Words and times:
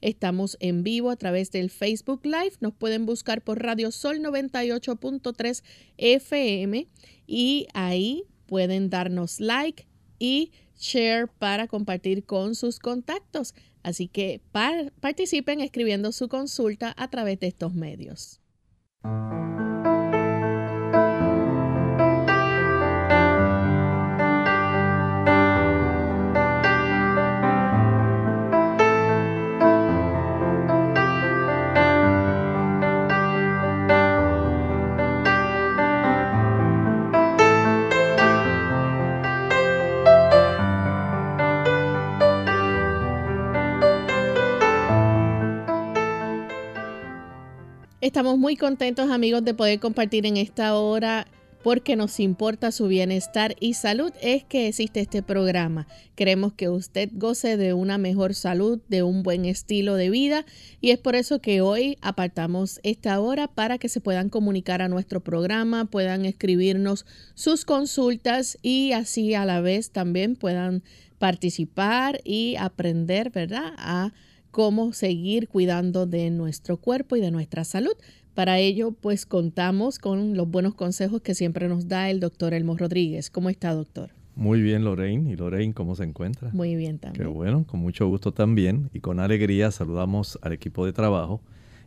Estamos 0.00 0.56
en 0.60 0.82
vivo 0.82 1.10
a 1.10 1.16
través 1.16 1.50
del 1.50 1.70
Facebook 1.70 2.20
Live. 2.24 2.56
Nos 2.60 2.74
pueden 2.74 3.06
buscar 3.06 3.42
por 3.42 3.62
Radio 3.62 3.90
Sol 3.90 4.18
98.3 4.20 5.62
FM 5.96 6.88
y 7.26 7.66
ahí 7.72 8.24
pueden 8.46 8.90
darnos 8.90 9.40
like 9.40 9.86
y 10.18 10.52
share 10.76 11.28
para 11.28 11.68
compartir 11.68 12.24
con 12.24 12.54
sus 12.54 12.78
contactos. 12.78 13.54
Así 13.82 14.08
que 14.08 14.40
participen 15.00 15.60
escribiendo 15.60 16.12
su 16.12 16.28
consulta 16.28 16.94
a 16.96 17.08
través 17.08 17.40
de 17.40 17.46
estos 17.46 17.74
medios. 17.74 18.40
Estamos 48.04 48.36
muy 48.36 48.54
contentos 48.54 49.10
amigos 49.10 49.42
de 49.46 49.54
poder 49.54 49.80
compartir 49.80 50.26
en 50.26 50.36
esta 50.36 50.76
hora 50.76 51.26
porque 51.62 51.96
nos 51.96 52.20
importa 52.20 52.70
su 52.70 52.86
bienestar 52.86 53.56
y 53.60 53.72
salud 53.72 54.12
es 54.20 54.44
que 54.44 54.68
existe 54.68 55.00
este 55.00 55.22
programa. 55.22 55.86
Queremos 56.14 56.52
que 56.52 56.68
usted 56.68 57.08
goce 57.14 57.56
de 57.56 57.72
una 57.72 57.96
mejor 57.96 58.34
salud, 58.34 58.78
de 58.88 59.02
un 59.02 59.22
buen 59.22 59.46
estilo 59.46 59.94
de 59.94 60.10
vida 60.10 60.44
y 60.82 60.90
es 60.90 60.98
por 60.98 61.14
eso 61.14 61.40
que 61.40 61.62
hoy 61.62 61.96
apartamos 62.02 62.78
esta 62.82 63.18
hora 63.20 63.48
para 63.48 63.78
que 63.78 63.88
se 63.88 64.02
puedan 64.02 64.28
comunicar 64.28 64.82
a 64.82 64.88
nuestro 64.88 65.20
programa, 65.20 65.86
puedan 65.86 66.26
escribirnos 66.26 67.06
sus 67.32 67.64
consultas 67.64 68.58
y 68.60 68.92
así 68.92 69.32
a 69.32 69.46
la 69.46 69.62
vez 69.62 69.92
también 69.92 70.36
puedan 70.36 70.82
participar 71.18 72.20
y 72.22 72.56
aprender, 72.56 73.30
¿verdad? 73.30 73.72
A 73.78 74.12
cómo 74.54 74.92
seguir 74.92 75.48
cuidando 75.48 76.06
de 76.06 76.30
nuestro 76.30 76.76
cuerpo 76.76 77.16
y 77.16 77.20
de 77.20 77.32
nuestra 77.32 77.64
salud. 77.64 77.94
Para 78.34 78.60
ello, 78.60 78.92
pues 78.92 79.26
contamos 79.26 79.98
con 79.98 80.36
los 80.36 80.48
buenos 80.48 80.76
consejos 80.76 81.22
que 81.22 81.34
siempre 81.34 81.66
nos 81.66 81.88
da 81.88 82.08
el 82.08 82.20
doctor 82.20 82.54
Elmo 82.54 82.76
Rodríguez. 82.76 83.30
¿Cómo 83.30 83.50
está, 83.50 83.74
doctor? 83.74 84.10
Muy 84.36 84.62
bien, 84.62 84.84
Lorraine. 84.84 85.28
¿Y 85.28 85.34
Lorraine 85.34 85.74
cómo 85.74 85.96
se 85.96 86.04
encuentra? 86.04 86.50
Muy 86.52 86.76
bien 86.76 87.00
también. 87.00 87.26
Qué 87.26 87.28
bueno, 87.28 87.66
con 87.66 87.80
mucho 87.80 88.06
gusto 88.06 88.32
también. 88.32 88.90
Y 88.94 89.00
con 89.00 89.18
alegría 89.18 89.72
saludamos 89.72 90.38
al 90.40 90.52
equipo 90.52 90.86
de 90.86 90.92
trabajo 90.92 91.40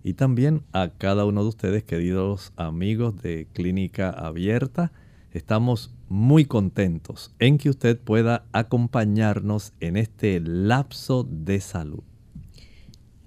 y 0.04 0.16
también 0.16 0.62
a 0.74 0.90
cada 0.90 1.24
uno 1.24 1.44
de 1.44 1.48
ustedes, 1.48 1.86
queridos 1.86 2.52
amigos 2.58 3.16
de 3.22 3.48
Clínica 3.54 4.10
Abierta. 4.10 4.92
Estamos 5.32 5.96
muy 6.10 6.44
contentos 6.44 7.34
en 7.40 7.60
que 7.60 7.70
usted 7.70 7.98
pueda 7.98 8.44
acompañarnos 8.52 9.72
en 9.80 9.96
este 9.96 10.42
lapso 10.42 11.24
de 11.24 11.62
salud. 11.62 12.04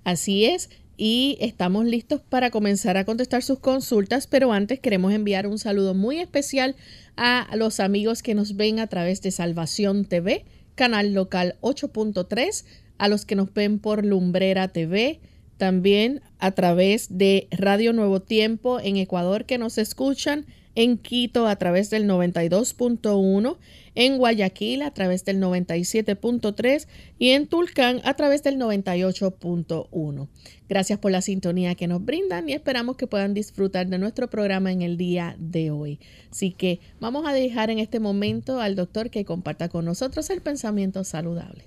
Así 0.04 0.44
es, 0.44 0.70
y 0.96 1.38
estamos 1.40 1.86
listos 1.86 2.20
para 2.20 2.50
comenzar 2.50 2.98
a 2.98 3.04
contestar 3.04 3.42
sus 3.42 3.58
consultas, 3.58 4.26
pero 4.26 4.52
antes 4.52 4.80
queremos 4.80 5.14
enviar 5.14 5.46
un 5.46 5.58
saludo 5.58 5.94
muy 5.94 6.18
especial 6.18 6.76
a 7.16 7.48
los 7.56 7.80
amigos 7.80 8.22
que 8.22 8.34
nos 8.34 8.56
ven 8.56 8.78
a 8.78 8.86
través 8.86 9.22
de 9.22 9.30
Salvación 9.30 10.04
TV, 10.04 10.44
canal 10.74 11.14
local 11.14 11.56
8.3, 11.62 12.64
a 12.98 13.08
los 13.08 13.24
que 13.24 13.34
nos 13.34 13.52
ven 13.54 13.78
por 13.78 14.04
Lumbrera 14.04 14.68
TV, 14.68 15.20
también 15.56 16.20
a 16.38 16.50
través 16.52 17.16
de 17.16 17.48
Radio 17.50 17.92
Nuevo 17.92 18.20
Tiempo 18.20 18.78
en 18.78 18.96
Ecuador 18.96 19.46
que 19.46 19.58
nos 19.58 19.78
escuchan 19.78 20.46
en 20.74 20.98
Quito 20.98 21.46
a 21.46 21.56
través 21.56 21.90
del 21.90 22.08
92.1, 22.08 23.56
en 23.94 24.18
Guayaquil 24.18 24.82
a 24.82 24.92
través 24.92 25.24
del 25.24 25.40
97.3 25.40 26.86
y 27.18 27.30
en 27.30 27.46
Tulcán 27.46 28.00
a 28.04 28.14
través 28.14 28.42
del 28.42 28.58
98.1. 28.58 30.28
Gracias 30.68 30.98
por 30.98 31.10
la 31.10 31.22
sintonía 31.22 31.74
que 31.74 31.88
nos 31.88 32.04
brindan 32.04 32.48
y 32.48 32.52
esperamos 32.52 32.96
que 32.96 33.06
puedan 33.06 33.34
disfrutar 33.34 33.88
de 33.88 33.98
nuestro 33.98 34.30
programa 34.30 34.72
en 34.72 34.82
el 34.82 34.96
día 34.96 35.36
de 35.38 35.70
hoy. 35.70 35.98
Así 36.30 36.52
que 36.52 36.80
vamos 37.00 37.26
a 37.26 37.32
dejar 37.32 37.70
en 37.70 37.78
este 37.78 38.00
momento 38.00 38.60
al 38.60 38.76
doctor 38.76 39.10
que 39.10 39.24
comparta 39.24 39.68
con 39.68 39.84
nosotros 39.84 40.30
el 40.30 40.40
pensamiento 40.40 41.04
saludable. 41.04 41.64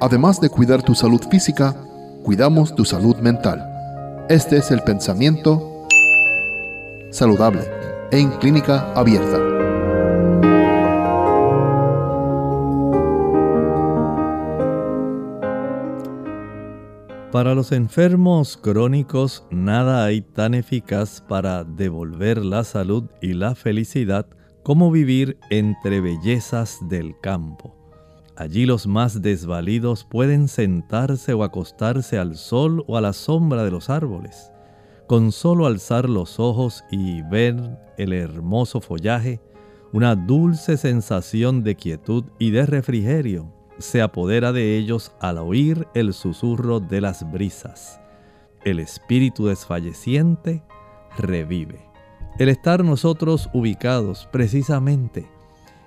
Además 0.00 0.40
de 0.40 0.50
cuidar 0.50 0.82
tu 0.82 0.94
salud 0.94 1.22
física, 1.30 1.74
cuidamos 2.22 2.74
tu 2.74 2.84
salud 2.84 3.16
mental. 3.16 3.73
Este 4.30 4.56
es 4.56 4.70
el 4.70 4.80
pensamiento 4.80 5.86
saludable 7.10 7.60
en 8.10 8.30
clínica 8.38 8.90
abierta. 8.94 9.38
Para 17.30 17.54
los 17.54 17.70
enfermos 17.70 18.56
crónicos 18.56 19.46
nada 19.50 20.06
hay 20.06 20.22
tan 20.22 20.54
eficaz 20.54 21.20
para 21.20 21.62
devolver 21.62 22.42
la 22.42 22.64
salud 22.64 23.10
y 23.20 23.34
la 23.34 23.54
felicidad 23.54 24.26
como 24.62 24.90
vivir 24.90 25.36
entre 25.50 26.00
bellezas 26.00 26.78
del 26.88 27.14
campo. 27.20 27.83
Allí 28.36 28.66
los 28.66 28.86
más 28.86 29.22
desvalidos 29.22 30.04
pueden 30.04 30.48
sentarse 30.48 31.34
o 31.34 31.44
acostarse 31.44 32.18
al 32.18 32.36
sol 32.36 32.84
o 32.88 32.96
a 32.96 33.00
la 33.00 33.12
sombra 33.12 33.62
de 33.62 33.70
los 33.70 33.90
árboles. 33.90 34.50
Con 35.06 35.30
solo 35.30 35.66
alzar 35.66 36.08
los 36.08 36.40
ojos 36.40 36.84
y 36.90 37.22
ver 37.22 37.56
el 37.96 38.12
hermoso 38.12 38.80
follaje, 38.80 39.40
una 39.92 40.16
dulce 40.16 40.76
sensación 40.76 41.62
de 41.62 41.76
quietud 41.76 42.24
y 42.40 42.50
de 42.50 42.66
refrigerio 42.66 43.52
se 43.78 44.02
apodera 44.02 44.52
de 44.52 44.76
ellos 44.76 45.12
al 45.20 45.38
oír 45.38 45.86
el 45.94 46.12
susurro 46.12 46.80
de 46.80 47.00
las 47.00 47.30
brisas. 47.30 48.00
El 48.64 48.80
espíritu 48.80 49.46
desfalleciente 49.46 50.64
revive. 51.18 51.86
El 52.38 52.48
estar 52.48 52.84
nosotros 52.84 53.48
ubicados 53.52 54.28
precisamente 54.32 55.28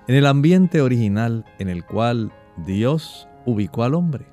en 0.08 0.14
el 0.16 0.26
ambiente 0.26 0.80
original 0.80 1.44
en 1.60 1.68
el 1.68 1.84
cual 1.84 2.32
Dios 2.66 3.28
ubicó 3.46 3.84
al 3.84 3.94
hombre. 3.94 4.26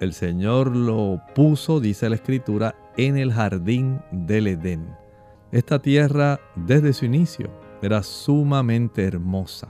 El 0.00 0.12
Señor 0.12 0.74
lo 0.74 1.20
puso, 1.34 1.78
dice 1.78 2.08
la 2.08 2.16
Escritura, 2.16 2.74
en 2.96 3.16
el 3.16 3.32
jardín 3.32 4.00
del 4.10 4.48
Edén. 4.48 4.88
Esta 5.52 5.78
tierra 5.78 6.40
desde 6.56 6.92
su 6.92 7.04
inicio 7.04 7.50
era 7.82 8.02
sumamente 8.02 9.04
hermosa 9.04 9.68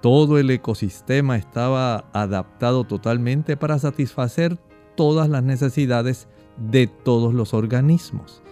todo 0.00 0.38
el 0.38 0.50
ecosistema 0.50 1.36
estaba 1.36 2.04
adaptado 2.12 2.84
totalmente 2.84 3.56
para 3.56 3.78
satisfacer 3.78 4.58
todas 4.94 5.28
las 5.28 5.42
necesidades 5.42 6.28
de 6.56 6.86
todos 6.86 7.34
los 7.34 7.52
organismos. 7.54 8.42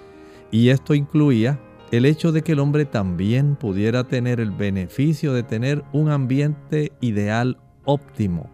Y 0.50 0.70
esto 0.70 0.94
incluía 0.94 1.60
el 1.92 2.04
hecho 2.04 2.32
de 2.32 2.42
que 2.42 2.52
el 2.52 2.58
hombre 2.58 2.84
también 2.84 3.56
pudiera 3.56 4.04
tener 4.04 4.40
el 4.40 4.50
beneficio 4.50 5.32
de 5.32 5.42
tener 5.42 5.84
un 5.92 6.10
ambiente 6.10 6.92
ideal 7.00 7.58
óptimo, 7.84 8.50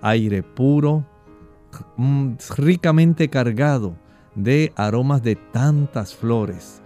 aire 0.00 0.42
puro, 0.42 1.04
mm, 1.96 2.34
ricamente 2.56 3.28
cargado 3.28 3.96
de 4.34 4.72
aromas 4.76 5.22
de 5.22 5.34
tantas 5.34 6.14
flores, 6.14 6.80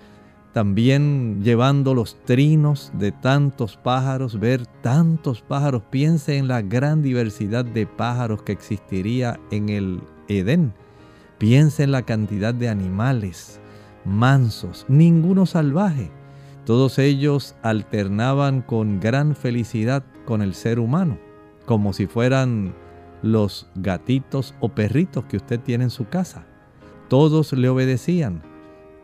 también 0.55 1.43
llevando 1.43 1.95
los 1.95 2.23
trinos 2.25 2.91
de 2.95 3.13
tantos 3.13 3.77
pájaros, 3.77 4.39
ver 4.39 4.67
tantos 4.83 5.43
pájaros. 5.43 5.83
Piense 5.91 6.37
en 6.37 6.49
la 6.49 6.61
gran 6.63 7.03
diversidad 7.03 7.65
de 7.65 7.87
pájaros 7.87 8.43
que 8.43 8.53
existiría 8.53 9.41
en 9.51 9.71
el 9.71 10.03
Edén. 10.29 10.75
Piense 11.39 11.83
en 11.85 11.93
la 11.93 12.03
cantidad 12.03 12.55
de 12.55 12.69
animales 12.69 13.62
mansos, 14.05 14.85
ninguno 14.89 15.47
salvaje. 15.47 16.11
Todos 16.65 16.99
ellos 16.99 17.57
alternaban 17.63 18.63
con 18.63 19.01
gran 19.01 19.35
felicidad 19.35 20.05
con 20.25 20.43
el 20.43 20.55
ser 20.55 20.79
humano, 20.79 21.19
como 21.67 21.93
si 21.93 22.07
fueran 22.07 22.75
los 23.23 23.69
gatitos 23.75 24.55
o 24.61 24.69
perritos 24.69 25.25
que 25.25 25.37
usted 25.37 25.61
tiene 25.61 25.85
en 25.85 25.91
su 25.91 26.09
casa. 26.09 26.47
Todos 27.09 27.53
le 27.53 27.69
obedecían. 27.69 28.43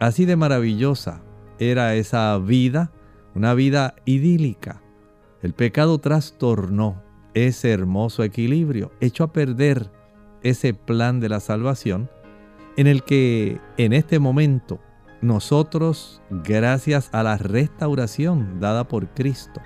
Así 0.01 0.25
de 0.25 0.37
maravillosa 0.37 1.23
era 1.59 1.95
esa 1.95 2.39
vida, 2.39 2.93
una 3.35 3.55
vida 3.55 3.97
idílica. 4.05 4.81
El 5.43 5.53
pecado 5.53 5.99
trastornó 5.99 7.03
ese 7.35 7.71
hermoso 7.73 8.23
equilibrio, 8.23 8.93
echó 9.01 9.25
a 9.25 9.33
perder 9.33 9.91
ese 10.43 10.75
plan 10.75 11.21
de 11.21 11.29
la 11.29 11.41
salvación 11.41 12.09
en 12.77 12.87
el 12.87 13.03
que 13.03 13.61
en 13.77 13.93
este 13.93 14.19
momento 14.19 14.81
nosotros, 15.21 16.23
gracias 16.31 17.11
a 17.13 17.23
la 17.23 17.37
restauración 17.37 18.61
dada 18.61 18.87
por 18.89 19.09
Cristo, 19.09 19.61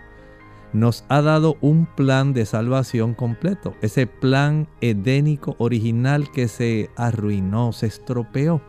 nos 0.72 1.04
ha 1.08 1.20
dado 1.20 1.56
un 1.60 1.86
plan 1.86 2.32
de 2.32 2.46
salvación 2.46 3.14
completo, 3.14 3.74
ese 3.82 4.06
plan 4.06 4.68
edénico 4.80 5.54
original 5.58 6.30
que 6.30 6.48
se 6.48 6.90
arruinó, 6.96 7.72
se 7.72 7.86
estropeó. 7.86 8.62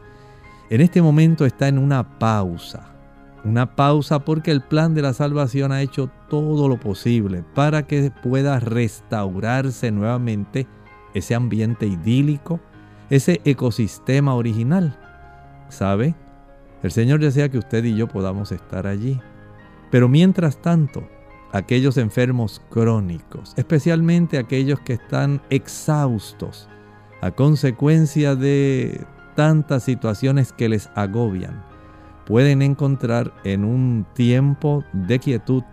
En 0.69 0.81
este 0.81 1.01
momento 1.01 1.45
está 1.45 1.68
en 1.68 1.77
una 1.77 2.19
pausa 2.19 2.94
una 3.44 3.75
pausa 3.75 4.19
porque 4.24 4.51
el 4.51 4.62
plan 4.62 4.94
de 4.94 5.01
la 5.01 5.13
salvación 5.13 5.71
ha 5.71 5.81
hecho 5.81 6.09
todo 6.29 6.69
lo 6.69 6.79
posible 6.79 7.44
para 7.53 7.86
que 7.86 8.09
pueda 8.24 8.59
restaurarse 8.59 9.91
nuevamente 9.91 10.65
ese 11.13 11.36
ambiente 11.36 11.86
idílico, 11.86 12.62
ese 13.09 13.41
ecosistema 13.44 14.33
original. 14.36 14.97
¿Sabe? 15.68 16.15
El 16.83 16.91
Señor 16.91 17.21
desea 17.21 17.50
que 17.50 17.57
usted 17.57 17.83
y 17.85 17.95
yo 17.95 18.07
podamos 18.07 18.51
estar 18.51 18.85
allí. 18.88 19.19
Pero 19.89 20.09
mientras 20.09 20.62
tanto, 20.62 21.07
aquellos 21.53 21.97
enfermos 21.97 22.62
crónicos, 22.69 23.53
especialmente 23.56 24.38
aquellos 24.38 24.80
que 24.81 24.94
están 24.94 25.41
exhaustos 25.50 26.68
a 27.21 27.31
consecuencia 27.31 28.35
de 28.35 29.06
tantas 29.35 29.83
situaciones 29.83 30.51
que 30.51 30.68
les 30.68 30.89
agobian, 30.94 31.63
pueden 32.25 32.62
encontrar 32.62 33.33
en 33.45 33.63
un 33.63 34.06
tiempo 34.13 34.83
de 34.91 35.19
quietud, 35.19 35.63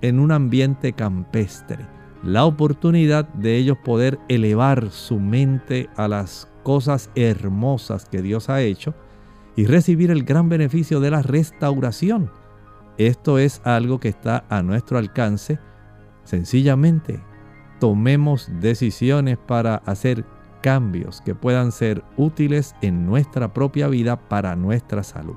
en 0.00 0.18
un 0.18 0.32
ambiente 0.32 0.94
campestre, 0.94 1.86
la 2.22 2.46
oportunidad 2.46 3.28
de 3.34 3.56
ellos 3.56 3.76
poder 3.84 4.18
elevar 4.28 4.90
su 4.90 5.20
mente 5.20 5.90
a 5.96 6.08
las 6.08 6.48
cosas 6.62 7.10
hermosas 7.14 8.06
que 8.06 8.22
Dios 8.22 8.48
ha 8.48 8.62
hecho 8.62 8.94
y 9.56 9.66
recibir 9.66 10.10
el 10.10 10.24
gran 10.24 10.48
beneficio 10.48 11.00
de 11.00 11.10
la 11.10 11.22
restauración. 11.22 12.30
Esto 12.98 13.38
es 13.38 13.60
algo 13.64 14.00
que 14.00 14.08
está 14.08 14.44
a 14.48 14.62
nuestro 14.62 14.98
alcance. 14.98 15.58
Sencillamente, 16.24 17.20
tomemos 17.80 18.48
decisiones 18.60 19.38
para 19.38 19.76
hacer 19.76 20.24
cambios 20.62 21.20
que 21.20 21.34
puedan 21.34 21.72
ser 21.72 22.02
útiles 22.16 22.74
en 22.80 23.04
nuestra 23.04 23.52
propia 23.52 23.88
vida 23.88 24.28
para 24.28 24.56
nuestra 24.56 25.02
salud. 25.02 25.36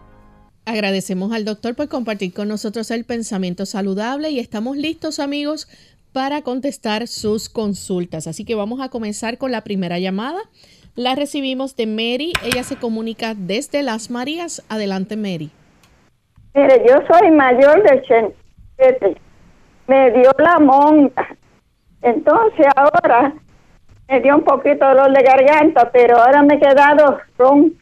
Agradecemos 0.66 1.32
al 1.32 1.46
doctor 1.46 1.76
por 1.76 1.88
compartir 1.88 2.34
con 2.34 2.48
nosotros 2.48 2.92
el 2.92 3.06
pensamiento 3.06 3.66
saludable 3.66 4.32
y 4.32 4.40
estamos 4.40 4.78
listos 4.78 5.20
amigos 5.20 5.68
para 6.14 6.42
contestar 6.42 7.08
sus 7.08 7.50
consultas. 7.50 8.28
Así 8.28 8.44
que 8.44 8.56
vamos 8.56 8.82
a 8.82 8.90
comenzar 8.90 9.38
con 9.38 9.52
la 9.52 9.64
primera 9.64 10.00
llamada. 10.00 10.40
La 10.98 11.14
recibimos 11.14 11.76
de 11.76 11.86
Mary. 11.86 12.34
Ella 12.44 12.64
se 12.64 12.76
comunica 12.76 13.36
desde 13.36 13.84
Las 13.84 14.10
Marías. 14.10 14.66
Adelante, 14.68 15.16
Mary. 15.16 15.52
Mire, 16.56 16.84
yo 16.90 16.96
soy 17.08 17.30
mayor 17.30 17.84
de 17.84 18.00
87. 18.00 19.16
Me 19.86 20.10
dio 20.10 20.32
la 20.40 20.58
monta. 20.58 21.28
Entonces 22.02 22.66
ahora 22.76 23.32
me 24.08 24.22
dio 24.22 24.38
un 24.38 24.44
poquito 24.44 24.88
de 24.88 24.96
dolor 24.96 25.12
de 25.16 25.22
garganta, 25.22 25.92
pero 25.92 26.18
ahora 26.18 26.42
me 26.42 26.56
he 26.56 26.60
quedado 26.60 27.20
ronco 27.38 27.78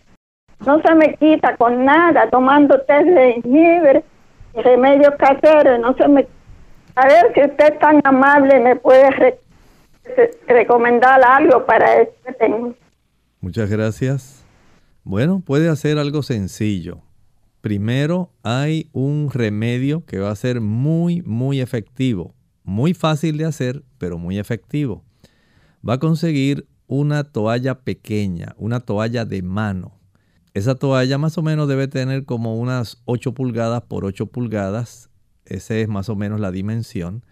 no 0.66 0.82
se 0.82 0.96
me 0.96 1.16
quita 1.16 1.56
con 1.58 1.86
nada, 1.86 2.30
tomando 2.30 2.80
té 2.82 3.04
de 3.04 3.34
jengibre, 3.34 4.04
remedios 4.56 5.14
caseros, 5.16 5.80
no 5.80 5.94
se 5.96 6.08
me... 6.08 6.28
A 6.96 7.08
ver 7.08 7.34
si 7.34 7.42
usted 7.42 7.74
es 7.74 7.80
tan 7.80 8.02
amable 8.04 8.60
me 8.60 8.76
puede 8.76 9.38
recomendar 10.48 11.22
algo 11.24 11.66
para 11.66 12.02
este 12.02 12.50
Muchas 13.46 13.70
gracias. 13.70 14.44
Bueno, 15.04 15.40
puede 15.40 15.70
hacer 15.70 16.00
algo 16.00 16.24
sencillo. 16.24 17.04
Primero 17.62 18.32
hay 18.42 18.90
un 18.92 19.30
remedio 19.32 20.04
que 20.04 20.18
va 20.18 20.32
a 20.32 20.36
ser 20.36 20.62
muy, 20.62 21.22
muy 21.22 21.62
efectivo. 21.62 22.34
Muy 22.64 22.96
fácil 22.96 23.38
de 23.38 23.46
hacer, 23.46 23.84
pero 24.00 24.18
muy 24.18 24.40
efectivo. 24.40 25.04
Va 25.88 25.94
a 25.94 26.00
conseguir 26.00 26.68
una 26.88 27.24
toalla 27.24 27.82
pequeña, 27.82 28.56
una 28.58 28.80
toalla 28.80 29.26
de 29.26 29.44
mano. 29.44 30.00
Esa 30.56 30.74
toalla 30.74 31.20
más 31.20 31.38
o 31.38 31.44
menos 31.44 31.68
debe 31.68 31.88
tener 31.88 32.26
como 32.26 32.56
unas 32.56 33.04
8 33.06 33.36
pulgadas 33.36 33.84
por 33.84 34.06
8 34.06 34.26
pulgadas. 34.26 35.12
Esa 35.46 35.76
es 35.76 35.88
más 35.88 36.10
o 36.10 36.16
menos 36.16 36.40
la 36.40 36.50
dimensión. 36.50 37.24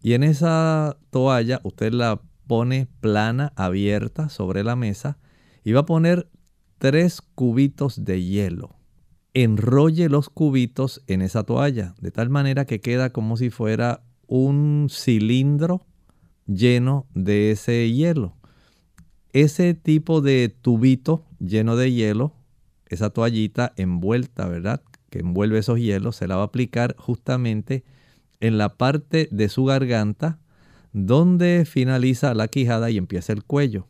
Y 0.00 0.14
en 0.14 0.22
esa 0.22 0.96
toalla 1.10 1.60
usted 1.62 1.92
la 1.92 2.22
pone 2.46 2.88
plana, 3.00 3.52
abierta 3.54 4.30
sobre 4.30 4.64
la 4.64 4.74
mesa 4.74 5.18
y 5.68 5.72
va 5.72 5.80
a 5.80 5.84
poner 5.84 6.30
tres 6.78 7.20
cubitos 7.20 8.02
de 8.02 8.24
hielo. 8.24 8.74
Enrolle 9.34 10.08
los 10.08 10.30
cubitos 10.30 11.02
en 11.08 11.20
esa 11.20 11.42
toalla 11.42 11.94
de 12.00 12.10
tal 12.10 12.30
manera 12.30 12.64
que 12.64 12.80
queda 12.80 13.10
como 13.10 13.36
si 13.36 13.50
fuera 13.50 14.02
un 14.26 14.86
cilindro 14.90 15.84
lleno 16.46 17.06
de 17.14 17.50
ese 17.50 17.92
hielo. 17.92 18.34
Ese 19.34 19.74
tipo 19.74 20.22
de 20.22 20.48
tubito 20.48 21.26
lleno 21.38 21.76
de 21.76 21.92
hielo 21.92 22.32
esa 22.86 23.10
toallita 23.10 23.74
envuelta, 23.76 24.48
¿verdad? 24.48 24.80
Que 25.10 25.18
envuelve 25.18 25.58
esos 25.58 25.78
hielos, 25.78 26.16
se 26.16 26.28
la 26.28 26.36
va 26.36 26.44
a 26.44 26.46
aplicar 26.46 26.96
justamente 26.96 27.84
en 28.40 28.56
la 28.56 28.78
parte 28.78 29.28
de 29.30 29.50
su 29.50 29.66
garganta 29.66 30.38
donde 30.94 31.66
finaliza 31.66 32.32
la 32.32 32.48
quijada 32.48 32.90
y 32.90 32.96
empieza 32.96 33.34
el 33.34 33.44
cuello. 33.44 33.86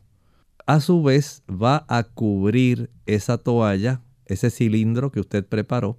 A 0.69 0.81
su 0.81 1.01
vez 1.01 1.41
va 1.49 1.83
a 1.87 2.03
cubrir 2.03 2.91
esa 3.07 3.39
toalla, 3.39 4.03
ese 4.27 4.51
cilindro 4.51 5.11
que 5.11 5.19
usted 5.19 5.43
preparó, 5.43 5.97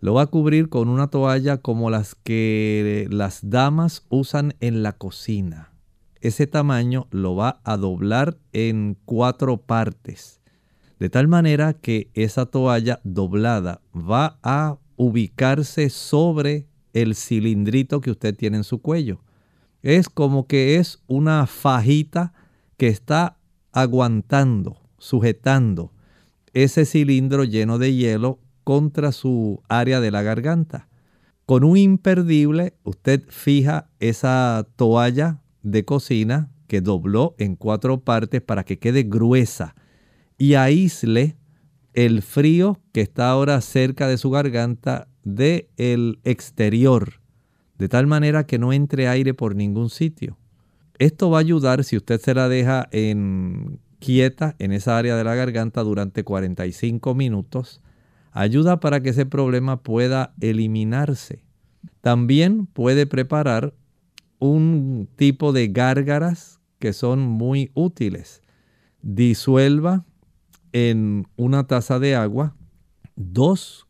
lo 0.00 0.14
va 0.14 0.22
a 0.22 0.26
cubrir 0.28 0.70
con 0.70 0.88
una 0.88 1.08
toalla 1.08 1.58
como 1.58 1.90
las 1.90 2.14
que 2.14 3.06
las 3.10 3.50
damas 3.50 4.06
usan 4.08 4.54
en 4.60 4.82
la 4.82 4.94
cocina. 4.94 5.74
Ese 6.22 6.46
tamaño 6.46 7.06
lo 7.10 7.36
va 7.36 7.60
a 7.64 7.76
doblar 7.76 8.38
en 8.54 8.96
cuatro 9.04 9.58
partes, 9.58 10.40
de 10.98 11.10
tal 11.10 11.28
manera 11.28 11.74
que 11.74 12.10
esa 12.14 12.46
toalla 12.46 13.00
doblada 13.04 13.82
va 13.94 14.38
a 14.42 14.78
ubicarse 14.96 15.90
sobre 15.90 16.66
el 16.94 17.14
cilindrito 17.14 18.00
que 18.00 18.12
usted 18.12 18.34
tiene 18.34 18.56
en 18.56 18.64
su 18.64 18.80
cuello. 18.80 19.20
Es 19.82 20.08
como 20.08 20.46
que 20.46 20.76
es 20.76 21.02
una 21.08 21.46
fajita 21.46 22.32
que 22.78 22.86
está 22.86 23.37
aguantando, 23.72 24.80
sujetando 24.98 25.92
ese 26.52 26.84
cilindro 26.84 27.44
lleno 27.44 27.78
de 27.78 27.94
hielo 27.94 28.40
contra 28.64 29.12
su 29.12 29.62
área 29.68 30.00
de 30.00 30.10
la 30.10 30.22
garganta. 30.22 30.88
Con 31.46 31.64
un 31.64 31.76
imperdible, 31.76 32.74
usted 32.84 33.24
fija 33.28 33.90
esa 34.00 34.66
toalla 34.76 35.42
de 35.62 35.84
cocina 35.84 36.50
que 36.66 36.80
dobló 36.80 37.34
en 37.38 37.56
cuatro 37.56 38.00
partes 38.00 38.42
para 38.42 38.64
que 38.64 38.78
quede 38.78 39.04
gruesa 39.04 39.74
y 40.36 40.54
aísle 40.54 41.36
el 41.94 42.22
frío 42.22 42.80
que 42.92 43.00
está 43.00 43.30
ahora 43.30 43.60
cerca 43.60 44.06
de 44.06 44.18
su 44.18 44.30
garganta 44.30 45.08
del 45.24 45.68
el 45.76 46.20
exterior, 46.24 47.20
de 47.78 47.88
tal 47.88 48.06
manera 48.06 48.46
que 48.46 48.58
no 48.58 48.72
entre 48.72 49.08
aire 49.08 49.34
por 49.34 49.56
ningún 49.56 49.90
sitio. 49.90 50.36
Esto 50.98 51.30
va 51.30 51.38
a 51.38 51.40
ayudar 51.40 51.84
si 51.84 51.96
usted 51.96 52.20
se 52.20 52.34
la 52.34 52.48
deja 52.48 52.88
en 52.90 53.78
quieta 54.00 54.56
en 54.58 54.72
esa 54.72 54.98
área 54.98 55.16
de 55.16 55.24
la 55.24 55.34
garganta 55.34 55.82
durante 55.82 56.24
45 56.24 57.14
minutos. 57.14 57.80
Ayuda 58.32 58.80
para 58.80 59.00
que 59.00 59.10
ese 59.10 59.26
problema 59.26 59.82
pueda 59.82 60.34
eliminarse. 60.40 61.44
También 62.00 62.66
puede 62.66 63.06
preparar 63.06 63.74
un 64.38 65.08
tipo 65.16 65.52
de 65.52 65.68
gárgaras 65.68 66.60
que 66.78 66.92
son 66.92 67.20
muy 67.20 67.70
útiles. 67.74 68.42
Disuelva 69.02 70.04
en 70.72 71.26
una 71.36 71.66
taza 71.66 71.98
de 71.98 72.14
agua 72.14 72.56
dos 73.16 73.86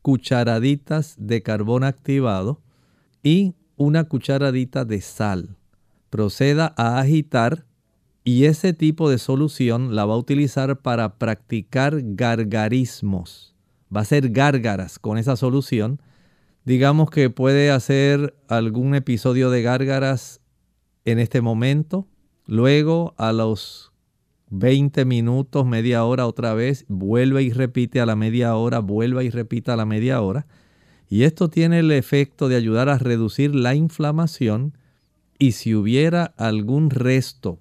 cucharaditas 0.00 1.14
de 1.18 1.42
carbón 1.42 1.84
activado 1.84 2.60
y 3.22 3.54
una 3.76 4.04
cucharadita 4.04 4.84
de 4.84 5.00
sal. 5.00 5.56
Proceda 6.12 6.74
a 6.76 6.98
agitar 6.98 7.64
y 8.22 8.44
ese 8.44 8.74
tipo 8.74 9.08
de 9.08 9.16
solución 9.16 9.96
la 9.96 10.04
va 10.04 10.12
a 10.12 10.18
utilizar 10.18 10.82
para 10.82 11.16
practicar 11.16 12.02
gargarismos. 12.02 13.54
Va 13.90 14.00
a 14.00 14.02
hacer 14.02 14.28
gárgaras 14.28 14.98
con 14.98 15.16
esa 15.16 15.36
solución. 15.36 16.02
Digamos 16.66 17.08
que 17.08 17.30
puede 17.30 17.70
hacer 17.70 18.36
algún 18.46 18.94
episodio 18.94 19.48
de 19.48 19.62
gárgaras 19.62 20.42
en 21.06 21.18
este 21.18 21.40
momento. 21.40 22.06
Luego 22.44 23.14
a 23.16 23.32
los 23.32 23.94
20 24.50 25.06
minutos, 25.06 25.64
media 25.64 26.04
hora 26.04 26.26
otra 26.26 26.52
vez, 26.52 26.84
vuelve 26.88 27.42
y 27.42 27.52
repite 27.52 28.02
a 28.02 28.06
la 28.06 28.16
media 28.16 28.54
hora, 28.54 28.80
vuelve 28.80 29.24
y 29.24 29.30
repite 29.30 29.70
a 29.70 29.76
la 29.76 29.86
media 29.86 30.20
hora. 30.20 30.46
Y 31.08 31.22
esto 31.22 31.48
tiene 31.48 31.78
el 31.78 31.90
efecto 31.90 32.50
de 32.50 32.56
ayudar 32.56 32.90
a 32.90 32.98
reducir 32.98 33.54
la 33.54 33.74
inflamación 33.74 34.74
y 35.42 35.50
si 35.50 35.74
hubiera 35.74 36.34
algún 36.36 36.88
resto 36.88 37.58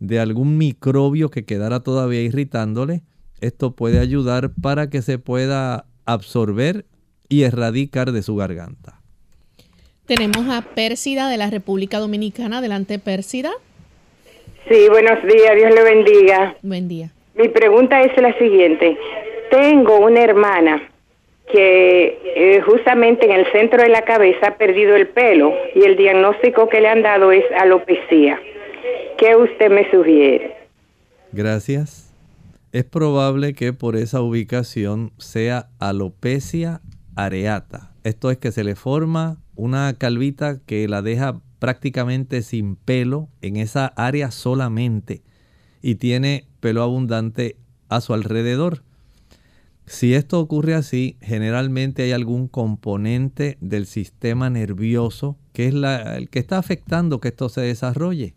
de 0.00 0.18
algún 0.18 0.58
microbio 0.58 1.30
que 1.30 1.44
quedara 1.44 1.78
todavía 1.78 2.22
irritándole, 2.22 3.02
esto 3.40 3.76
puede 3.76 4.00
ayudar 4.00 4.50
para 4.60 4.90
que 4.90 5.00
se 5.00 5.20
pueda 5.20 5.84
absorber 6.06 6.86
y 7.28 7.44
erradicar 7.44 8.10
de 8.10 8.22
su 8.22 8.34
garganta. 8.34 9.00
Tenemos 10.06 10.48
a 10.48 10.62
Pérsida 10.74 11.30
de 11.30 11.36
la 11.36 11.48
República 11.50 12.00
Dominicana. 12.00 12.58
Adelante, 12.58 12.98
Pérsida. 12.98 13.52
Sí, 14.68 14.88
buenos 14.88 15.22
días, 15.22 15.54
Dios 15.54 15.72
le 15.72 15.84
bendiga. 15.84 16.56
Buen 16.62 16.88
día. 16.88 17.12
Mi 17.36 17.48
pregunta 17.48 18.02
es 18.02 18.20
la 18.20 18.36
siguiente. 18.38 18.98
Tengo 19.52 20.00
una 20.00 20.20
hermana 20.20 20.89
que 21.52 22.18
eh, 22.36 22.60
justamente 22.62 23.26
en 23.26 23.32
el 23.32 23.50
centro 23.52 23.82
de 23.82 23.88
la 23.88 24.02
cabeza 24.02 24.48
ha 24.48 24.58
perdido 24.58 24.96
el 24.96 25.08
pelo 25.08 25.52
y 25.74 25.84
el 25.84 25.96
diagnóstico 25.96 26.68
que 26.68 26.80
le 26.80 26.88
han 26.88 27.02
dado 27.02 27.32
es 27.32 27.44
alopecia. 27.58 28.40
¿Qué 29.18 29.36
usted 29.36 29.70
me 29.70 29.90
sugiere? 29.90 30.56
Gracias. 31.32 32.14
Es 32.72 32.84
probable 32.84 33.54
que 33.54 33.72
por 33.72 33.96
esa 33.96 34.20
ubicación 34.20 35.12
sea 35.18 35.68
alopecia 35.78 36.80
areata. 37.16 37.90
Esto 38.04 38.30
es 38.30 38.38
que 38.38 38.52
se 38.52 38.64
le 38.64 38.76
forma 38.76 39.38
una 39.56 39.92
calvita 39.98 40.58
que 40.64 40.86
la 40.88 41.02
deja 41.02 41.40
prácticamente 41.58 42.42
sin 42.42 42.76
pelo 42.76 43.28
en 43.42 43.56
esa 43.56 43.86
área 43.96 44.30
solamente 44.30 45.22
y 45.82 45.96
tiene 45.96 46.44
pelo 46.60 46.82
abundante 46.82 47.56
a 47.88 48.00
su 48.00 48.14
alrededor. 48.14 48.82
Si 49.90 50.14
esto 50.14 50.38
ocurre 50.38 50.74
así, 50.74 51.16
generalmente 51.20 52.04
hay 52.04 52.12
algún 52.12 52.46
componente 52.46 53.58
del 53.60 53.86
sistema 53.86 54.48
nervioso 54.48 55.36
que 55.52 55.66
es 55.66 55.74
el 55.74 56.30
que 56.30 56.38
está 56.38 56.58
afectando 56.58 57.20
que 57.20 57.28
esto 57.28 57.48
se 57.48 57.62
desarrolle. 57.62 58.36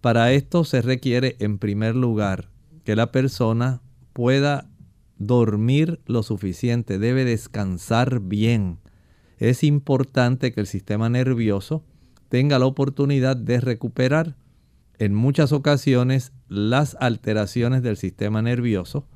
Para 0.00 0.32
esto 0.32 0.64
se 0.64 0.80
requiere 0.80 1.36
en 1.38 1.58
primer 1.58 1.94
lugar 1.94 2.48
que 2.84 2.96
la 2.96 3.12
persona 3.12 3.82
pueda 4.14 4.70
dormir 5.18 6.00
lo 6.06 6.22
suficiente, 6.22 6.98
debe 6.98 7.26
descansar 7.26 8.20
bien. 8.20 8.78
Es 9.36 9.64
importante 9.64 10.50
que 10.52 10.60
el 10.60 10.66
sistema 10.66 11.10
nervioso 11.10 11.84
tenga 12.30 12.58
la 12.58 12.64
oportunidad 12.64 13.36
de 13.36 13.60
recuperar. 13.60 14.34
En 14.98 15.14
muchas 15.14 15.52
ocasiones 15.52 16.32
las 16.48 16.96
alteraciones 17.00 17.82
del 17.82 17.98
sistema 17.98 18.40
nervioso 18.40 19.06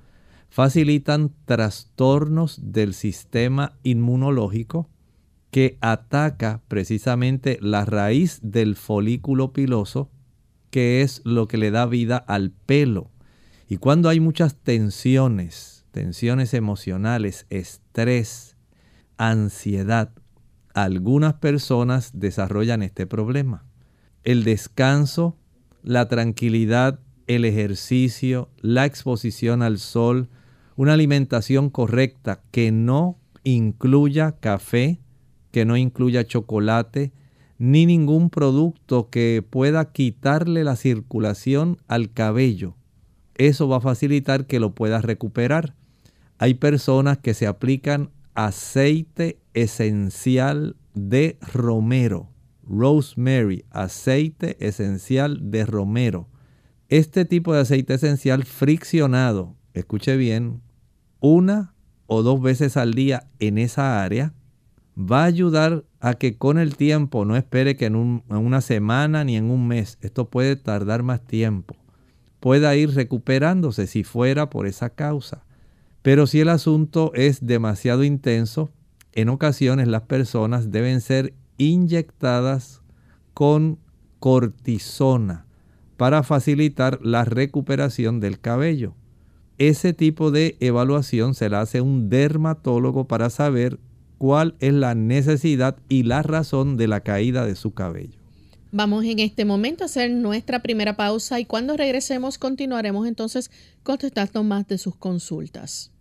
facilitan 0.51 1.33
trastornos 1.47 2.61
del 2.63 2.93
sistema 2.93 3.79
inmunológico 3.83 4.91
que 5.51 5.79
ataca 5.81 6.61
precisamente 6.69 7.59
la 7.61 7.85
raíz 7.85 8.41
del 8.43 8.77
folículo 8.77 9.53
piloso, 9.53 10.11
que 10.71 11.03
es 11.03 11.23
lo 11.25 11.49
que 11.49 11.57
le 11.57 11.71
da 11.71 11.87
vida 11.87 12.17
al 12.17 12.51
pelo. 12.51 13.11
Y 13.69 13.79
cuando 13.79 14.09
hay 14.09 14.21
muchas 14.21 14.57
tensiones, 14.57 15.87
tensiones 15.93 16.55
emocionales, 16.55 17.47
estrés, 17.51 18.57
ansiedad, 19.17 20.13
algunas 20.75 21.35
personas 21.35 22.11
desarrollan 22.15 22.83
este 22.83 23.07
problema. 23.07 23.65
El 24.23 24.45
descanso, 24.45 25.37
la 25.83 26.09
tranquilidad, 26.09 27.01
el 27.27 27.45
ejercicio, 27.45 28.51
la 28.61 28.87
exposición 28.87 29.63
al 29.63 29.79
sol, 29.79 30.29
una 30.77 30.95
alimentación 30.95 31.71
correcta 31.71 32.43
que 32.51 32.73
no 32.73 33.19
incluya 33.45 34.33
café, 34.33 35.01
que 35.51 35.65
no 35.65 35.77
incluya 35.77 36.27
chocolate, 36.27 37.13
ni 37.59 37.85
ningún 37.85 38.31
producto 38.31 39.11
que 39.11 39.45
pueda 39.49 39.93
quitarle 39.93 40.65
la 40.65 40.77
circulación 40.77 41.77
al 41.89 42.13
cabello. 42.13 42.77
Eso 43.35 43.69
va 43.69 43.79
a 43.79 43.81
facilitar 43.81 44.47
que 44.47 44.61
lo 44.61 44.75
pueda 44.75 45.01
recuperar. 45.01 45.75
Hay 46.39 46.55
personas 46.55 47.19
que 47.19 47.35
se 47.35 47.47
aplican 47.47 48.11
aceite 48.35 49.39
esencial 49.53 50.77
de 50.95 51.39
romero. 51.53 52.31
Rosemary, 52.63 53.65
aceite 53.71 54.57
esencial 54.67 55.51
de 55.51 55.67
romero. 55.67 56.29
Este 56.89 57.25
tipo 57.25 57.53
de 57.53 57.61
aceite 57.61 57.95
esencial 57.95 58.45
friccionado, 58.45 59.57
escuche 59.75 60.17
bien, 60.17 60.61
una 61.21 61.75
o 62.07 62.23
dos 62.23 62.41
veces 62.41 62.77
al 62.77 62.95
día 62.95 63.29
en 63.39 63.59
esa 63.59 64.03
área, 64.03 64.33
va 64.97 65.23
a 65.23 65.27
ayudar 65.27 65.85
a 66.01 66.15
que 66.15 66.37
con 66.37 66.59
el 66.59 66.77
tiempo, 66.77 67.25
no 67.25 67.37
espere 67.37 67.77
que 67.77 67.87
en, 67.87 68.23
en, 68.29 68.37
una 68.37 68.61
semana 68.61 69.25
ni 69.25 69.37
en 69.37 69.51
un 69.51 69.69
mes, 69.69 69.99
esto 70.01 70.29
puede 70.29 70.57
tardar 70.57 71.03
más 71.03 71.25
tiempo, 71.25 71.77
pueda 72.41 72.75
ir 72.75 72.95
recuperándose 72.95 73.87
si 73.87 74.05
fuera 74.05 74.51
por 74.51 74.67
esa 74.67 74.91
causa. 74.91 75.45
Pero 76.03 76.27
si 76.27 76.41
el 76.41 76.49
asunto 76.49 77.13
es 77.15 77.47
demasiado 77.47 78.05
intenso, 78.05 78.71
en 79.13 79.29
ocasiones 79.29 79.89
las 79.89 80.03
personas 80.03 80.71
deben 80.71 81.01
ser 81.01 81.35
inyectadas 81.59 82.83
con 83.35 83.79
cortisona 84.19 85.47
para 85.97 86.23
facilitar 86.23 86.99
la 87.03 87.25
recuperación 87.25 88.21
del 88.21 88.41
cabello. 88.41 88.95
Ese 89.61 89.93
tipo 89.93 90.31
de 90.31 90.57
evaluación 90.61 91.35
se 91.35 91.51
la 91.51 91.61
hace 91.61 91.83
un 91.83 92.09
dermatólogo 92.09 93.07
para 93.07 93.29
saber 93.29 93.79
cuál 94.17 94.55
es 94.59 94.73
la 94.73 94.95
necesidad 94.95 95.77
y 95.87 96.05
la 96.05 96.23
razón 96.23 96.79
de 96.79 96.89
la 96.89 97.01
caída 97.01 97.45
de 97.45 97.55
su 97.55 97.75
cabello. 97.75 98.19
Vamos 98.73 99.05
en 99.05 99.19
este 99.19 99.45
momento 99.45 99.85
a 99.85 99.87
hacer 99.87 100.13
nuestra 100.13 100.61
primera 100.61 100.97
pausa 100.97 101.41
y 101.41 101.45
cuando 101.45 101.77
regresemos 101.77 102.39
continuaremos 102.39 103.07
entonces 103.07 103.51
contestando 103.83 104.43
más 104.45 104.67
de 104.67 104.79
sus 104.79 104.97
consultas. 104.97 105.93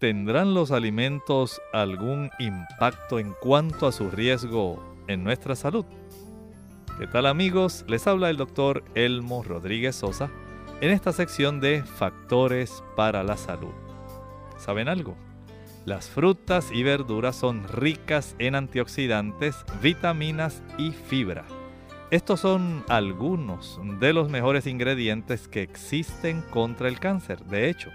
¿Tendrán 0.00 0.52
los 0.52 0.72
alimentos 0.72 1.60
algún 1.72 2.28
impacto 2.40 3.20
en 3.20 3.34
cuanto 3.40 3.86
a 3.86 3.92
su 3.92 4.10
riesgo 4.10 4.82
en 5.06 5.22
nuestra 5.22 5.54
salud? 5.54 5.84
¿Qué 6.98 7.08
tal 7.08 7.26
amigos? 7.26 7.84
Les 7.88 8.06
habla 8.06 8.30
el 8.30 8.36
doctor 8.36 8.84
Elmo 8.94 9.42
Rodríguez 9.42 9.96
Sosa 9.96 10.30
en 10.80 10.92
esta 10.92 11.12
sección 11.12 11.58
de 11.60 11.82
Factores 11.82 12.84
para 12.94 13.24
la 13.24 13.36
Salud. 13.36 13.72
¿Saben 14.58 14.86
algo? 14.86 15.16
Las 15.86 16.08
frutas 16.08 16.70
y 16.72 16.84
verduras 16.84 17.34
son 17.34 17.66
ricas 17.66 18.36
en 18.38 18.54
antioxidantes, 18.54 19.56
vitaminas 19.82 20.62
y 20.78 20.92
fibra. 20.92 21.44
Estos 22.12 22.38
son 22.38 22.84
algunos 22.88 23.80
de 23.98 24.12
los 24.12 24.30
mejores 24.30 24.68
ingredientes 24.68 25.48
que 25.48 25.62
existen 25.62 26.42
contra 26.42 26.86
el 26.86 27.00
cáncer. 27.00 27.44
De 27.44 27.68
hecho, 27.68 27.90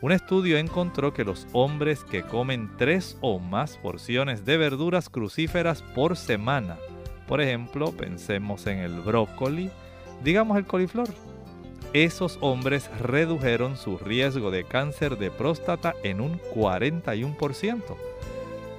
un 0.00 0.10
estudio 0.10 0.56
encontró 0.56 1.12
que 1.12 1.24
los 1.24 1.46
hombres 1.52 2.02
que 2.02 2.22
comen 2.22 2.70
tres 2.78 3.18
o 3.20 3.38
más 3.38 3.76
porciones 3.76 4.46
de 4.46 4.56
verduras 4.56 5.10
crucíferas 5.10 5.82
por 5.82 6.16
semana, 6.16 6.78
por 7.26 7.40
ejemplo, 7.40 7.92
pensemos 7.92 8.66
en 8.66 8.78
el 8.78 9.00
brócoli, 9.00 9.70
digamos 10.22 10.56
el 10.58 10.66
coliflor, 10.66 11.08
esos 11.92 12.38
hombres 12.40 12.90
redujeron 13.00 13.76
su 13.76 13.98
riesgo 13.98 14.50
de 14.50 14.64
cáncer 14.64 15.18
de 15.18 15.30
próstata 15.30 15.94
en 16.02 16.20
un 16.20 16.40
41%. 16.54 17.82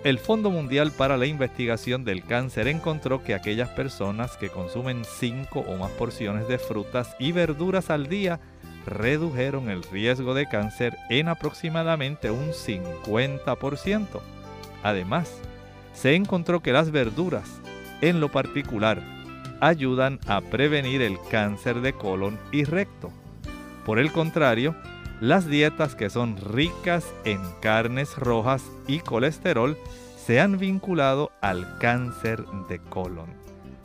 El 0.04 0.20
Fondo 0.20 0.50
Mundial 0.50 0.92
para 0.92 1.16
la 1.16 1.28
Investigación 1.28 2.04
del 2.04 2.26
Cáncer 2.26 2.68
encontró 2.68 3.24
que 3.24 3.34
aquellas 3.34 3.70
personas 3.70 4.36
que 4.36 4.50
consumen 4.50 5.04
5 5.06 5.60
o 5.60 5.78
más 5.78 5.92
porciones 5.92 6.48
de 6.50 6.58
frutas 6.58 7.16
y 7.20 7.32
verduras 7.32 7.90
al 7.90 8.08
día 8.08 8.42
redujeron 8.86 9.70
el 9.70 9.82
riesgo 9.84 10.34
de 10.34 10.48
cáncer 10.48 10.98
en 11.10 11.30
aproximadamente 11.30 12.32
un 12.32 12.50
50%. 12.50 14.08
Además, 14.84 15.32
se 15.94 16.16
encontró 16.16 16.62
que 16.62 16.74
las 16.74 16.92
verduras, 16.92 17.62
en 18.04 18.20
lo 18.20 18.30
particular 18.30 19.02
ayudan 19.62 20.20
a 20.28 20.42
prevenir 20.42 21.02
el 21.02 21.18
cáncer 21.32 21.80
de 21.80 21.94
colon 21.94 22.38
y 22.52 22.66
recto. 22.66 23.12
Por 23.86 23.98
el 23.98 24.12
contrario, 24.12 24.76
las 25.22 25.48
dietas 25.48 25.96
que 25.96 26.10
son 26.10 26.36
ricas 26.36 27.06
en 27.24 27.40
carnes 27.62 28.18
rojas 28.18 28.62
y 28.88 29.00
colesterol 29.00 29.78
se 30.18 30.42
han 30.42 30.58
vinculado 30.58 31.32
al 31.40 31.78
cáncer 31.78 32.44
de 32.68 32.80
colon. 32.80 33.34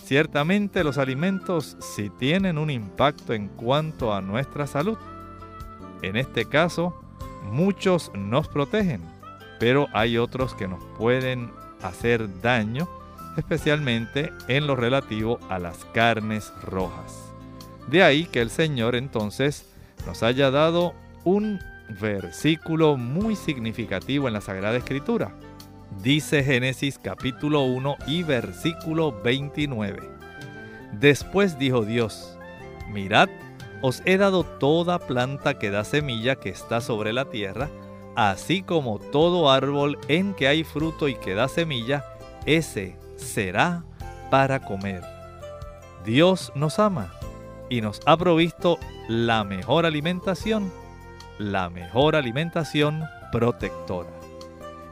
Ciertamente 0.02 0.82
los 0.82 0.98
alimentos 0.98 1.76
sí 1.78 2.10
tienen 2.18 2.58
un 2.58 2.70
impacto 2.70 3.34
en 3.34 3.46
cuanto 3.46 4.12
a 4.12 4.20
nuestra 4.20 4.66
salud. 4.66 4.98
En 6.02 6.16
este 6.16 6.44
caso, 6.44 7.00
muchos 7.44 8.10
nos 8.14 8.48
protegen, 8.48 9.00
pero 9.60 9.86
hay 9.92 10.18
otros 10.18 10.54
que 10.54 10.66
nos 10.66 10.82
pueden 10.96 11.52
hacer 11.82 12.40
daño 12.40 12.88
especialmente 13.38 14.32
en 14.48 14.66
lo 14.66 14.76
relativo 14.76 15.38
a 15.48 15.58
las 15.58 15.84
carnes 15.94 16.52
rojas. 16.62 17.32
De 17.88 18.02
ahí 18.02 18.26
que 18.26 18.40
el 18.40 18.50
Señor 18.50 18.96
entonces 18.96 19.64
nos 20.06 20.22
haya 20.22 20.50
dado 20.50 20.94
un 21.24 21.58
versículo 22.00 22.96
muy 22.96 23.36
significativo 23.36 24.28
en 24.28 24.34
la 24.34 24.40
Sagrada 24.40 24.76
Escritura. 24.76 25.32
Dice 26.02 26.44
Génesis 26.44 26.98
capítulo 27.02 27.62
1 27.62 27.96
y 28.06 28.22
versículo 28.22 29.12
29. 29.22 30.00
Después 30.92 31.58
dijo 31.58 31.84
Dios, 31.84 32.36
mirad, 32.92 33.28
os 33.80 34.02
he 34.04 34.16
dado 34.16 34.44
toda 34.44 34.98
planta 34.98 35.58
que 35.58 35.70
da 35.70 35.84
semilla 35.84 36.36
que 36.36 36.50
está 36.50 36.80
sobre 36.80 37.12
la 37.12 37.26
tierra, 37.26 37.70
así 38.16 38.62
como 38.62 38.98
todo 38.98 39.50
árbol 39.50 39.98
en 40.08 40.34
que 40.34 40.48
hay 40.48 40.64
fruto 40.64 41.08
y 41.08 41.14
que 41.14 41.34
da 41.34 41.48
semilla, 41.48 42.04
ese 42.44 42.96
será 43.18 43.84
para 44.30 44.60
comer. 44.60 45.02
Dios 46.04 46.52
nos 46.54 46.78
ama 46.78 47.12
y 47.68 47.80
nos 47.82 48.00
ha 48.06 48.16
provisto 48.16 48.78
la 49.08 49.44
mejor 49.44 49.84
alimentación, 49.84 50.72
la 51.38 51.68
mejor 51.68 52.16
alimentación 52.16 53.04
protectora. 53.30 54.08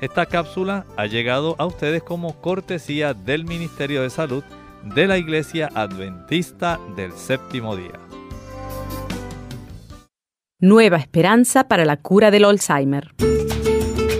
Esta 0.01 0.27
cápsula 0.27 0.85
ha 0.97 1.07
llegado 1.07 1.57
a 1.59 1.65
ustedes 1.65 2.03
como 2.03 2.41
cortesía 2.43 3.15
del 3.15 3.45
Ministerio 3.45 4.03
de 4.03 4.11
Salud 4.11 4.45
de 4.83 5.07
la 5.07 5.17
Iglesia 5.17 5.71
Adventista 5.75 6.79
del 6.97 7.12
Séptimo 7.12 7.77
Día. 7.77 7.99
Nueva 10.61 10.99
esperanza 10.99 11.69
para 11.69 11.85
la 11.85 11.97
cura 11.97 12.31
del 12.31 12.45
Alzheimer. 12.45 13.12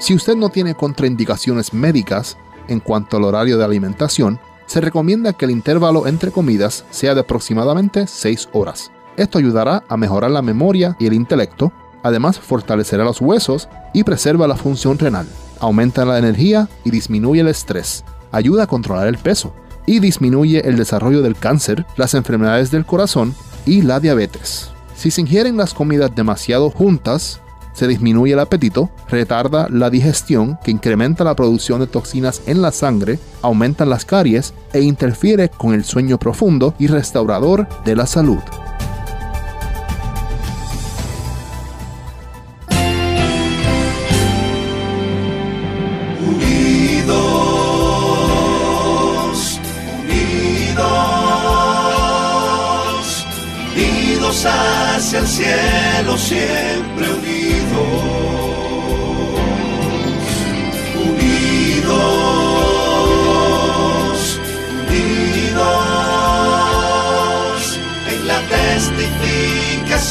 Si 0.00 0.14
usted 0.14 0.34
no 0.34 0.48
tiene 0.48 0.74
contraindicaciones 0.74 1.74
médicas 1.74 2.38
en 2.66 2.80
cuanto 2.80 3.18
al 3.18 3.24
horario 3.24 3.58
de 3.58 3.64
alimentación, 3.64 4.40
se 4.66 4.80
recomienda 4.80 5.34
que 5.34 5.44
el 5.44 5.50
intervalo 5.50 6.06
entre 6.06 6.30
comidas 6.30 6.86
sea 6.90 7.14
de 7.14 7.20
aproximadamente 7.20 8.06
6 8.06 8.48
horas. 8.52 8.90
Esto 9.16 9.38
ayudará 9.38 9.84
a 9.88 9.96
mejorar 9.96 10.30
la 10.30 10.42
memoria 10.42 10.96
y 10.98 11.06
el 11.06 11.12
intelecto, 11.12 11.72
además 12.02 12.38
fortalecerá 12.38 13.04
los 13.04 13.20
huesos 13.20 13.68
y 13.92 14.04
preserva 14.04 14.48
la 14.48 14.56
función 14.56 14.98
renal, 14.98 15.26
aumenta 15.60 16.04
la 16.04 16.18
energía 16.18 16.68
y 16.84 16.90
disminuye 16.90 17.40
el 17.40 17.48
estrés, 17.48 18.04
ayuda 18.30 18.64
a 18.64 18.66
controlar 18.66 19.08
el 19.08 19.18
peso 19.18 19.54
y 19.86 20.00
disminuye 20.00 20.66
el 20.66 20.76
desarrollo 20.76 21.22
del 21.22 21.36
cáncer, 21.36 21.84
las 21.96 22.14
enfermedades 22.14 22.70
del 22.70 22.86
corazón 22.86 23.34
y 23.66 23.82
la 23.82 24.00
diabetes. 24.00 24.70
Si 24.96 25.10
se 25.10 25.20
ingieren 25.20 25.56
las 25.56 25.74
comidas 25.74 26.14
demasiado 26.14 26.70
juntas, 26.70 27.40
se 27.74 27.88
disminuye 27.88 28.34
el 28.34 28.38
apetito, 28.38 28.90
retarda 29.08 29.66
la 29.70 29.90
digestión 29.90 30.58
que 30.62 30.70
incrementa 30.70 31.24
la 31.24 31.34
producción 31.34 31.80
de 31.80 31.86
toxinas 31.86 32.42
en 32.46 32.62
la 32.62 32.70
sangre, 32.70 33.18
aumenta 33.40 33.86
las 33.86 34.04
caries 34.04 34.54
e 34.72 34.80
interfiere 34.82 35.48
con 35.48 35.74
el 35.74 35.84
sueño 35.84 36.18
profundo 36.18 36.74
y 36.78 36.86
restaurador 36.86 37.66
de 37.84 37.96
la 37.96 38.06
salud. 38.06 38.40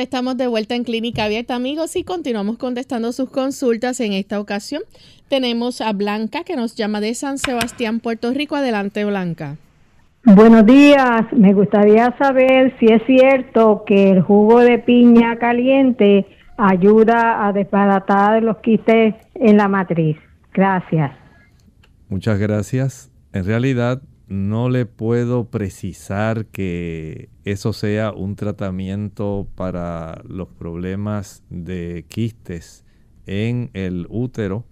Ya 0.00 0.04
estamos 0.04 0.38
de 0.38 0.46
vuelta 0.46 0.74
en 0.74 0.84
Clínica 0.84 1.24
Abierta, 1.24 1.54
amigos, 1.54 1.94
y 1.94 2.04
continuamos 2.04 2.56
contestando 2.56 3.12
sus 3.12 3.28
consultas. 3.28 4.00
En 4.00 4.14
esta 4.14 4.40
ocasión 4.40 4.80
tenemos 5.28 5.82
a 5.82 5.92
Blanca, 5.92 6.42
que 6.42 6.56
nos 6.56 6.74
llama 6.74 7.02
de 7.02 7.12
San 7.12 7.36
Sebastián, 7.36 8.00
Puerto 8.00 8.32
Rico. 8.32 8.56
Adelante, 8.56 9.04
Blanca. 9.04 9.58
Buenos 10.24 10.64
días. 10.64 11.30
Me 11.32 11.52
gustaría 11.52 12.16
saber 12.16 12.74
si 12.80 12.86
es 12.86 13.02
cierto 13.06 13.84
que 13.86 14.08
el 14.08 14.22
jugo 14.22 14.60
de 14.60 14.78
piña 14.78 15.36
caliente 15.36 16.26
ayuda 16.56 17.46
a 17.46 17.52
desbaratar 17.52 18.42
los 18.42 18.56
quistes 18.60 19.14
en 19.34 19.58
la 19.58 19.68
matriz. 19.68 20.16
Gracias. 20.54 21.12
Muchas 22.08 22.38
gracias. 22.38 23.12
En 23.34 23.44
realidad, 23.44 24.00
no 24.30 24.68
le 24.68 24.86
puedo 24.86 25.50
precisar 25.50 26.46
que 26.46 27.28
eso 27.44 27.72
sea 27.72 28.12
un 28.12 28.36
tratamiento 28.36 29.48
para 29.56 30.22
los 30.24 30.46
problemas 30.46 31.42
de 31.50 32.04
quistes 32.06 32.84
en 33.26 33.70
el 33.74 34.06
útero. 34.08 34.64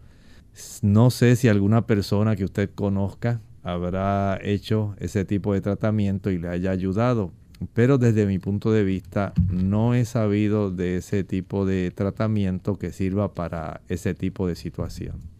No 0.83 1.11
sé 1.11 1.35
si 1.35 1.49
alguna 1.49 1.89
persona 1.89 2.37
que 2.37 2.45
usted 2.45 2.71
conozca 2.73 3.41
habrá 3.65 4.39
hecho 4.41 4.95
ese 5.01 5.25
tipo 5.25 5.53
de 5.53 5.61
tratamiento 5.61 6.31
y 6.31 6.39
le 6.39 6.49
haya 6.49 6.71
ayudado. 6.71 7.33
Pero 7.75 7.99
desde 7.99 8.27
mi 8.27 8.39
punto 8.39 8.71
de 8.71 8.85
vista 8.85 9.33
no 9.51 9.93
he 9.95 10.05
sabido 10.05 10.71
de 10.71 10.99
ese 10.99 11.25
tipo 11.25 11.67
de 11.67 11.91
tratamiento 11.91 12.77
que 12.77 12.93
sirva 12.93 13.35
para 13.35 13.81
ese 13.89 14.15
tipo 14.15 14.47
de 14.47 14.55
situación. 14.55 15.38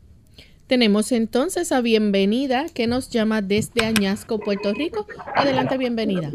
Tenemos 0.69 1.13
entonces 1.13 1.73
a 1.73 1.81
Bienvenida 1.81 2.67
que 2.75 2.87
nos 2.87 3.09
llama 3.09 3.41
desde 3.41 3.87
Añasco, 3.87 4.39
Puerto 4.39 4.75
Rico. 4.75 5.07
Adelante, 5.35 5.79
bienvenida. 5.79 6.31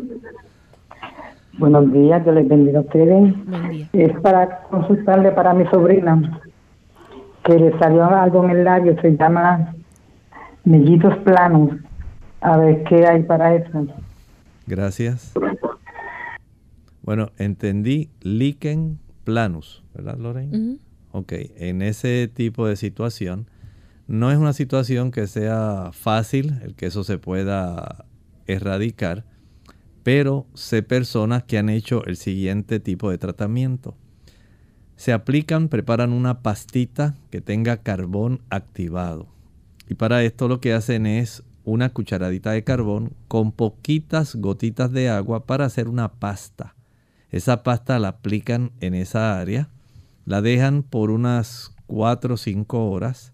Buenos 1.60 1.94
días, 1.94 2.24
Dios 2.24 2.34
les 2.34 2.48
bendiga 2.48 2.80
a 2.80 2.82
ustedes. 2.82 3.46
Buen 3.46 3.70
día. 3.70 3.90
Es 3.94 4.20
para 4.22 4.64
consultarle 4.64 5.32
para 5.34 5.54
mi 5.54 5.68
sobrina 5.68 6.42
que 7.46 7.60
le 7.60 7.78
salió 7.78 8.06
algo 8.06 8.44
en 8.46 8.50
el 8.50 8.64
labio, 8.64 9.00
se 9.04 9.16
llama 9.16 9.76
mellitos 10.64 11.16
planos. 11.20 11.78
A 12.42 12.58
ver 12.58 12.84
qué 12.86 13.06
hay 13.06 13.22
para 13.22 13.54
eso. 13.54 13.86
Gracias. 14.66 15.34
Bueno, 17.04 17.30
entendí 17.38 18.10
lichen 18.22 18.98
planus, 19.26 19.84
¿verdad, 19.94 20.18
Lorraine? 20.18 20.80
Ok, 21.12 21.34
en 21.56 21.84
ese 21.84 22.28
tipo 22.34 22.66
de 22.66 22.78
situación 22.78 23.46
no 24.08 24.32
es 24.32 24.38
una 24.38 24.54
situación 24.54 25.12
que 25.12 25.28
sea 25.28 25.92
fácil 25.94 26.60
el 26.64 26.76
que 26.76 26.88
eso 26.88 27.04
se 27.04 27.18
pueda 27.18 28.06
erradicar, 28.48 29.26
pero 30.04 30.46
sé 30.54 30.84
personas 30.84 31.44
que 31.44 31.58
han 31.58 31.70
hecho 31.70 32.06
el 32.06 32.18
siguiente 32.18 32.80
tipo 32.80 33.10
de 33.10 33.18
tratamiento. 33.18 33.96
Se 34.98 35.14
aplican, 35.14 35.70
preparan 35.70 36.12
una 36.12 36.42
pastita 36.42 37.16
que 37.32 37.42
tenga 37.42 37.78
carbón 37.78 38.42
activado. 38.50 39.28
Y 39.90 39.96
para 39.96 40.24
esto 40.24 40.48
lo 40.48 40.60
que 40.60 40.74
hacen 40.74 41.06
es 41.06 41.44
una 41.64 41.90
cucharadita 41.90 42.52
de 42.52 42.64
carbón 42.64 43.14
con 43.28 43.52
poquitas 43.52 44.36
gotitas 44.36 44.92
de 44.92 45.10
agua 45.10 45.46
para 45.46 45.66
hacer 45.66 45.88
una 45.88 46.14
pasta. 46.14 46.76
Esa 47.32 47.64
pasta 47.64 47.98
la 48.00 48.10
aplican 48.10 48.72
en 48.82 48.94
esa 48.94 49.40
área, 49.40 49.70
la 50.26 50.42
dejan 50.42 50.84
por 50.84 51.10
unas 51.10 51.74
4 51.88 52.36
o 52.36 52.38
5 52.38 52.90
horas 52.92 53.33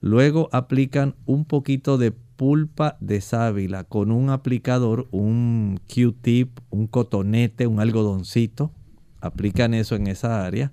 Luego 0.00 0.48
aplican 0.52 1.14
un 1.26 1.44
poquito 1.44 1.98
de 1.98 2.10
pulpa 2.12 2.96
de 3.00 3.20
sábila 3.20 3.84
con 3.84 4.10
un 4.10 4.30
aplicador, 4.30 5.08
un 5.10 5.78
Q-tip, 5.92 6.58
un 6.70 6.86
cotonete, 6.86 7.66
un 7.66 7.80
algodoncito. 7.80 8.72
Aplican 9.20 9.74
eso 9.74 9.94
en 9.96 10.06
esa 10.06 10.46
área. 10.46 10.72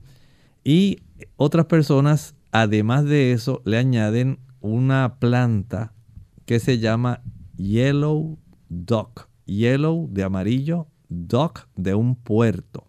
Y 0.63 0.99
otras 1.35 1.65
personas, 1.65 2.35
además 2.51 3.03
de 3.03 3.33
eso, 3.33 3.61
le 3.65 3.77
añaden 3.77 4.39
una 4.61 5.19
planta 5.19 5.93
que 6.45 6.59
se 6.59 6.79
llama 6.79 7.21
Yellow 7.57 8.39
Duck. 8.69 9.27
Yellow 9.45 10.07
de 10.09 10.23
amarillo, 10.23 10.87
Duck 11.09 11.67
de 11.75 11.95
un 11.95 12.15
puerto. 12.15 12.86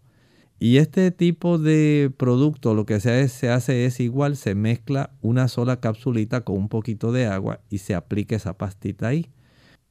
Y 0.60 0.78
este 0.78 1.12
tipo 1.12 1.58
de 1.58 2.12
producto 2.16 2.74
lo 2.74 2.84
que 2.84 2.98
se 2.98 3.48
hace, 3.50 3.84
es 3.84 4.00
igual, 4.00 4.36
se 4.36 4.56
mezcla 4.56 5.10
una 5.20 5.46
sola 5.46 5.78
capsulita 5.80 6.40
con 6.40 6.56
un 6.56 6.68
poquito 6.68 7.12
de 7.12 7.26
agua 7.26 7.60
y 7.70 7.78
se 7.78 7.94
aplica 7.94 8.34
esa 8.34 8.58
pastita 8.58 9.08
ahí. 9.08 9.30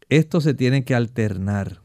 Esto 0.09 0.41
se 0.41 0.53
tiene 0.53 0.83
que 0.83 0.93
alternar 0.93 1.81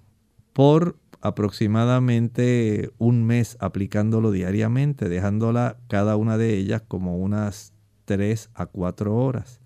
por 0.53 0.99
aproximadamente 1.21 2.91
un 2.99 3.25
mes 3.25 3.57
aplicándolo 3.61 4.33
diariamente, 4.33 5.09
dejándola 5.09 5.79
cada 5.89 6.17
una 6.17 6.37
de 6.37 6.57
ellas 6.57 6.83
como 6.87 7.17
unas 7.19 7.73
3 8.05 8.51
a 8.55 8.67
4 8.67 9.15
horas. 9.15 9.61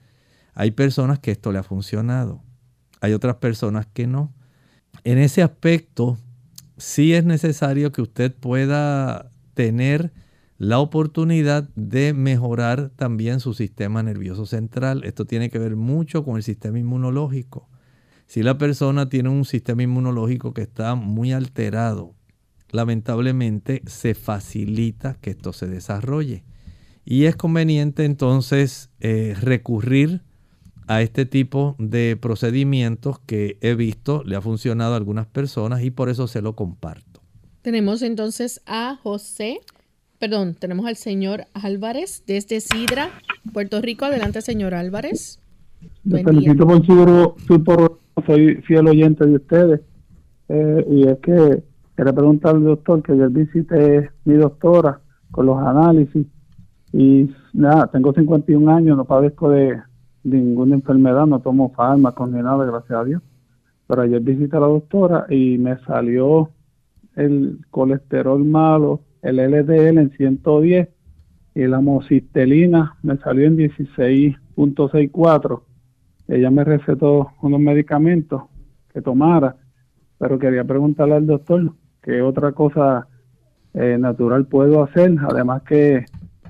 Hay 0.53 0.73
personas 0.73 1.19
que 1.19 1.31
esto 1.31 1.53
le 1.53 1.59
ha 1.59 1.63
funcionado, 1.63 2.43
hay 3.01 3.15
otras 3.15 3.37
personas 3.37 3.87
que 3.87 4.07
no. 4.07 4.35
En 5.05 5.17
ese 5.19 5.43
aspecto, 5.43 6.19
sí 6.77 7.15
es 7.15 7.25
necesario 7.25 7.93
que 7.93 8.03
usted 8.03 8.35
pueda 8.35 9.31
tener 9.55 10.13
la 10.59 10.79
oportunidad 10.79 11.69
de 11.75 12.15
mejorar 12.15 12.91
también 12.97 13.41
su 13.41 13.55
sistema 13.55 14.03
nervioso 14.03 14.47
central. 14.47 15.05
Esto 15.05 15.25
tiene 15.27 15.51
que 15.51 15.59
ver 15.59 15.77
mucho 15.77 16.25
con 16.25 16.37
el 16.37 16.43
sistema 16.43 16.79
inmunológico. 16.79 17.69
Si 18.27 18.43
la 18.43 18.59
persona 18.59 19.09
tiene 19.09 19.29
un 19.29 19.45
sistema 19.45 19.83
inmunológico 19.83 20.53
que 20.53 20.63
está 20.63 20.95
muy 20.95 21.33
alterado, 21.33 22.15
lamentablemente 22.71 23.83
se 23.87 24.15
facilita 24.15 25.15
que 25.21 25.31
esto 25.31 25.53
se 25.53 25.67
desarrolle. 25.67 26.45
Y 27.05 27.25
es 27.25 27.37
conveniente 27.37 28.05
entonces 28.05 28.91
eh, 28.99 29.37
recurrir 29.41 30.23
a 30.87 31.03
este 31.03 31.27
tipo 31.27 31.75
de 31.79 32.17
procedimientos 32.21 33.19
que 33.19 33.59
he 33.61 33.75
visto, 33.75 34.23
le 34.25 34.37
ha 34.37 34.41
funcionado 34.41 34.95
a 34.95 34.97
algunas 34.97 35.27
personas 35.27 35.83
y 35.83 35.91
por 35.91 36.09
eso 36.09 36.27
se 36.27 36.43
lo 36.43 36.55
comparto. 36.55 37.21
Tenemos 37.63 38.03
entonces 38.03 38.61
a 38.67 38.97
José, 39.03 39.61
perdón, 40.19 40.55
tenemos 40.55 40.87
al 40.87 40.97
señor 40.97 41.47
Álvarez 41.55 42.23
desde 42.27 42.61
Sidra, 42.61 43.11
Puerto 43.53 43.81
Rico. 43.81 44.05
Adelante, 44.05 44.41
señor 44.41 44.75
Álvarez. 44.75 45.41
Me 46.05 46.23
felicito 46.23 46.67
por 47.65 47.99
soy 48.25 48.57
fiel 48.63 48.89
oyente 48.89 49.27
de 49.27 49.37
ustedes. 49.37 49.81
Eh, 50.49 50.87
y 50.91 51.09
es 51.09 51.19
que 51.19 51.63
quería 51.97 52.13
preguntar 52.13 52.55
al 52.55 52.65
doctor 52.65 53.03
que 53.03 53.17
yo 53.17 53.29
visité 53.29 54.11
mi 54.25 54.35
doctora 54.35 55.01
con 55.33 55.47
los 55.47 55.59
análisis 55.59 56.27
y 56.93 57.29
nada, 57.53 57.89
tengo 57.89 58.13
51 58.13 58.71
años, 58.71 58.97
no 58.97 59.05
padezco 59.05 59.51
de 59.51 59.77
ninguna 60.27 60.75
enfermedad, 60.75 61.27
no 61.27 61.41
tomo 61.41 61.71
fármacos 61.71 62.31
ni 62.31 62.43
nada, 62.43 62.65
gracias 62.65 62.99
a 62.99 63.05
Dios. 63.05 63.23
Pero 63.87 64.03
ayer 64.03 64.21
visité 64.21 64.57
a 64.57 64.61
la 64.61 64.67
doctora 64.67 65.27
y 65.29 65.59
me 65.59 65.79
salió 65.85 66.51
el 67.15 67.61
colesterol 67.71 68.45
malo, 68.45 69.03
el 69.23 69.37
LDL 69.37 69.99
en 69.99 70.11
110 70.11 70.89
y 71.55 71.67
la 71.67 71.81
mosistelina 71.81 72.97
me 73.03 73.17
salió 73.19 73.47
en 73.47 73.57
16.64. 73.57 75.63
Ella 76.29 76.51
me 76.51 76.65
recetó 76.65 77.29
unos 77.41 77.61
medicamentos 77.61 78.43
que 78.93 79.01
tomara, 79.01 79.57
pero 80.19 80.39
quería 80.39 80.65
preguntarle 80.65 81.15
al 81.15 81.27
doctor 81.27 81.73
qué 82.03 82.21
otra 82.21 82.53
cosa 82.53 83.07
eh, 83.75 83.97
natural 83.99 84.47
puedo 84.47 84.83
hacer, 84.83 85.15
además 85.31 85.63
que 85.63 86.05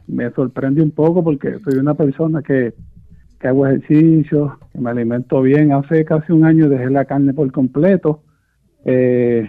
me 0.06 0.30
sorprende 0.30 0.82
un 0.82 0.92
poco 0.92 1.22
porque 1.22 1.58
soy 1.60 1.78
una 1.78 1.94
persona 1.94 2.42
que 2.42 2.74
que 3.38 3.48
hago 3.48 3.66
ejercicio, 3.66 4.58
que 4.72 4.80
me 4.80 4.90
alimento 4.90 5.42
bien. 5.42 5.72
Hace 5.72 6.04
casi 6.04 6.32
un 6.32 6.44
año 6.44 6.68
dejé 6.68 6.90
la 6.90 7.04
carne 7.04 7.34
por 7.34 7.50
completo. 7.52 8.22
Eh, 8.84 9.48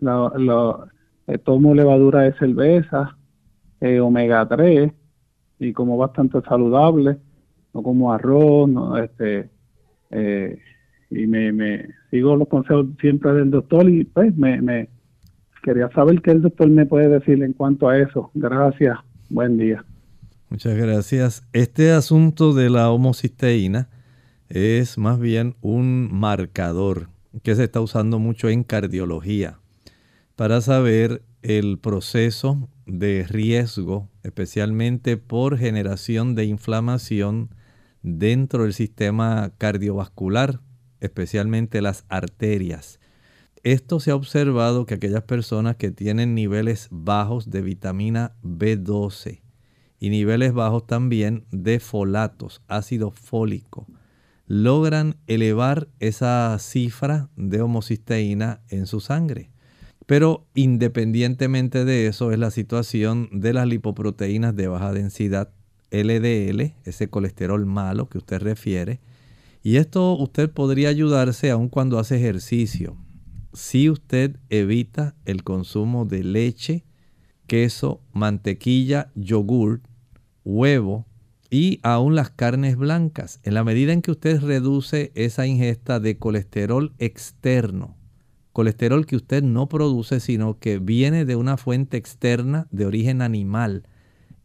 eh 0.00 1.38
tomo 1.44 1.74
levadura 1.74 2.20
de 2.20 2.32
cerveza, 2.34 3.16
eh, 3.80 4.00
omega 4.00 4.46
3, 4.46 4.92
y 5.58 5.72
como 5.72 5.96
bastante 5.96 6.40
saludable, 6.42 7.16
no 7.74 7.82
como 7.82 8.12
arroz, 8.12 8.70
este, 9.02 9.50
y 11.10 11.26
me, 11.26 11.52
me 11.52 11.88
sigo 12.10 12.36
los 12.36 12.48
consejos 12.48 12.86
siempre 13.00 13.32
del 13.32 13.50
doctor 13.50 13.88
y 13.88 14.04
pues 14.04 14.36
me, 14.36 14.60
me 14.60 14.88
quería 15.62 15.88
saber 15.90 16.20
qué 16.22 16.30
el 16.32 16.42
doctor 16.42 16.68
me 16.68 16.86
puede 16.86 17.08
decir 17.08 17.42
en 17.42 17.52
cuanto 17.52 17.88
a 17.88 17.98
eso. 17.98 18.30
Gracias, 18.34 18.98
buen 19.28 19.56
día. 19.56 19.84
Muchas 20.48 20.76
gracias. 20.76 21.42
Este 21.52 21.90
asunto 21.90 22.54
de 22.54 22.70
la 22.70 22.90
homocisteína 22.92 23.88
es 24.48 24.96
más 24.96 25.18
bien 25.18 25.56
un 25.60 26.08
marcador 26.12 27.08
que 27.42 27.56
se 27.56 27.64
está 27.64 27.80
usando 27.80 28.20
mucho 28.20 28.48
en 28.48 28.62
cardiología 28.62 29.58
para 30.36 30.60
saber 30.60 31.22
el 31.42 31.78
proceso 31.78 32.68
de 32.86 33.26
riesgo, 33.28 34.08
especialmente 34.22 35.16
por 35.16 35.58
generación 35.58 36.36
de 36.36 36.44
inflamación 36.44 37.50
dentro 38.02 38.62
del 38.62 38.72
sistema 38.72 39.52
cardiovascular, 39.58 40.60
especialmente 41.00 41.82
las 41.82 42.04
arterias. 42.08 43.00
Esto 43.64 43.98
se 43.98 44.12
ha 44.12 44.14
observado 44.14 44.86
que 44.86 44.94
aquellas 44.94 45.24
personas 45.24 45.74
que 45.74 45.90
tienen 45.90 46.36
niveles 46.36 46.86
bajos 46.92 47.50
de 47.50 47.62
vitamina 47.62 48.36
B12 48.44 49.40
y 49.98 50.10
niveles 50.10 50.52
bajos 50.52 50.86
también 50.86 51.44
de 51.50 51.80
folatos, 51.80 52.62
ácido 52.68 53.10
fólico, 53.10 53.86
logran 54.46 55.16
elevar 55.26 55.88
esa 55.98 56.56
cifra 56.58 57.28
de 57.36 57.60
homocisteína 57.60 58.60
en 58.68 58.86
su 58.86 59.00
sangre. 59.00 59.50
Pero 60.06 60.46
independientemente 60.54 61.84
de 61.84 62.06
eso 62.06 62.30
es 62.30 62.38
la 62.38 62.52
situación 62.52 63.28
de 63.32 63.52
las 63.52 63.66
lipoproteínas 63.66 64.54
de 64.54 64.68
baja 64.68 64.92
densidad, 64.92 65.50
LDL, 65.90 66.74
ese 66.84 67.08
colesterol 67.08 67.66
malo 67.66 68.08
que 68.08 68.18
usted 68.18 68.40
refiere. 68.40 69.00
Y 69.62 69.78
esto 69.78 70.16
usted 70.16 70.50
podría 70.50 70.90
ayudarse 70.90 71.50
aun 71.50 71.68
cuando 71.68 71.98
hace 71.98 72.16
ejercicio. 72.16 72.96
Si 73.52 73.90
usted 73.90 74.36
evita 74.48 75.16
el 75.24 75.42
consumo 75.42 76.04
de 76.04 76.22
leche, 76.22 76.84
queso, 77.46 78.00
mantequilla, 78.12 79.10
yogur, 79.14 79.80
huevo 80.44 81.06
y 81.50 81.80
aún 81.82 82.14
las 82.14 82.30
carnes 82.30 82.76
blancas. 82.76 83.40
En 83.42 83.54
la 83.54 83.64
medida 83.64 83.92
en 83.92 84.02
que 84.02 84.10
usted 84.10 84.40
reduce 84.40 85.12
esa 85.14 85.46
ingesta 85.46 86.00
de 86.00 86.18
colesterol 86.18 86.92
externo, 86.98 87.96
colesterol 88.52 89.06
que 89.06 89.16
usted 89.16 89.42
no 89.42 89.68
produce, 89.68 90.20
sino 90.20 90.58
que 90.58 90.78
viene 90.78 91.24
de 91.24 91.36
una 91.36 91.56
fuente 91.56 91.96
externa 91.96 92.66
de 92.70 92.86
origen 92.86 93.22
animal. 93.22 93.84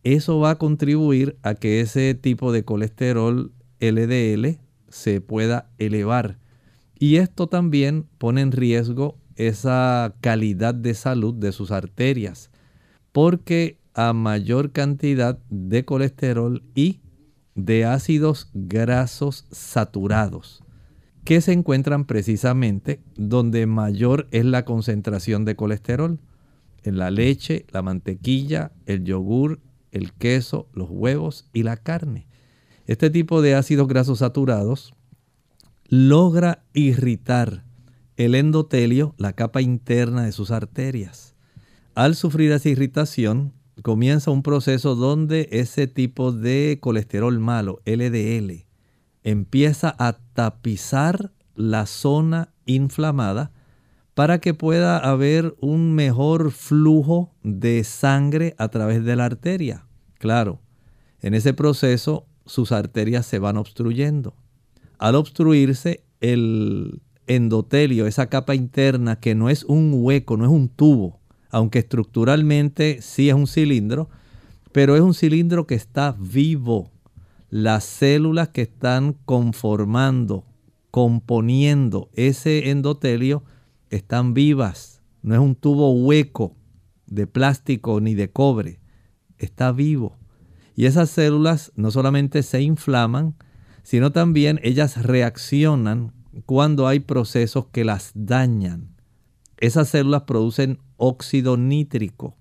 Eso 0.03 0.39
va 0.39 0.51
a 0.51 0.57
contribuir 0.57 1.37
a 1.43 1.55
que 1.55 1.79
ese 1.79 2.13
tipo 2.15 2.51
de 2.51 2.65
colesterol 2.65 3.51
LDL 3.79 4.59
se 4.89 5.21
pueda 5.21 5.69
elevar. 5.77 6.37
Y 6.99 7.15
esto 7.15 7.47
también 7.47 8.05
pone 8.17 8.41
en 8.41 8.51
riesgo 8.51 9.17
esa 9.35 10.13
calidad 10.21 10.75
de 10.75 10.93
salud 10.93 11.33
de 11.33 11.51
sus 11.51 11.71
arterias, 11.71 12.50
porque 13.11 13.77
a 13.93 14.13
mayor 14.13 14.71
cantidad 14.71 15.39
de 15.49 15.85
colesterol 15.85 16.63
y 16.75 17.01
de 17.55 17.85
ácidos 17.85 18.49
grasos 18.53 19.45
saturados, 19.51 20.63
que 21.23 21.41
se 21.41 21.51
encuentran 21.51 22.05
precisamente 22.05 23.01
donde 23.15 23.65
mayor 23.67 24.27
es 24.31 24.45
la 24.45 24.65
concentración 24.65 25.45
de 25.45 25.55
colesterol, 25.55 26.19
en 26.83 26.97
la 26.97 27.11
leche, 27.11 27.65
la 27.71 27.81
mantequilla, 27.81 28.71
el 28.85 29.03
yogur, 29.03 29.59
el 29.91 30.13
queso, 30.13 30.67
los 30.73 30.89
huevos 30.89 31.47
y 31.53 31.63
la 31.63 31.77
carne. 31.77 32.27
Este 32.87 33.09
tipo 33.09 33.41
de 33.41 33.55
ácidos 33.55 33.87
grasos 33.87 34.19
saturados 34.19 34.93
logra 35.87 36.63
irritar 36.73 37.65
el 38.17 38.35
endotelio, 38.35 39.13
la 39.17 39.33
capa 39.33 39.61
interna 39.61 40.23
de 40.23 40.31
sus 40.31 40.49
arterias. 40.49 41.30
Al 41.93 42.15
sufrir 42.15 42.53
esa 42.53 42.69
irritación, 42.69 43.51
comienza 43.81 44.31
un 44.31 44.43
proceso 44.43 44.95
donde 44.95 45.49
ese 45.51 45.87
tipo 45.87 46.31
de 46.31 46.77
colesterol 46.79 47.37
malo, 47.39 47.81
LDL, 47.85 48.65
empieza 49.23 49.93
a 49.99 50.13
tapizar 50.33 51.31
la 51.53 51.85
zona 51.85 52.53
inflamada 52.65 53.51
para 54.13 54.39
que 54.39 54.53
pueda 54.53 54.99
haber 54.99 55.55
un 55.59 55.93
mejor 55.93 56.51
flujo 56.51 57.33
de 57.43 57.83
sangre 57.83 58.55
a 58.57 58.69
través 58.69 59.03
de 59.03 59.17
la 59.17 59.25
arteria. 59.25 59.85
Claro, 60.17 60.61
en 61.21 61.33
ese 61.33 61.53
proceso 61.53 62.25
sus 62.45 62.71
arterias 62.71 63.25
se 63.25 63.37
van 63.37 63.57
obstruyendo. 63.57 64.33
Al 64.97 65.15
obstruirse, 65.15 66.05
el 66.21 67.01
endotelio, 67.27 68.07
esa 68.07 68.27
capa 68.27 68.55
interna 68.55 69.17
que 69.17 69.35
no 69.35 69.49
es 69.49 69.65
un 69.65 69.91
hueco, 69.93 70.37
no 70.37 70.45
es 70.45 70.51
un 70.51 70.69
tubo, 70.69 71.20
aunque 71.51 71.79
estructuralmente 71.79 73.01
sí 73.01 73.29
es 73.29 73.35
un 73.35 73.47
cilindro, 73.47 74.09
pero 74.71 74.95
es 74.95 75.01
un 75.01 75.13
cilindro 75.13 75.67
que 75.67 75.75
está 75.75 76.15
vivo, 76.17 76.91
las 77.49 77.83
células 77.83 78.49
que 78.49 78.61
están 78.61 79.13
conformando, 79.25 80.45
componiendo 80.89 82.09
ese 82.13 82.69
endotelio 82.69 83.43
están 83.89 84.33
vivas. 84.33 85.01
No 85.21 85.35
es 85.35 85.41
un 85.41 85.55
tubo 85.55 85.91
hueco 85.91 86.55
de 87.07 87.27
plástico 87.27 87.99
ni 87.99 88.15
de 88.15 88.31
cobre. 88.31 88.79
Está 89.37 89.73
vivo. 89.73 90.17
Y 90.75 90.85
esas 90.85 91.09
células 91.09 91.73
no 91.75 91.91
solamente 91.91 92.41
se 92.41 92.61
inflaman, 92.61 93.35
sino 93.83 94.11
también 94.11 94.59
ellas 94.63 95.03
reaccionan 95.03 96.13
cuando 96.45 96.87
hay 96.87 97.01
procesos 97.01 97.67
que 97.67 97.83
las 97.83 98.11
dañan. 98.15 98.95
Esas 99.57 99.89
células 99.89 100.23
producen 100.23 100.79
óxido 101.01 101.57
nítrico 101.57 102.37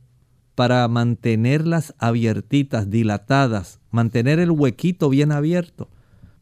para 0.55 0.87
mantenerlas 0.87 1.95
abiertitas, 1.99 2.91
dilatadas, 2.91 3.81
mantener 3.91 4.39
el 4.39 4.51
huequito 4.51 5.09
bien 5.09 5.33
abierto. 5.33 5.89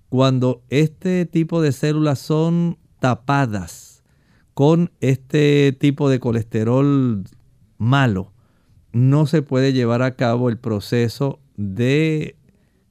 Cuando 0.08 0.64
este 0.68 1.26
tipo 1.26 1.62
de 1.62 1.70
células 1.70 2.18
son 2.18 2.76
tapadas 2.98 4.02
con 4.54 4.90
este 5.00 5.76
tipo 5.78 6.10
de 6.10 6.18
colesterol 6.18 7.22
malo, 7.76 8.32
no 8.92 9.26
se 9.26 9.42
puede 9.42 9.72
llevar 9.72 10.02
a 10.02 10.16
cabo 10.16 10.48
el 10.48 10.58
proceso 10.58 11.38
de 11.56 12.36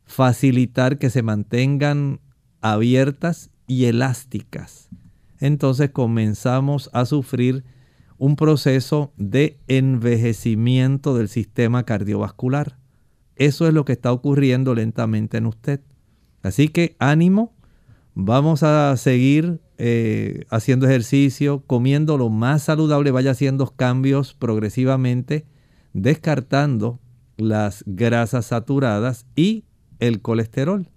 facilitar 0.05 0.99
que 0.99 1.09
se 1.09 1.21
mantengan 1.21 2.21
abiertas 2.61 3.49
y 3.67 3.85
elásticas. 3.85 4.87
Entonces 5.39 5.89
comenzamos 5.89 6.89
a 6.93 7.05
sufrir 7.05 7.65
un 8.17 8.35
proceso 8.35 9.11
de 9.17 9.59
envejecimiento 9.67 11.15
del 11.15 11.27
sistema 11.27 11.83
cardiovascular. 11.83 12.77
Eso 13.35 13.67
es 13.67 13.73
lo 13.73 13.85
que 13.85 13.93
está 13.93 14.11
ocurriendo 14.11 14.73
lentamente 14.73 15.37
en 15.37 15.45
usted. 15.45 15.81
Así 16.41 16.69
que 16.69 16.95
ánimo, 16.99 17.53
vamos 18.15 18.63
a 18.63 18.95
seguir 18.97 19.61
eh, 19.77 20.45
haciendo 20.49 20.87
ejercicio, 20.87 21.63
comiendo 21.67 22.17
lo 22.17 22.29
más 22.29 22.63
saludable, 22.63 23.11
vaya 23.11 23.31
haciendo 23.31 23.67
cambios 23.75 24.33
progresivamente, 24.33 25.45
descartando 25.93 26.99
las 27.37 27.83
grasas 27.85 28.47
saturadas 28.47 29.27
y 29.35 29.65
el 29.99 30.21
colesterol. 30.21 30.89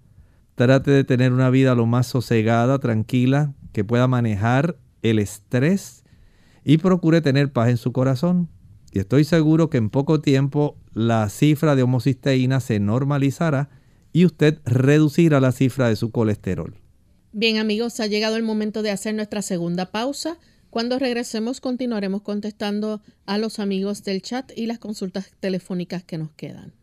Trate 0.55 0.91
de 0.91 1.03
tener 1.03 1.31
una 1.31 1.49
vida 1.51 1.75
lo 1.75 1.85
más 1.85 2.07
sosegada, 2.07 2.79
tranquila, 2.79 3.53
que 3.71 3.83
pueda 3.83 4.07
manejar 4.07 4.77
el 5.03 5.19
estrés 5.19 6.00
y 6.63 6.77
procure 6.77 7.21
tener 7.21 7.51
paz 7.51 7.69
en 7.69 7.77
su 7.77 7.91
corazón. 7.91 8.49
Y 8.91 8.99
estoy 8.99 9.23
seguro 9.23 9.69
que 9.69 9.77
en 9.77 9.89
poco 9.89 10.21
tiempo 10.21 10.77
la 10.93 11.29
cifra 11.29 11.75
de 11.75 11.83
homocisteína 11.83 12.59
se 12.59 12.79
normalizará 12.79 13.69
y 14.13 14.25
usted 14.25 14.59
reducirá 14.65 15.39
la 15.39 15.51
cifra 15.51 15.87
de 15.87 15.95
su 15.95 16.11
colesterol. 16.11 16.75
Bien 17.31 17.57
amigos, 17.57 17.99
ha 18.01 18.07
llegado 18.07 18.35
el 18.35 18.43
momento 18.43 18.81
de 18.81 18.91
hacer 18.91 19.15
nuestra 19.15 19.41
segunda 19.41 19.91
pausa. 19.91 20.37
Cuando 20.69 20.99
regresemos 20.99 21.61
continuaremos 21.61 22.21
contestando 22.21 23.01
a 23.25 23.37
los 23.37 23.59
amigos 23.59 24.03
del 24.03 24.21
chat 24.21 24.51
y 24.55 24.65
las 24.65 24.79
consultas 24.79 25.31
telefónicas 25.39 26.03
que 26.03 26.17
nos 26.17 26.31
quedan. 26.31 26.73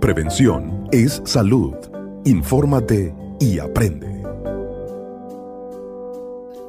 Prevención 0.00 0.88
es 0.90 1.22
salud. 1.24 1.91
Infórmate 2.24 3.12
y 3.40 3.58
aprende. 3.58 4.22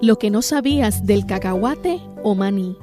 Lo 0.02 0.18
que 0.18 0.32
no 0.32 0.42
sabías 0.42 1.06
del 1.06 1.28
cacahuate 1.28 2.02
o 2.24 2.34
maní. 2.34 2.76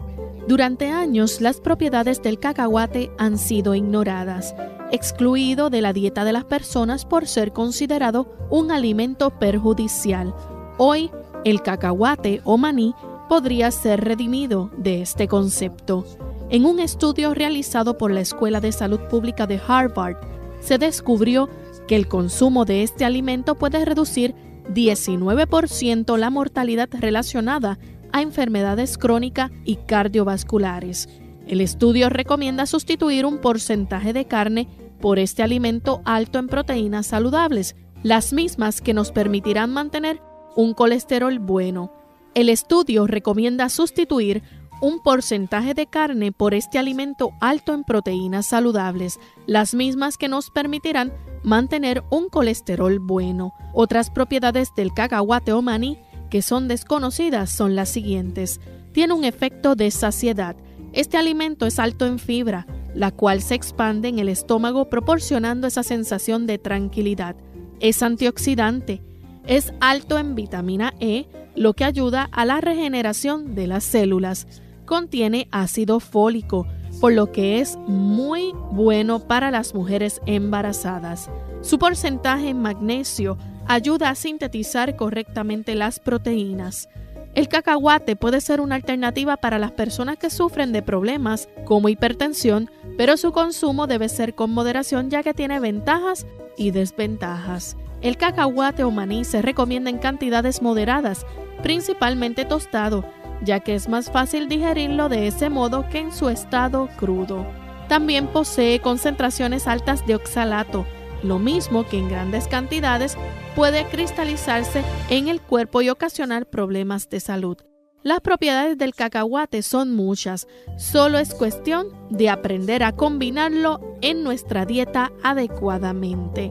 Durante 0.46 0.88
años 0.88 1.40
las 1.40 1.60
propiedades 1.60 2.22
del 2.22 2.38
cacahuate 2.38 3.10
han 3.18 3.38
sido 3.38 3.74
ignoradas, 3.74 4.54
excluido 4.92 5.68
de 5.68 5.82
la 5.82 5.92
dieta 5.92 6.24
de 6.24 6.32
las 6.32 6.44
personas 6.44 7.04
por 7.04 7.26
ser 7.26 7.52
considerado 7.52 8.32
un 8.50 8.70
alimento 8.70 9.30
perjudicial. 9.30 10.32
Hoy, 10.78 11.10
el 11.44 11.62
cacahuate 11.62 12.40
o 12.44 12.56
maní 12.56 12.94
podría 13.28 13.72
ser 13.72 14.04
redimido 14.04 14.70
de 14.76 15.02
este 15.02 15.26
concepto. 15.26 16.04
En 16.50 16.64
un 16.66 16.78
estudio 16.78 17.34
realizado 17.34 17.98
por 17.98 18.12
la 18.12 18.20
Escuela 18.20 18.60
de 18.60 18.70
Salud 18.70 19.00
Pública 19.10 19.48
de 19.48 19.60
Harvard, 19.66 20.18
se 20.60 20.78
descubrió 20.78 21.48
que 21.86 21.96
el 21.96 22.08
consumo 22.08 22.64
de 22.64 22.82
este 22.82 23.04
alimento 23.04 23.56
puede 23.56 23.84
reducir 23.84 24.34
19% 24.72 26.16
la 26.16 26.30
mortalidad 26.30 26.88
relacionada 26.92 27.78
a 28.12 28.22
enfermedades 28.22 28.98
crónicas 28.98 29.50
y 29.64 29.76
cardiovasculares. 29.76 31.08
El 31.46 31.60
estudio 31.60 32.08
recomienda 32.08 32.66
sustituir 32.66 33.26
un 33.26 33.38
porcentaje 33.38 34.12
de 34.12 34.26
carne 34.26 34.68
por 35.00 35.18
este 35.18 35.42
alimento 35.42 36.02
alto 36.04 36.38
en 36.38 36.48
proteínas 36.48 37.06
saludables, 37.06 37.76
las 38.02 38.32
mismas 38.32 38.80
que 38.80 38.94
nos 38.94 39.12
permitirán 39.12 39.72
mantener 39.72 40.20
un 40.56 40.74
colesterol 40.74 41.38
bueno. 41.38 41.92
El 42.34 42.48
estudio 42.48 43.06
recomienda 43.06 43.68
sustituir 43.68 44.42
un 44.80 45.00
porcentaje 45.00 45.74
de 45.74 45.86
carne 45.86 46.32
por 46.32 46.54
este 46.54 46.78
alimento 46.78 47.32
alto 47.40 47.74
en 47.74 47.84
proteínas 47.84 48.46
saludables, 48.46 49.18
las 49.46 49.74
mismas 49.74 50.16
que 50.16 50.28
nos 50.28 50.50
permitirán 50.50 51.12
mantener 51.42 52.02
un 52.10 52.28
colesterol 52.28 52.98
bueno. 52.98 53.54
Otras 53.72 54.10
propiedades 54.10 54.74
del 54.74 54.92
cacahuate 54.92 55.52
o 55.52 55.62
maní 55.62 55.98
que 56.30 56.42
son 56.42 56.68
desconocidas 56.68 57.50
son 57.50 57.74
las 57.74 57.88
siguientes. 57.88 58.60
Tiene 58.92 59.14
un 59.14 59.24
efecto 59.24 59.74
de 59.74 59.90
saciedad. 59.90 60.56
Este 60.92 61.16
alimento 61.16 61.66
es 61.66 61.78
alto 61.78 62.06
en 62.06 62.18
fibra, 62.18 62.66
la 62.94 63.10
cual 63.10 63.42
se 63.42 63.54
expande 63.54 64.08
en 64.08 64.18
el 64.18 64.28
estómago 64.28 64.88
proporcionando 64.88 65.66
esa 65.66 65.82
sensación 65.82 66.46
de 66.46 66.58
tranquilidad. 66.58 67.36
Es 67.80 68.02
antioxidante. 68.02 69.02
Es 69.46 69.72
alto 69.80 70.18
en 70.18 70.34
vitamina 70.34 70.94
E, 71.00 71.26
lo 71.54 71.74
que 71.74 71.84
ayuda 71.84 72.28
a 72.32 72.44
la 72.44 72.60
regeneración 72.60 73.54
de 73.54 73.66
las 73.66 73.84
células. 73.84 74.46
Contiene 74.90 75.46
ácido 75.52 76.00
fólico, 76.00 76.66
por 77.00 77.12
lo 77.12 77.30
que 77.30 77.60
es 77.60 77.78
muy 77.86 78.50
bueno 78.72 79.20
para 79.20 79.52
las 79.52 79.72
mujeres 79.72 80.20
embarazadas. 80.26 81.30
Su 81.60 81.78
porcentaje 81.78 82.48
en 82.48 82.60
magnesio 82.60 83.38
ayuda 83.68 84.10
a 84.10 84.16
sintetizar 84.16 84.96
correctamente 84.96 85.76
las 85.76 86.00
proteínas. 86.00 86.88
El 87.36 87.46
cacahuate 87.46 88.16
puede 88.16 88.40
ser 88.40 88.60
una 88.60 88.74
alternativa 88.74 89.36
para 89.36 89.60
las 89.60 89.70
personas 89.70 90.16
que 90.16 90.28
sufren 90.28 90.72
de 90.72 90.82
problemas 90.82 91.48
como 91.66 91.88
hipertensión, 91.88 92.68
pero 92.98 93.16
su 93.16 93.30
consumo 93.30 93.86
debe 93.86 94.08
ser 94.08 94.34
con 94.34 94.50
moderación 94.50 95.08
ya 95.08 95.22
que 95.22 95.34
tiene 95.34 95.60
ventajas 95.60 96.26
y 96.58 96.72
desventajas. 96.72 97.76
El 98.00 98.16
cacahuate 98.16 98.82
o 98.82 98.90
maní 98.90 99.24
se 99.24 99.40
recomienda 99.40 99.88
en 99.88 99.98
cantidades 99.98 100.62
moderadas, 100.62 101.24
principalmente 101.62 102.44
tostado, 102.44 103.04
ya 103.42 103.60
que 103.60 103.74
es 103.74 103.88
más 103.88 104.10
fácil 104.10 104.48
digerirlo 104.48 105.08
de 105.08 105.26
ese 105.26 105.48
modo 105.48 105.88
que 105.88 105.98
en 105.98 106.12
su 106.12 106.28
estado 106.28 106.88
crudo. 106.98 107.46
También 107.88 108.28
posee 108.28 108.80
concentraciones 108.80 109.66
altas 109.66 110.06
de 110.06 110.14
oxalato, 110.14 110.86
lo 111.22 111.38
mismo 111.38 111.86
que 111.86 111.98
en 111.98 112.08
grandes 112.08 112.46
cantidades 112.48 113.16
puede 113.56 113.84
cristalizarse 113.86 114.82
en 115.08 115.28
el 115.28 115.40
cuerpo 115.40 115.82
y 115.82 115.90
ocasionar 115.90 116.46
problemas 116.46 117.08
de 117.08 117.20
salud. 117.20 117.58
Las 118.02 118.20
propiedades 118.20 118.78
del 118.78 118.94
cacahuate 118.94 119.62
son 119.62 119.94
muchas, 119.94 120.46
solo 120.78 121.18
es 121.18 121.34
cuestión 121.34 121.88
de 122.08 122.30
aprender 122.30 122.82
a 122.82 122.92
combinarlo 122.92 123.98
en 124.00 124.22
nuestra 124.22 124.64
dieta 124.64 125.12
adecuadamente. 125.22 126.50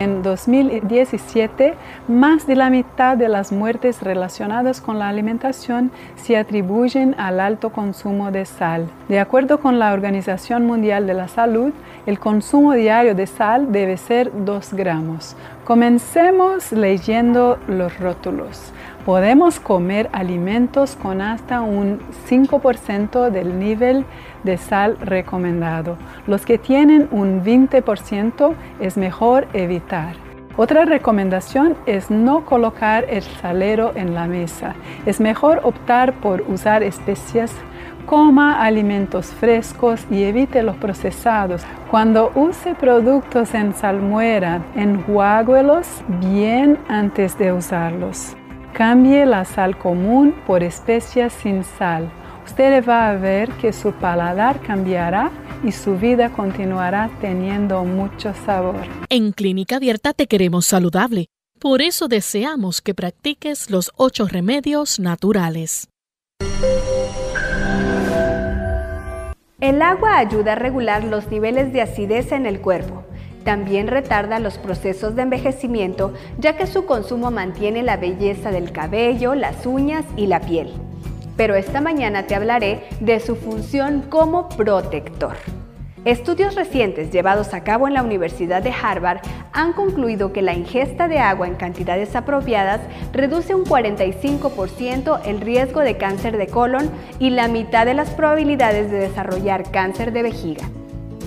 En 0.00 0.22
2017, 0.22 1.74
más 2.08 2.46
de 2.46 2.56
la 2.56 2.70
mitad 2.70 3.18
de 3.18 3.28
las 3.28 3.52
muertes 3.52 4.00
relacionadas 4.00 4.80
con 4.80 4.98
la 4.98 5.10
alimentación 5.10 5.90
se 6.16 6.38
atribuyen 6.38 7.14
al 7.18 7.38
alto 7.38 7.68
consumo 7.68 8.30
de 8.30 8.46
sal. 8.46 8.88
De 9.10 9.20
acuerdo 9.20 9.60
con 9.60 9.78
la 9.78 9.92
Organización 9.92 10.64
Mundial 10.64 11.06
de 11.06 11.12
la 11.12 11.28
Salud, 11.28 11.74
el 12.06 12.18
consumo 12.18 12.72
diario 12.72 13.14
de 13.14 13.26
sal 13.26 13.72
debe 13.72 13.98
ser 13.98 14.32
2 14.46 14.72
gramos. 14.72 15.36
Comencemos 15.66 16.72
leyendo 16.72 17.58
los 17.68 18.00
rótulos. 18.00 18.72
Podemos 19.04 19.60
comer 19.60 20.08
alimentos 20.12 20.96
con 20.96 21.20
hasta 21.20 21.60
un 21.60 22.00
5% 22.26 23.28
del 23.28 23.58
nivel 23.58 24.06
de 24.44 24.56
sal 24.58 24.96
recomendado. 25.00 25.96
Los 26.26 26.44
que 26.44 26.58
tienen 26.58 27.08
un 27.10 27.42
20% 27.44 28.54
es 28.80 28.96
mejor 28.96 29.46
evitar. 29.52 30.14
Otra 30.56 30.84
recomendación 30.84 31.76
es 31.86 32.10
no 32.10 32.44
colocar 32.44 33.06
el 33.08 33.22
salero 33.22 33.92
en 33.94 34.14
la 34.14 34.26
mesa. 34.26 34.74
Es 35.06 35.20
mejor 35.20 35.60
optar 35.62 36.12
por 36.14 36.42
usar 36.42 36.82
especias 36.82 37.54
coma 38.06 38.60
alimentos 38.62 39.26
frescos 39.26 40.04
y 40.10 40.24
evite 40.24 40.62
los 40.62 40.76
procesados. 40.76 41.62
Cuando 41.90 42.32
use 42.34 42.74
productos 42.74 43.54
en 43.54 43.72
salmuera, 43.72 44.62
enjuáguelos 44.74 45.86
bien 46.20 46.76
antes 46.88 47.38
de 47.38 47.52
usarlos. 47.52 48.36
Cambie 48.72 49.24
la 49.26 49.44
sal 49.44 49.78
común 49.78 50.34
por 50.46 50.62
especias 50.62 51.32
sin 51.32 51.62
sal 51.62 52.10
usted 52.46 52.84
va 52.86 53.10
a 53.10 53.14
ver 53.14 53.50
que 53.52 53.72
su 53.72 53.92
paladar 53.92 54.60
cambiará 54.60 55.30
y 55.64 55.72
su 55.72 55.96
vida 55.96 56.30
continuará 56.30 57.10
teniendo 57.20 57.84
mucho 57.84 58.32
sabor. 58.46 58.80
En 59.08 59.32
Clínica 59.32 59.76
Abierta 59.76 60.12
te 60.12 60.26
queremos 60.26 60.66
saludable. 60.66 61.26
Por 61.58 61.82
eso 61.82 62.08
deseamos 62.08 62.80
que 62.80 62.94
practiques 62.94 63.70
los 63.70 63.92
ocho 63.96 64.26
remedios 64.26 64.98
naturales. 64.98 65.88
El 69.60 69.82
agua 69.82 70.16
ayuda 70.16 70.52
a 70.52 70.54
regular 70.54 71.04
los 71.04 71.30
niveles 71.30 71.70
de 71.74 71.82
acidez 71.82 72.32
en 72.32 72.46
el 72.46 72.62
cuerpo. 72.62 73.04
También 73.44 73.88
retarda 73.88 74.38
los 74.38 74.56
procesos 74.56 75.14
de 75.16 75.22
envejecimiento 75.22 76.14
ya 76.38 76.56
que 76.56 76.66
su 76.66 76.86
consumo 76.86 77.30
mantiene 77.30 77.82
la 77.82 77.98
belleza 77.98 78.50
del 78.50 78.72
cabello, 78.72 79.34
las 79.34 79.66
uñas 79.66 80.06
y 80.16 80.26
la 80.26 80.40
piel 80.40 80.72
pero 81.36 81.54
esta 81.54 81.80
mañana 81.80 82.26
te 82.26 82.34
hablaré 82.34 82.84
de 83.00 83.20
su 83.20 83.36
función 83.36 84.02
como 84.08 84.48
protector. 84.48 85.36
Estudios 86.06 86.54
recientes 86.54 87.10
llevados 87.10 87.52
a 87.52 87.62
cabo 87.62 87.86
en 87.86 87.92
la 87.92 88.02
Universidad 88.02 88.62
de 88.62 88.72
Harvard 88.72 89.20
han 89.52 89.74
concluido 89.74 90.32
que 90.32 90.40
la 90.40 90.54
ingesta 90.54 91.08
de 91.08 91.18
agua 91.18 91.46
en 91.46 91.56
cantidades 91.56 92.16
apropiadas 92.16 92.80
reduce 93.12 93.54
un 93.54 93.66
45% 93.66 95.20
el 95.26 95.42
riesgo 95.42 95.80
de 95.80 95.98
cáncer 95.98 96.38
de 96.38 96.46
colon 96.46 96.90
y 97.18 97.28
la 97.28 97.48
mitad 97.48 97.84
de 97.84 97.92
las 97.92 98.08
probabilidades 98.10 98.90
de 98.90 98.96
desarrollar 98.96 99.70
cáncer 99.70 100.12
de 100.12 100.22
vejiga. 100.22 100.70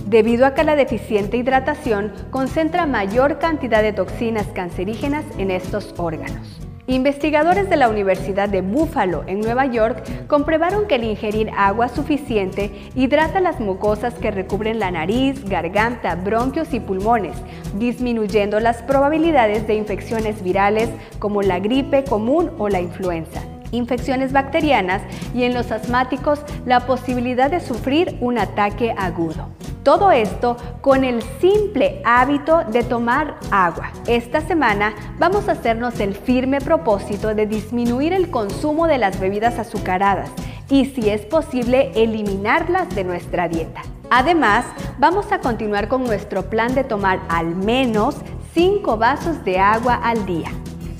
Debido 0.08 0.48
a 0.48 0.56
que 0.56 0.64
la 0.64 0.76
deficiente 0.76 1.38
hidratación 1.38 2.12
concentra 2.32 2.88
mayor 2.88 3.38
cantidad 3.38 3.84
de 3.84 3.94
toxinas 3.94 4.48
cancerígenas 4.56 5.26
en 5.38 5.52
estos 5.52 5.94
órganos. 5.98 6.63
Investigadores 6.88 7.70
de 7.70 7.78
la 7.78 7.88
Universidad 7.88 8.50
de 8.50 8.62
Buffalo 8.62 9.24
en 9.26 9.40
Nueva 9.40 9.66
York 9.68 10.28
comprobaron 10.28 10.86
que 10.86 10.96
el 10.96 11.06
ingerir 11.06 11.50
agua 11.56 11.88
suficiente 11.88 12.90
hidrata 12.94 13.40
las 13.40 13.62
mucosas 13.62 14.16
que 14.16 14.32
recubren 14.32 14.80
la 14.80 14.92
nariz, 14.92 15.46
garganta, 15.46 16.16
bronquios 16.16 16.74
y 16.74 16.82
pulmones, 16.82 17.38
disminuyendo 17.76 18.60
las 18.60 18.82
probabilidades 18.84 19.66
de 19.66 19.76
infecciones 19.76 20.44
virales 20.44 20.90
como 21.20 21.42
la 21.42 21.60
gripe 21.60 22.04
común 22.04 22.52
o 22.58 22.68
la 22.68 22.82
influenza 22.82 23.53
infecciones 23.74 24.32
bacterianas 24.32 25.02
y 25.34 25.44
en 25.44 25.54
los 25.54 25.72
asmáticos 25.72 26.40
la 26.66 26.86
posibilidad 26.86 27.52
de 27.52 27.60
sufrir 27.60 28.18
un 28.22 28.38
ataque 28.38 28.96
agudo. 28.98 29.50
Todo 29.84 30.12
esto 30.12 30.56
con 30.80 31.04
el 31.04 31.22
simple 31.42 32.02
hábito 32.06 32.64
de 32.72 32.84
tomar 32.84 33.36
agua. 33.52 33.92
Esta 34.08 34.40
semana 34.40 34.94
vamos 35.20 35.50
a 35.50 35.54
hacernos 35.54 36.00
el 36.00 36.16
firme 36.16 36.62
propósito 36.62 37.36
de 37.36 37.48
disminuir 37.48 38.14
el 38.14 38.32
consumo 38.32 38.88
de 38.88 38.98
las 38.98 39.20
bebidas 39.20 39.60
azucaradas 39.60 40.32
y 40.70 40.86
si 40.86 41.10
es 41.10 41.26
posible 41.26 41.92
eliminarlas 41.96 42.96
de 42.96 43.04
nuestra 43.04 43.50
dieta. 43.50 43.82
Además, 44.10 44.66
vamos 45.00 45.32
a 45.32 45.40
continuar 45.40 45.90
con 45.90 46.04
nuestro 46.04 46.50
plan 46.50 46.74
de 46.76 46.84
tomar 46.84 47.20
al 47.28 47.56
menos 47.56 48.16
5 48.54 48.98
vasos 48.98 49.44
de 49.44 49.60
agua 49.60 49.96
al 49.96 50.26
día. 50.26 50.52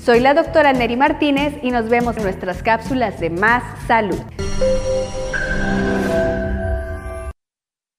Soy 0.04 0.20
la 0.20 0.34
doctora 0.34 0.74
Neri 0.74 0.98
Martínez 0.98 1.54
y 1.62 1.70
nos 1.70 1.88
vemos 1.88 2.18
en 2.18 2.24
nuestras 2.24 2.62
cápsulas 2.62 3.18
de 3.20 3.30
Más 3.30 3.62
Salud. 3.86 4.20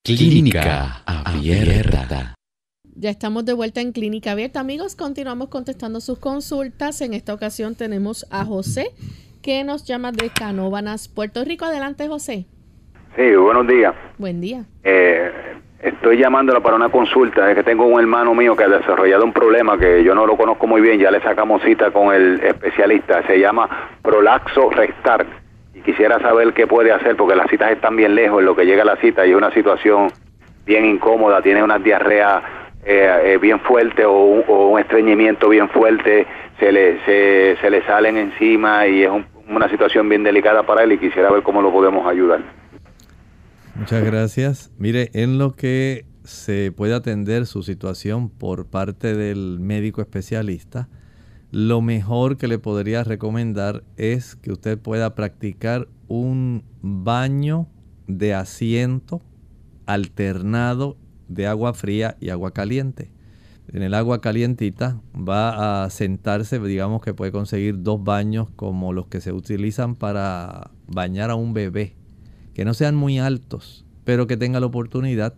Clínica 0.04 1.02
Abierta. 1.04 2.36
Ya 2.94 3.10
estamos 3.10 3.44
de 3.44 3.54
vuelta 3.54 3.80
en 3.80 3.90
Clínica 3.90 4.30
Abierta, 4.30 4.60
amigos. 4.60 4.94
Continuamos 4.94 5.48
contestando 5.48 6.00
sus 6.00 6.20
consultas. 6.20 7.00
En 7.00 7.12
esta 7.12 7.34
ocasión 7.34 7.74
tenemos 7.74 8.24
a 8.30 8.44
José, 8.44 8.92
que 9.42 9.64
nos 9.64 9.84
llama 9.84 10.12
de 10.12 10.30
Canóbanas, 10.30 11.08
Puerto 11.08 11.44
Rico. 11.44 11.64
Adelante, 11.64 12.06
José. 12.06 12.46
Sí, 13.16 13.34
buenos 13.34 13.66
días. 13.66 13.96
Buen 14.16 14.40
día. 14.40 14.64
Eh, 14.84 15.32
Estoy 15.80 16.16
llamándolo 16.16 16.62
para 16.62 16.76
una 16.76 16.88
consulta. 16.88 17.50
Es 17.50 17.56
que 17.56 17.62
tengo 17.62 17.86
un 17.86 18.00
hermano 18.00 18.34
mío 18.34 18.56
que 18.56 18.64
ha 18.64 18.68
desarrollado 18.68 19.24
un 19.24 19.32
problema 19.32 19.78
que 19.78 20.02
yo 20.02 20.14
no 20.14 20.26
lo 20.26 20.36
conozco 20.36 20.66
muy 20.66 20.80
bien. 20.80 20.98
Ya 20.98 21.10
le 21.10 21.20
sacamos 21.20 21.62
cita 21.62 21.90
con 21.90 22.14
el 22.14 22.40
especialista. 22.42 23.22
Se 23.26 23.38
llama 23.38 23.68
prolaxo 24.02 24.70
rectal. 24.70 25.26
Y 25.74 25.80
quisiera 25.80 26.18
saber 26.20 26.54
qué 26.54 26.66
puede 26.66 26.92
hacer 26.92 27.16
porque 27.16 27.36
las 27.36 27.50
citas 27.50 27.70
están 27.70 27.94
bien 27.94 28.14
lejos 28.14 28.40
en 28.40 28.46
lo 28.46 28.56
que 28.56 28.64
llega 28.64 28.84
la 28.84 28.96
cita 28.96 29.26
y 29.26 29.30
es 29.30 29.36
una 29.36 29.52
situación 29.52 30.08
bien 30.64 30.86
incómoda. 30.86 31.42
Tiene 31.42 31.62
una 31.62 31.78
diarrea 31.78 32.42
eh, 32.84 33.34
eh, 33.34 33.38
bien 33.38 33.60
fuerte 33.60 34.04
o 34.06 34.14
un, 34.22 34.80
estreñimiento 34.80 35.50
bien 35.50 35.68
fuerte. 35.68 36.26
Se 36.58 36.72
le, 36.72 37.04
se, 37.04 37.58
se 37.60 37.68
le 37.68 37.82
salen 37.82 38.16
encima 38.16 38.86
y 38.86 39.04
es 39.04 39.10
una 39.48 39.68
situación 39.68 40.08
bien 40.08 40.22
delicada 40.22 40.62
para 40.62 40.84
él 40.84 40.92
y 40.92 40.98
quisiera 40.98 41.30
ver 41.30 41.42
cómo 41.42 41.60
lo 41.60 41.70
podemos 41.70 42.06
ayudar. 42.06 42.40
Muchas 43.78 44.04
gracias. 44.04 44.72
Mire, 44.78 45.10
en 45.12 45.38
lo 45.38 45.54
que 45.54 46.06
se 46.24 46.72
puede 46.72 46.94
atender 46.94 47.46
su 47.46 47.62
situación 47.62 48.30
por 48.30 48.66
parte 48.66 49.14
del 49.14 49.60
médico 49.60 50.00
especialista, 50.00 50.88
lo 51.52 51.82
mejor 51.82 52.38
que 52.38 52.48
le 52.48 52.58
podría 52.58 53.04
recomendar 53.04 53.84
es 53.96 54.34
que 54.34 54.50
usted 54.50 54.78
pueda 54.78 55.14
practicar 55.14 55.88
un 56.08 56.64
baño 56.80 57.68
de 58.08 58.34
asiento 58.34 59.22
alternado 59.84 60.96
de 61.28 61.46
agua 61.46 61.74
fría 61.74 62.16
y 62.18 62.30
agua 62.30 62.52
caliente. 62.52 63.12
En 63.68 63.82
el 63.82 63.94
agua 63.94 64.20
calientita 64.20 65.00
va 65.16 65.84
a 65.84 65.90
sentarse, 65.90 66.58
digamos 66.60 67.02
que 67.02 67.14
puede 67.14 67.30
conseguir 67.30 67.82
dos 67.82 68.02
baños 68.02 68.48
como 68.56 68.92
los 68.92 69.06
que 69.08 69.20
se 69.20 69.32
utilizan 69.32 69.96
para 69.96 70.70
bañar 70.86 71.30
a 71.30 71.34
un 71.34 71.52
bebé 71.52 71.94
que 72.56 72.64
no 72.64 72.72
sean 72.72 72.96
muy 72.96 73.18
altos, 73.18 73.84
pero 74.04 74.26
que 74.26 74.38
tenga 74.38 74.60
la 74.60 74.66
oportunidad, 74.66 75.34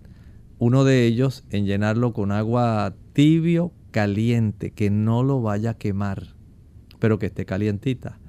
uno 0.61 0.85
de 0.85 1.05
ellos 1.05 1.43
en 1.51 1.67
llenarlo 1.67 2.13
con 2.13 2.31
agua 2.31 2.95
tibio, 3.13 3.73
caliente, 3.91 4.71
que 4.71 4.89
no 4.89 5.25
lo 5.25 5.43
vaya 5.43 5.71
a 5.71 5.75
quemar, 5.79 6.37
pero 7.01 7.19
que 7.19 7.27
esté 7.27 7.45
calientita. 7.45 8.21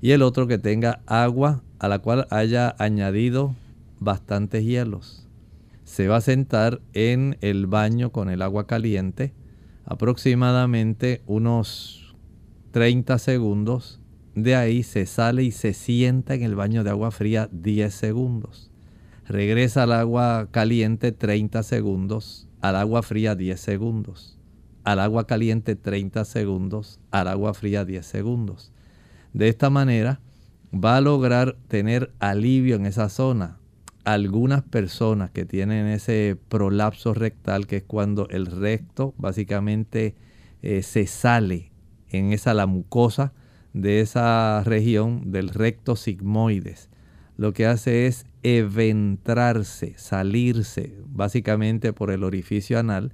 Y 0.00 0.10
el 0.10 0.22
otro 0.22 0.48
que 0.48 0.58
tenga 0.58 1.02
agua 1.06 1.62
a 1.78 1.86
la 1.86 2.00
cual 2.00 2.26
haya 2.30 2.74
añadido 2.80 3.54
bastantes 4.00 4.64
hielos. 4.64 5.28
Se 5.84 6.08
va 6.08 6.16
a 6.16 6.20
sentar 6.20 6.80
en 6.94 7.38
el 7.42 7.68
baño 7.68 8.10
con 8.10 8.28
el 8.28 8.42
agua 8.42 8.66
caliente 8.66 9.32
aproximadamente 9.84 11.22
unos 11.26 12.16
30 12.72 13.20
segundos 13.20 14.00
de 14.34 14.56
ahí 14.56 14.82
se 14.82 15.06
sale 15.06 15.42
y 15.42 15.50
se 15.50 15.74
sienta 15.74 16.34
en 16.34 16.42
el 16.42 16.54
baño 16.54 16.84
de 16.84 16.90
agua 16.90 17.10
fría 17.10 17.48
10 17.52 17.92
segundos. 17.92 18.70
Regresa 19.26 19.84
al 19.84 19.92
agua 19.92 20.48
caliente 20.50 21.12
30 21.12 21.62
segundos, 21.62 22.48
al 22.60 22.76
agua 22.76 23.02
fría 23.02 23.34
10 23.34 23.60
segundos. 23.60 24.38
Al 24.84 24.98
agua 24.98 25.26
caliente 25.26 25.76
30 25.76 26.24
segundos, 26.24 26.98
al 27.10 27.28
agua 27.28 27.54
fría 27.54 27.84
10 27.84 28.04
segundos. 28.04 28.72
De 29.32 29.48
esta 29.48 29.70
manera 29.70 30.20
va 30.72 30.96
a 30.96 31.00
lograr 31.00 31.56
tener 31.68 32.12
alivio 32.18 32.76
en 32.76 32.86
esa 32.86 33.08
zona. 33.08 33.58
Algunas 34.04 34.62
personas 34.62 35.30
que 35.30 35.44
tienen 35.44 35.86
ese 35.86 36.36
prolapso 36.48 37.14
rectal, 37.14 37.66
que 37.66 37.76
es 37.76 37.84
cuando 37.84 38.28
el 38.30 38.46
recto 38.46 39.14
básicamente 39.18 40.16
eh, 40.62 40.82
se 40.82 41.06
sale 41.06 41.70
en 42.10 42.32
esa 42.32 42.54
la 42.54 42.66
mucosa, 42.66 43.32
de 43.72 44.00
esa 44.00 44.62
región 44.64 45.32
del 45.32 45.48
recto 45.48 45.96
sigmoides. 45.96 46.90
Lo 47.36 47.52
que 47.52 47.66
hace 47.66 48.06
es 48.06 48.26
eventrarse, 48.42 49.94
salirse 49.96 50.94
básicamente 51.06 51.92
por 51.92 52.10
el 52.10 52.24
orificio 52.24 52.78
anal. 52.78 53.12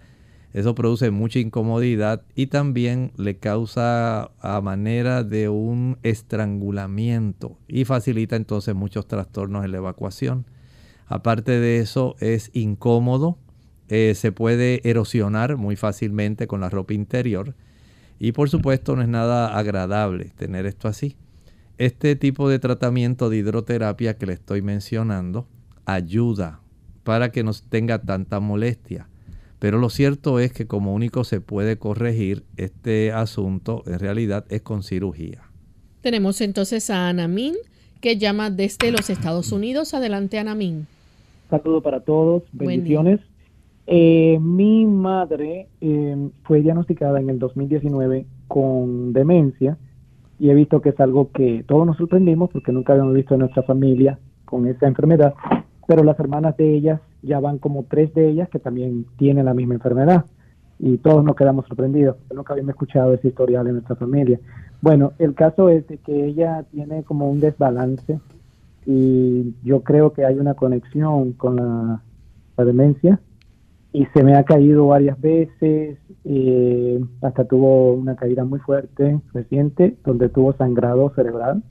Eso 0.52 0.74
produce 0.74 1.10
mucha 1.10 1.38
incomodidad 1.38 2.22
y 2.34 2.46
también 2.46 3.12
le 3.16 3.36
causa 3.36 4.30
a 4.40 4.60
manera 4.60 5.22
de 5.22 5.48
un 5.48 5.98
estrangulamiento 6.02 7.58
y 7.68 7.84
facilita 7.84 8.36
entonces 8.36 8.74
muchos 8.74 9.06
trastornos 9.06 9.64
en 9.64 9.72
la 9.72 9.78
evacuación. 9.78 10.46
Aparte 11.06 11.52
de 11.52 11.78
eso 11.78 12.16
es 12.20 12.50
incómodo, 12.54 13.38
eh, 13.88 14.14
se 14.14 14.32
puede 14.32 14.86
erosionar 14.88 15.56
muy 15.56 15.76
fácilmente 15.76 16.46
con 16.46 16.60
la 16.60 16.68
ropa 16.68 16.92
interior 16.92 17.54
y 18.18 18.32
por 18.32 18.50
supuesto 18.50 18.96
no 18.96 19.02
es 19.02 19.08
nada 19.08 19.56
agradable 19.56 20.32
tener 20.36 20.66
esto 20.66 20.88
así. 20.88 21.16
Este 21.78 22.16
tipo 22.16 22.48
de 22.48 22.58
tratamiento 22.58 23.30
de 23.30 23.38
hidroterapia 23.38 24.16
que 24.16 24.26
le 24.26 24.32
estoy 24.32 24.62
mencionando 24.62 25.46
ayuda 25.84 26.60
para 27.04 27.30
que 27.30 27.44
no 27.44 27.52
tenga 27.68 28.00
tanta 28.00 28.40
molestia. 28.40 29.08
Pero 29.58 29.78
lo 29.78 29.88
cierto 29.88 30.40
es 30.40 30.52
que 30.52 30.66
como 30.66 30.94
único 30.94 31.24
se 31.24 31.40
puede 31.40 31.78
corregir 31.78 32.44
este 32.56 33.12
asunto 33.12 33.82
en 33.86 33.98
realidad 33.98 34.44
es 34.50 34.62
con 34.62 34.82
cirugía. 34.82 35.42
Tenemos 36.00 36.40
entonces 36.40 36.90
a 36.90 37.08
Anamín 37.08 37.54
que 38.00 38.18
llama 38.18 38.50
desde 38.50 38.92
los 38.92 39.10
Estados 39.10 39.52
Unidos. 39.52 39.94
Adelante 39.94 40.38
Anamín. 40.38 40.86
Saludo 41.50 41.80
para 41.80 42.00
todos, 42.00 42.42
bendiciones. 42.52 43.20
Eh, 43.90 44.38
mi 44.38 44.84
madre 44.84 45.66
em, 45.80 46.30
fue 46.42 46.60
diagnosticada 46.60 47.20
en 47.20 47.30
el 47.30 47.38
2019 47.38 48.26
con 48.46 49.14
demencia 49.14 49.78
y 50.38 50.50
he 50.50 50.54
visto 50.54 50.82
que 50.82 50.90
es 50.90 51.00
algo 51.00 51.30
que 51.32 51.64
todos 51.66 51.86
nos 51.86 51.96
sorprendimos 51.96 52.50
porque 52.50 52.70
nunca 52.70 52.92
habíamos 52.92 53.14
visto 53.14 53.32
en 53.32 53.40
nuestra 53.40 53.62
familia 53.62 54.18
con 54.44 54.66
esa 54.66 54.86
enfermedad, 54.86 55.32
pero 55.86 56.04
las 56.04 56.20
hermanas 56.20 56.54
de 56.58 56.74
ellas 56.74 57.00
ya 57.22 57.40
van 57.40 57.56
como 57.56 57.84
tres 57.84 58.12
de 58.12 58.28
ellas 58.28 58.50
que 58.50 58.58
también 58.58 59.06
tienen 59.16 59.46
la 59.46 59.54
misma 59.54 59.76
enfermedad 59.76 60.26
y 60.78 60.98
todos 60.98 61.24
nos 61.24 61.34
quedamos 61.34 61.66
sorprendidos. 61.66 62.16
Nunca 62.30 62.52
habíamos 62.52 62.74
escuchado 62.74 63.14
ese 63.14 63.28
historial 63.28 63.68
en 63.68 63.72
nuestra 63.72 63.96
familia. 63.96 64.38
Bueno, 64.82 65.14
el 65.18 65.34
caso 65.34 65.70
es 65.70 65.88
de 65.88 65.96
que 65.96 66.26
ella 66.26 66.62
tiene 66.70 67.04
como 67.04 67.30
un 67.30 67.40
desbalance 67.40 68.20
y 68.84 69.54
yo 69.64 69.80
creo 69.80 70.12
que 70.12 70.26
hay 70.26 70.38
una 70.38 70.52
conexión 70.52 71.32
con 71.32 71.56
la 71.56 72.64
demencia 72.66 73.18
y 73.92 74.06
se 74.06 74.22
me 74.22 74.36
ha 74.36 74.44
caído 74.44 74.88
varias 74.88 75.20
veces, 75.20 75.98
eh, 76.24 77.00
hasta 77.22 77.44
tuvo 77.44 77.94
una 77.94 78.16
caída 78.16 78.44
muy 78.44 78.60
fuerte 78.60 79.20
reciente 79.32 79.96
donde 80.04 80.28
tuvo 80.28 80.52
sangrado 80.54 81.10
cerebral 81.14 81.62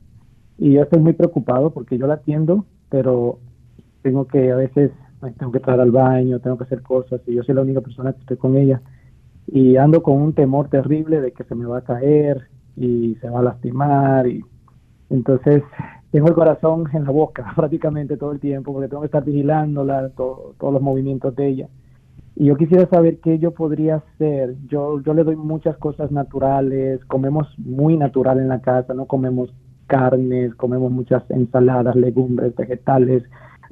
y 0.58 0.74
yo 0.74 0.82
estoy 0.82 1.00
muy 1.00 1.14
preocupado 1.14 1.72
porque 1.72 1.98
yo 1.98 2.08
la 2.08 2.16
atiendo, 2.16 2.66
pero 2.90 3.40
tengo 4.02 4.26
que 4.26 4.52
a 4.52 4.56
veces 4.56 4.92
tengo 5.38 5.52
que 5.52 5.60
entrar 5.60 5.80
al 5.80 5.92
baño, 5.92 6.40
tengo 6.40 6.58
que 6.58 6.64
hacer 6.64 6.82
cosas 6.82 7.22
y 7.28 7.36
yo 7.36 7.44
soy 7.44 7.56
la 7.56 7.62
única 7.62 7.82
persona 7.82 8.14
que 8.14 8.20
estoy 8.20 8.38
con 8.38 8.58
ella 8.58 8.82
y 9.48 9.78
ando 9.78 10.02
con 10.02 10.16
un 10.16 10.34
temor 10.34 10.70
terrible 10.70 11.22
de 11.22 11.32
que 11.32 11.44
se 11.44 11.56
me 11.56 11.66
va 11.66 11.80
a 11.80 11.84
caer 11.84 12.48
y 12.76 13.16
se 13.22 13.30
va 13.30 13.40
a 13.40 13.44
lastimar 13.44 14.28
y 14.28 14.44
entonces 15.10 15.64
tengo 16.12 16.28
el 16.28 16.34
corazón 16.34 16.86
en 16.94 17.06
la 17.06 17.12
boca 17.12 17.52
prácticamente 17.56 18.18
todo 18.18 18.32
el 18.32 18.40
tiempo 18.40 18.74
porque 18.74 18.90
tengo 18.90 19.02
que 19.02 19.08
estar 19.08 19.24
vigilándola, 19.24 20.10
todos 20.10 20.74
los 20.74 20.82
movimientos 20.82 21.36
de 21.36 21.48
ella. 21.48 21.70
Y 22.40 22.46
yo 22.46 22.56
quisiera 22.56 22.88
saber 22.88 23.18
qué 23.18 23.40
yo 23.40 23.52
podría 23.52 23.96
hacer. 23.96 24.56
Yo, 24.68 25.02
yo 25.02 25.16
le 25.16 25.24
doy 25.24 25.36
muchas 25.36 25.76
cosas 25.78 26.12
naturales, 26.12 27.04
comemos 27.06 27.48
muy 27.58 27.98
natural 27.98 28.38
en 28.40 28.48
la 28.48 28.62
casa, 28.62 28.94
no 28.94 29.06
comemos 29.06 29.52
carnes, 29.88 30.54
comemos 30.54 30.92
muchas 30.92 31.24
ensaladas, 31.32 31.96
legumbres, 31.96 32.56
vegetales, 32.56 33.24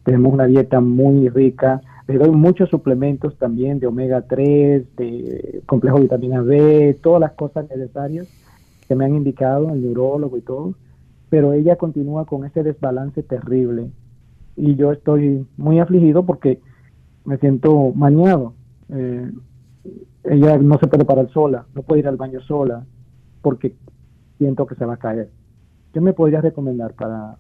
tenemos 0.04 0.34
una 0.34 0.48
dieta 0.48 0.80
muy 0.80 1.30
rica. 1.30 1.82
Le 2.08 2.18
doy 2.18 2.32
muchos 2.32 2.70
suplementos 2.70 3.38
también 3.38 3.80
de 3.80 3.86
omega 3.86 4.24
3, 4.24 4.96
de 4.96 5.62
complejo 5.68 5.98
de 5.98 6.04
vitamina 6.04 6.42
B, 6.42 6.98
todas 7.04 7.22
las 7.22 7.34
cosas 7.34 7.70
necesarias 7.70 8.28
que 8.88 8.96
me 8.96 9.06
han 9.06 9.14
indicado 9.14 9.74
el 9.74 9.84
neurólogo 9.84 10.38
y 10.38 10.42
todo, 10.42 10.74
pero 11.30 11.54
ella 11.54 11.76
continúa 11.76 12.26
con 12.26 12.46
ese 12.46 12.64
desbalance 12.64 13.22
terrible 13.22 13.92
y 14.56 14.76
yo 14.76 14.92
estoy 14.92 15.46
muy 15.56 15.80
afligido 15.80 16.26
porque 16.26 16.62
me 17.26 17.38
siento 17.38 17.92
mañado. 17.94 18.55
Eh, 18.90 19.32
ella 20.24 20.58
no 20.58 20.78
se 20.80 20.88
puede 20.88 21.06
parar 21.06 21.30
sola, 21.32 21.66
no 21.74 21.84
puede 21.84 22.02
ir 22.02 22.08
al 22.08 22.18
baño 22.18 22.42
sola, 22.42 22.86
porque 23.42 23.76
siento 24.38 24.66
que 24.66 24.76
se 24.76 24.86
va 24.86 24.96
a 24.96 24.98
caer. 24.98 25.30
¿Qué 25.94 26.02
me 26.02 26.14
podrías 26.14 26.44
recomendar 26.44 26.94
para, 26.94 27.38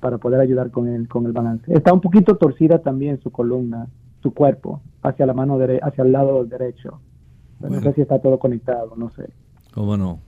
para 0.00 0.18
poder 0.18 0.40
ayudar 0.40 0.70
con 0.70 0.88
el, 0.88 1.08
con 1.08 1.26
el 1.26 1.32
balance? 1.32 1.72
Está 1.72 1.92
un 1.92 2.00
poquito 2.00 2.36
torcida 2.36 2.78
también 2.78 3.20
su 3.20 3.30
columna, 3.30 3.88
su 4.22 4.32
cuerpo, 4.32 4.80
hacia 5.02 5.26
la 5.26 5.34
mano 5.34 5.58
derecha, 5.58 5.86
hacia 5.86 6.04
el 6.04 6.12
lado 6.12 6.44
derecho. 6.44 7.00
No 7.60 7.80
sé 7.80 7.92
si 7.94 8.02
está 8.02 8.20
todo 8.20 8.38
conectado, 8.38 8.94
no 8.96 9.10
sé. 9.10 9.30
¿Cómo 9.74 9.96
no? 9.96 10.20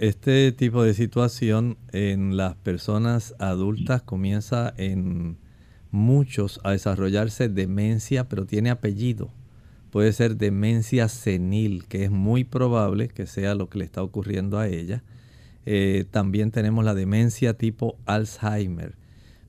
Este 0.00 0.50
tipo 0.50 0.82
de 0.82 0.92
situación 0.92 1.76
en 1.92 2.36
las 2.36 2.56
personas 2.56 3.34
adultas 3.38 4.02
comienza 4.02 4.74
en 4.76 5.38
muchos 5.92 6.60
a 6.64 6.72
desarrollarse 6.72 7.48
demencia, 7.48 8.28
pero 8.28 8.44
tiene 8.44 8.70
apellido. 8.70 9.30
Puede 9.94 10.12
ser 10.12 10.36
demencia 10.36 11.08
senil, 11.08 11.86
que 11.86 12.04
es 12.04 12.10
muy 12.10 12.44
probable 12.44 13.08
que 13.08 13.24
sea 13.24 13.54
lo 13.54 13.70
que 13.70 13.78
le 13.78 13.86
está 13.86 14.02
ocurriendo 14.02 14.58
a 14.58 14.68
ella. 14.68 15.02
Eh, 15.64 16.04
también 16.10 16.50
tenemos 16.50 16.84
la 16.84 16.92
demencia 16.92 17.54
tipo 17.54 17.96
Alzheimer. 18.04 18.96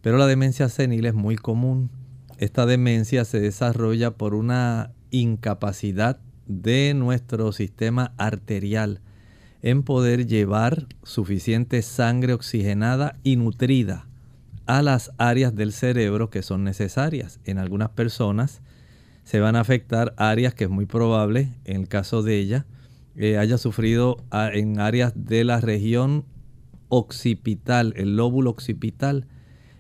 Pero 0.01 0.17
la 0.17 0.27
demencia 0.27 0.69
senil 0.69 1.05
es 1.05 1.13
muy 1.13 1.35
común 1.35 1.89
esta 2.37 2.65
demencia 2.65 3.23
se 3.23 3.39
desarrolla 3.39 4.11
por 4.11 4.35
una 4.35 4.91
incapacidad 5.09 6.19
de 6.47 6.93
nuestro 6.93 7.53
sistema 7.53 8.13
arterial 8.17 8.99
en 9.61 9.83
poder 9.83 10.27
llevar 10.27 10.87
suficiente 11.03 11.81
sangre 11.81 12.33
oxigenada 12.33 13.17
y 13.23 13.37
nutrida 13.37 14.07
a 14.65 14.81
las 14.81 15.11
áreas 15.17 15.55
del 15.55 15.71
cerebro 15.71 16.29
que 16.29 16.41
son 16.41 16.65
necesarias. 16.65 17.39
En 17.45 17.57
algunas 17.57 17.89
personas 17.89 18.61
se 19.25 19.39
van 19.39 19.55
a 19.55 19.59
afectar 19.59 20.13
áreas 20.17 20.53
que 20.53 20.63
es 20.63 20.69
muy 20.69 20.85
probable, 20.85 21.49
en 21.65 21.81
el 21.81 21.87
caso 21.89 22.23
de 22.23 22.37
ella, 22.37 22.65
eh, 23.17 23.37
haya 23.37 23.57
sufrido 23.57 24.17
en 24.31 24.79
áreas 24.79 25.13
de 25.15 25.43
la 25.43 25.59
región 25.59 26.25
occipital, 26.89 27.93
el 27.97 28.15
lóbulo 28.15 28.51
occipital, 28.51 29.27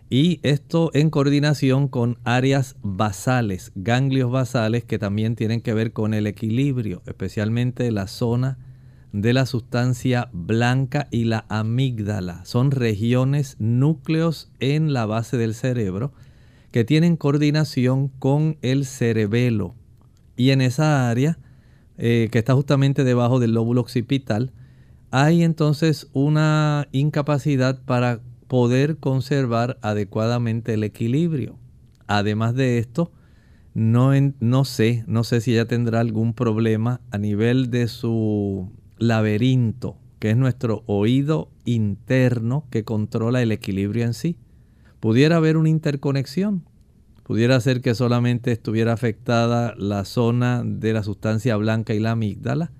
y 0.09 0.39
esto 0.43 0.89
en 0.93 1.09
coordinación 1.09 1.87
con 1.87 2.17
áreas 2.23 2.75
basales, 2.81 3.71
ganglios 3.75 4.31
basales 4.31 4.83
que 4.83 4.99
también 4.99 5.35
tienen 5.35 5.61
que 5.61 5.73
ver 5.73 5.93
con 5.93 6.13
el 6.13 6.27
equilibrio, 6.27 7.03
especialmente 7.05 7.91
la 7.91 8.07
zona 8.07 8.57
de 9.11 9.33
la 9.33 9.45
sustancia 9.45 10.29
blanca 10.33 11.07
y 11.11 11.25
la 11.25 11.45
amígdala. 11.49 12.43
Son 12.45 12.71
regiones, 12.71 13.57
núcleos 13.59 14.51
en 14.59 14.91
la 14.91 15.05
base 15.05 15.37
del 15.37 15.53
cerebro 15.53 16.13
que 16.75 16.83
tienen 16.83 17.15
coordinación 17.15 18.09
con 18.09 18.57
el 18.61 18.83
cerebelo. 18.83 19.75
Y 20.35 20.49
en 20.49 20.59
esa 20.59 21.09
área, 21.09 21.39
eh, 21.97 22.27
que 22.33 22.39
está 22.39 22.53
justamente 22.53 23.05
debajo 23.05 23.39
del 23.39 23.53
lóbulo 23.53 23.79
occipital, 23.79 24.51
hay 25.09 25.43
entonces 25.43 26.09
una 26.11 26.89
incapacidad 26.91 27.81
para 27.85 28.19
poder 28.49 28.97
conservar 28.97 29.77
adecuadamente 29.81 30.73
el 30.73 30.83
equilibrio. 30.83 31.57
Además 32.07 32.55
de 32.55 32.77
esto, 32.77 33.13
no, 33.73 34.11
no 34.41 34.65
sé, 34.65 35.05
no 35.07 35.23
sé 35.23 35.39
si 35.39 35.53
ella 35.53 35.69
tendrá 35.69 36.01
algún 36.01 36.33
problema 36.33 36.99
a 37.09 37.17
nivel 37.17 37.71
de 37.71 37.87
su 37.87 38.69
laberinto, 38.97 39.97
que 40.19 40.31
es 40.31 40.35
nuestro 40.35 40.83
oído 40.87 41.49
interno 41.63 42.67
que 42.69 42.83
controla 42.83 43.41
el 43.41 43.53
equilibrio 43.53 44.03
en 44.03 44.13
sí. 44.13 44.35
Pudiera 45.05 45.35
haber 45.35 45.55
una 45.55 45.69
interconexión. 45.69 46.63
Pudiera 47.21 47.59
ser 47.59 47.81
que 47.81 47.93
solamente 47.93 48.51
estuviera 48.51 48.93
afectada 48.93 49.75
la 49.77 50.03
zona 50.03 50.63
de 50.65 50.93
la 50.93 51.03
sustancia 51.03 51.55
blanca 51.57 51.93
y 51.93 51.99
la 51.99 52.09
amígdala, 52.09 52.71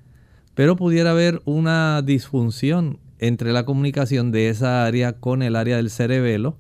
pero 0.56 0.76
pudiera 0.76 1.12
haber 1.12 1.44
una 1.46 2.02
disfunción 2.02 2.98
entre 3.20 3.54
la 3.54 3.64
comunicación 3.64 4.32
de 4.32 4.50
esa 4.50 4.88
área 4.88 5.20
con 5.20 5.44
el 5.44 5.56
área 5.56 5.76
del 5.76 5.92
cerebelo 5.92 6.58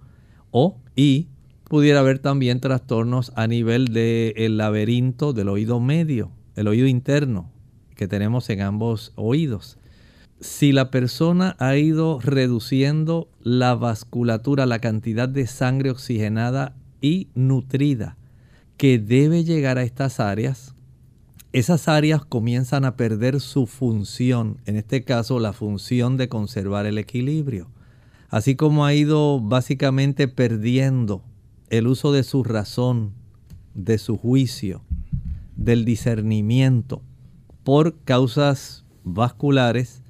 o 0.51 0.78
y 0.95 1.30
pudiera 1.63 2.01
haber 2.01 2.20
también 2.20 2.59
trastornos 2.59 3.32
a 3.36 3.47
nivel 3.47 3.88
del 3.88 4.57
laberinto 4.57 5.34
del 5.34 5.49
oído 5.49 5.80
medio, 5.80 6.30
el 6.55 6.68
oído 6.68 6.86
interno 6.86 7.49
que 7.95 8.07
tenemos 8.07 8.51
en 8.51 8.61
ambos 8.61 9.13
oídos. 9.16 9.80
Si 10.45 10.71
la 10.71 10.91
persona 10.91 11.55
ha 11.57 11.75
ido 11.75 12.19
reduciendo 12.21 13.27
la 13.41 13.73
vasculatura, 13.73 14.67
la 14.67 14.77
cantidad 14.77 15.27
de 15.27 15.47
sangre 15.47 15.89
oxigenada 15.89 16.75
y 17.01 17.29
nutrida 17.33 18.15
que 18.77 18.99
debe 18.99 19.43
llegar 19.43 19.79
a 19.79 19.83
estas 19.83 20.19
áreas, 20.19 20.75
esas 21.51 21.87
áreas 21.87 22.23
comienzan 22.25 22.85
a 22.85 22.95
perder 22.95 23.41
su 23.41 23.65
función, 23.65 24.59
en 24.67 24.75
este 24.75 25.03
caso 25.03 25.39
la 25.39 25.51
función 25.51 26.15
de 26.15 26.29
conservar 26.29 26.85
el 26.85 26.99
equilibrio, 26.99 27.67
así 28.29 28.55
como 28.55 28.85
ha 28.85 28.93
ido 28.93 29.41
básicamente 29.41 30.27
perdiendo 30.27 31.23
el 31.71 31.87
uso 31.87 32.13
de 32.13 32.23
su 32.23 32.43
razón, 32.43 33.13
de 33.73 33.97
su 33.97 34.15
juicio, 34.15 34.83
del 35.55 35.85
discernimiento 35.85 37.01
por 37.63 37.97
causas 38.03 38.85
vasculares, 39.03 40.03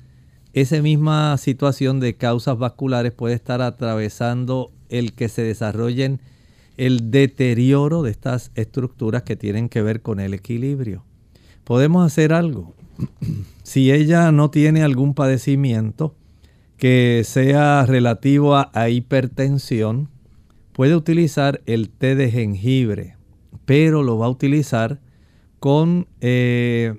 esa 0.55 0.81
misma 0.81 1.37
situación 1.37 1.99
de 1.99 2.15
causas 2.15 2.57
vasculares 2.57 3.13
puede 3.13 3.35
estar 3.35 3.61
atravesando 3.61 4.71
el 4.89 5.13
que 5.13 5.29
se 5.29 5.43
desarrollen 5.43 6.19
el 6.77 7.11
deterioro 7.11 8.01
de 8.01 8.09
estas 8.11 8.51
estructuras 8.55 9.21
que 9.21 9.35
tienen 9.35 9.69
que 9.69 9.83
ver 9.83 10.01
con 10.01 10.19
el 10.19 10.33
equilibrio 10.33 11.03
podemos 11.65 12.05
hacer 12.05 12.31
algo. 12.31 12.73
Si 13.63 13.91
ella 13.91 14.31
no 14.31 14.51
tiene 14.51 14.83
algún 14.83 15.15
padecimiento 15.15 16.13
que 16.77 17.23
sea 17.25 17.83
relativo 17.87 18.55
a, 18.55 18.89
hipertensión, 18.89 20.07
puede 20.71 20.95
utilizar 20.95 21.61
el 21.65 21.89
té 21.89 22.13
de 22.13 22.29
jengibre, 22.29 23.15
pero 23.65 24.03
lo 24.03 24.19
va 24.19 24.27
a 24.27 24.29
utilizar 24.29 24.99
con 25.59 26.07
eh, 26.21 26.93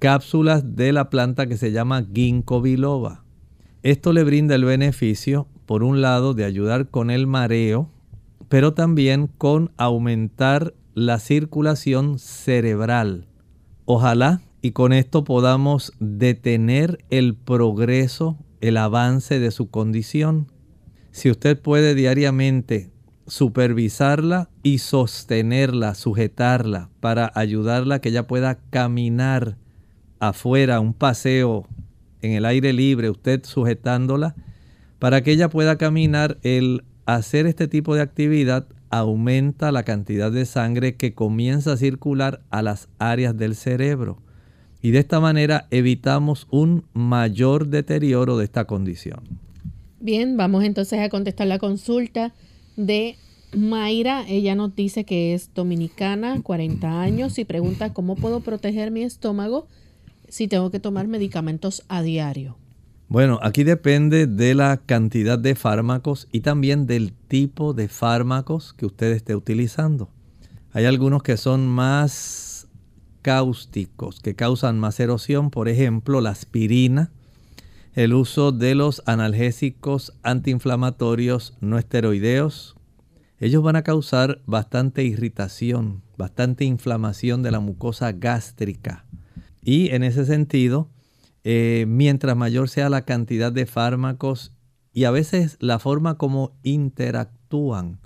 cápsulas 0.00 0.76
de 0.76 0.92
la 0.92 1.10
planta 1.10 1.46
que 1.46 1.58
se 1.58 1.72
llama 1.72 2.06
ginkgo 2.12 2.62
biloba. 2.62 3.22
Esto 3.82 4.12
le 4.14 4.24
brinda 4.24 4.54
el 4.54 4.64
beneficio, 4.64 5.46
por 5.66 5.84
un 5.84 6.00
lado, 6.00 6.32
de 6.32 6.44
ayudar 6.44 6.88
con 6.88 7.10
el 7.10 7.26
mareo, 7.26 7.90
pero 8.48 8.72
también 8.72 9.26
con 9.26 9.72
aumentar 9.76 10.74
la 10.94 11.18
circulación 11.18 12.18
cerebral. 12.18 13.28
Ojalá 13.84 14.40
y 14.62 14.72
con 14.72 14.94
esto 14.94 15.22
podamos 15.22 15.92
detener 16.00 17.04
el 17.10 17.36
progreso, 17.36 18.38
el 18.62 18.78
avance 18.78 19.38
de 19.38 19.50
su 19.50 19.68
condición. 19.68 20.50
Si 21.10 21.30
usted 21.30 21.60
puede 21.60 21.94
diariamente 21.94 22.90
supervisarla 23.26 24.48
y 24.62 24.78
sostenerla, 24.78 25.94
sujetarla 25.94 26.88
para 27.00 27.30
ayudarla 27.34 27.96
a 27.96 28.00
que 28.00 28.08
ella 28.08 28.26
pueda 28.26 28.56
caminar 28.70 29.58
afuera, 30.20 30.78
un 30.78 30.94
paseo 30.94 31.66
en 32.22 32.32
el 32.32 32.44
aire 32.44 32.72
libre, 32.72 33.10
usted 33.10 33.42
sujetándola, 33.44 34.36
para 34.98 35.22
que 35.22 35.32
ella 35.32 35.48
pueda 35.48 35.76
caminar, 35.78 36.38
el 36.42 36.84
hacer 37.06 37.46
este 37.46 37.66
tipo 37.66 37.94
de 37.94 38.02
actividad 38.02 38.66
aumenta 38.90 39.72
la 39.72 39.82
cantidad 39.84 40.30
de 40.30 40.44
sangre 40.44 40.96
que 40.96 41.14
comienza 41.14 41.72
a 41.72 41.76
circular 41.76 42.42
a 42.50 42.62
las 42.62 42.88
áreas 42.98 43.36
del 43.36 43.54
cerebro. 43.54 44.18
Y 44.82 44.90
de 44.90 44.98
esta 44.98 45.20
manera 45.20 45.66
evitamos 45.70 46.46
un 46.50 46.84
mayor 46.92 47.68
deterioro 47.68 48.36
de 48.36 48.44
esta 48.44 48.66
condición. 48.66 49.20
Bien, 50.00 50.36
vamos 50.36 50.64
entonces 50.64 50.98
a 51.00 51.08
contestar 51.08 51.46
la 51.46 51.58
consulta 51.58 52.32
de 52.76 53.16
Mayra. 53.54 54.24
Ella 54.26 54.54
nos 54.54 54.74
dice 54.74 55.04
que 55.04 55.34
es 55.34 55.52
dominicana, 55.54 56.40
40 56.42 57.00
años, 57.00 57.38
y 57.38 57.44
pregunta 57.44 57.92
cómo 57.92 58.16
puedo 58.16 58.40
proteger 58.40 58.90
mi 58.90 59.02
estómago 59.02 59.68
si 60.30 60.48
tengo 60.48 60.70
que 60.70 60.80
tomar 60.80 61.08
medicamentos 61.08 61.84
a 61.88 62.02
diario. 62.02 62.56
Bueno, 63.08 63.40
aquí 63.42 63.64
depende 63.64 64.26
de 64.26 64.54
la 64.54 64.76
cantidad 64.78 65.38
de 65.38 65.56
fármacos 65.56 66.28
y 66.30 66.40
también 66.40 66.86
del 66.86 67.12
tipo 67.12 67.74
de 67.74 67.88
fármacos 67.88 68.72
que 68.72 68.86
usted 68.86 69.10
esté 69.10 69.34
utilizando. 69.34 70.08
Hay 70.72 70.84
algunos 70.84 71.24
que 71.24 71.36
son 71.36 71.66
más 71.66 72.68
cáusticos, 73.22 74.20
que 74.20 74.36
causan 74.36 74.78
más 74.78 75.00
erosión, 75.00 75.50
por 75.50 75.68
ejemplo, 75.68 76.20
la 76.20 76.30
aspirina, 76.30 77.10
el 77.94 78.14
uso 78.14 78.52
de 78.52 78.76
los 78.76 79.02
analgésicos 79.06 80.12
antiinflamatorios 80.22 81.54
no 81.60 81.78
esteroideos. 81.78 82.76
Ellos 83.40 83.62
van 83.64 83.74
a 83.74 83.82
causar 83.82 84.40
bastante 84.46 85.02
irritación, 85.02 86.02
bastante 86.16 86.64
inflamación 86.64 87.42
de 87.42 87.50
la 87.50 87.58
mucosa 87.58 88.12
gástrica. 88.12 89.04
Y 89.62 89.90
en 89.90 90.02
ese 90.02 90.24
sentido, 90.24 90.88
eh, 91.44 91.84
mientras 91.88 92.36
mayor 92.36 92.68
sea 92.68 92.88
la 92.88 93.02
cantidad 93.02 93.52
de 93.52 93.66
fármacos 93.66 94.52
y 94.92 95.04
a 95.04 95.10
veces 95.10 95.56
la 95.60 95.78
forma 95.78 96.16
como 96.16 96.52
interactúan. 96.62 98.00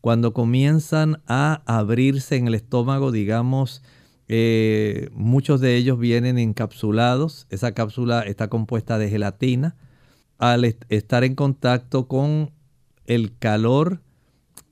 Cuando 0.00 0.32
comienzan 0.32 1.22
a 1.26 1.62
abrirse 1.66 2.36
en 2.36 2.46
el 2.46 2.54
estómago, 2.54 3.12
digamos, 3.12 3.82
eh, 4.28 5.10
muchos 5.12 5.60
de 5.60 5.76
ellos 5.76 5.98
vienen 5.98 6.38
encapsulados. 6.38 7.46
Esa 7.50 7.72
cápsula 7.72 8.22
está 8.22 8.48
compuesta 8.48 8.96
de 8.96 9.10
gelatina. 9.10 9.76
Al 10.38 10.64
estar 10.88 11.24
en 11.24 11.34
contacto 11.34 12.08
con 12.08 12.52
el 13.04 13.36
calor, 13.36 14.00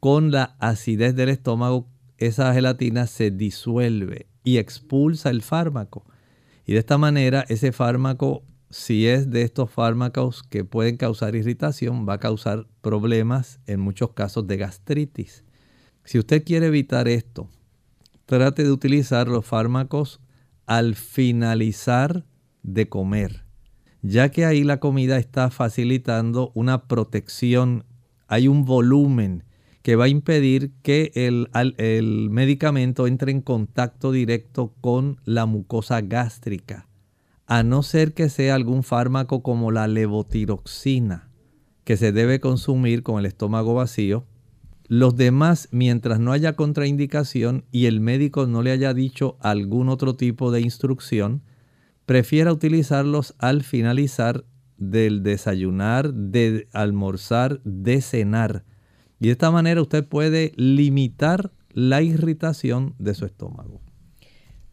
con 0.01 0.31
la 0.31 0.57
acidez 0.61 1.15
del 1.15 1.29
estómago, 1.29 1.89
esa 2.17 2.55
gelatina 2.55 3.07
se 3.07 3.31
disuelve 3.31 4.27
y 4.45 4.57
expulsa 4.59 5.29
el 5.29 5.43
fármaco. 5.43 6.05
Y 6.69 6.75
de 6.75 6.81
esta 6.81 6.99
manera 6.99 7.47
ese 7.49 7.73
fármaco, 7.73 8.43
si 8.69 9.07
es 9.07 9.31
de 9.31 9.41
estos 9.41 9.71
fármacos 9.71 10.43
que 10.43 10.65
pueden 10.65 10.99
causar 10.99 11.35
irritación, 11.35 12.07
va 12.07 12.13
a 12.13 12.21
causar 12.21 12.67
problemas 12.83 13.59
en 13.67 13.81
muchos 13.81 14.13
casos 14.13 14.47
de 14.47 14.59
gastritis. 14.59 15.45
Si 16.05 16.19
usted 16.19 16.45
quiere 16.45 16.67
evitar 16.67 17.09
esto, 17.09 17.49
trate 18.27 18.65
de 18.65 18.71
utilizar 18.71 19.29
los 19.29 19.47
fármacos 19.47 20.21
al 20.67 20.95
finalizar 20.95 22.27
de 22.63 22.87
comer, 22.87 23.47
ya 24.03 24.29
que 24.29 24.45
ahí 24.45 24.63
la 24.63 24.79
comida 24.79 25.17
está 25.17 25.49
facilitando 25.49 26.53
una 26.55 26.87
protección, 26.87 27.87
hay 28.27 28.47
un 28.47 28.67
volumen 28.67 29.43
que 29.89 29.97
va 29.97 30.05
a 30.05 30.09
impedir 30.09 30.73
que 30.83 31.13
el, 31.15 31.49
el, 31.79 32.29
medicamento 32.29 33.07
entre 33.07 33.33
en 33.33 33.41
contacto 33.41 34.13
directo 34.13 34.75
con 34.83 35.19
la 35.25 35.47
mucosa 35.47 36.03
gástrica, 36.03 36.87
a 37.47 37.63
no 37.63 37.83
ser 37.83 38.13
que 38.13 38.29
sea 38.29 38.55
algún 38.55 38.83
fármaco 38.83 39.43
como 39.43 39.71
la 39.73 39.89
levotiroxina, 39.89 41.31
que 41.85 41.97
se 41.97 42.13
debe 42.13 42.39
consumir 42.39 43.03
con 43.03 43.19
el 43.19 43.25
estómago 43.25 43.73
vacío. 43.73 44.27
Los 44.89 45.17
demás, 45.17 45.71
mientras 45.73 46.21
no 46.21 46.33
haya 46.33 46.55
contraindicación 46.55 47.65
y 47.73 47.87
el 47.87 48.01
médico 48.01 48.47
no 48.47 48.61
le 48.61 48.73
haya 48.73 48.93
dicho 48.93 49.39
algún 49.41 49.89
otro 49.89 50.17
tipo 50.17 50.51
de 50.53 50.61
instrucción, 50.61 51.41
prefiera 52.05 52.53
utilizarlos 52.53 53.35
al 53.39 53.63
finalizar 53.63 54.45
del 54.77 55.23
desayunar, 55.23 56.13
de 56.13 56.69
almorzar, 56.75 57.63
de 57.65 58.03
cenar. 58.03 58.67
Y 59.21 59.27
de 59.27 59.33
esta 59.33 59.51
manera 59.51 59.83
usted 59.83 60.05
puede 60.05 60.53
limitar 60.57 61.51
la 61.73 62.03
irritación 62.03 62.95
de 62.99 63.15
su 63.15 63.25
estómago. 63.25 63.81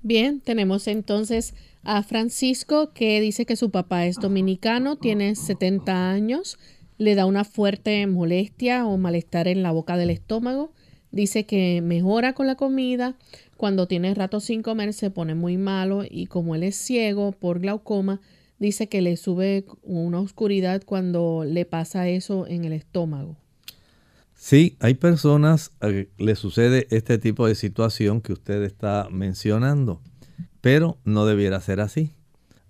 Bien, 0.02 0.40
tenemos 0.40 0.88
entonces 0.88 1.56
a 1.84 2.04
Francisco 2.04 2.92
que 2.94 3.20
dice 3.22 3.46
que 3.46 3.56
su 3.56 3.72
papá 3.72 4.06
es 4.06 4.18
dominicano, 4.18 4.98
tiene 4.98 5.36
70 5.36 6.12
años, 6.12 6.60
le 6.98 7.16
da 7.16 7.26
una 7.26 7.44
fuerte 7.44 8.06
molestia 8.08 8.86
o 8.86 8.98
malestar 8.98 9.48
en 9.48 9.64
la 9.64 9.72
boca 9.72 9.98
del 9.98 10.12
estómago. 10.12 10.74
Dice 11.12 11.46
que 11.46 11.82
mejora 11.82 12.34
con 12.34 12.46
la 12.46 12.56
comida, 12.56 13.16
cuando 13.58 13.88
tiene 13.88 14.14
rato 14.14 14.40
sin 14.40 14.62
comer 14.62 14.94
se 14.94 15.10
pone 15.10 15.34
muy 15.34 15.58
malo 15.58 16.04
y 16.08 16.28
como 16.28 16.56
él 16.56 16.64
es 16.64 16.76
ciego 16.76 17.32
por 17.32 17.60
glaucoma, 17.60 18.22
dice 18.60 18.88
que 18.88 19.02
le 19.02 19.18
sube 19.18 19.66
una 19.82 20.20
oscuridad 20.20 20.84
cuando 20.86 21.46
le 21.46 21.66
pasa 21.66 22.08
eso 22.10 22.48
en 22.48 22.66
el 22.66 22.74
estómago. 22.74 23.38
Sí, 24.48 24.78
hay 24.80 24.94
personas 24.94 25.72
a 25.80 25.88
que 25.88 26.12
le 26.20 26.36
sucede 26.36 26.86
este 26.92 27.18
tipo 27.18 27.48
de 27.48 27.56
situación 27.56 28.22
que 28.22 28.32
usted 28.32 28.62
está 28.62 29.08
mencionando, 29.10 30.04
pero 30.62 31.00
no 31.04 31.26
debiera 31.26 31.60
ser 31.62 31.82
así. 31.82 32.14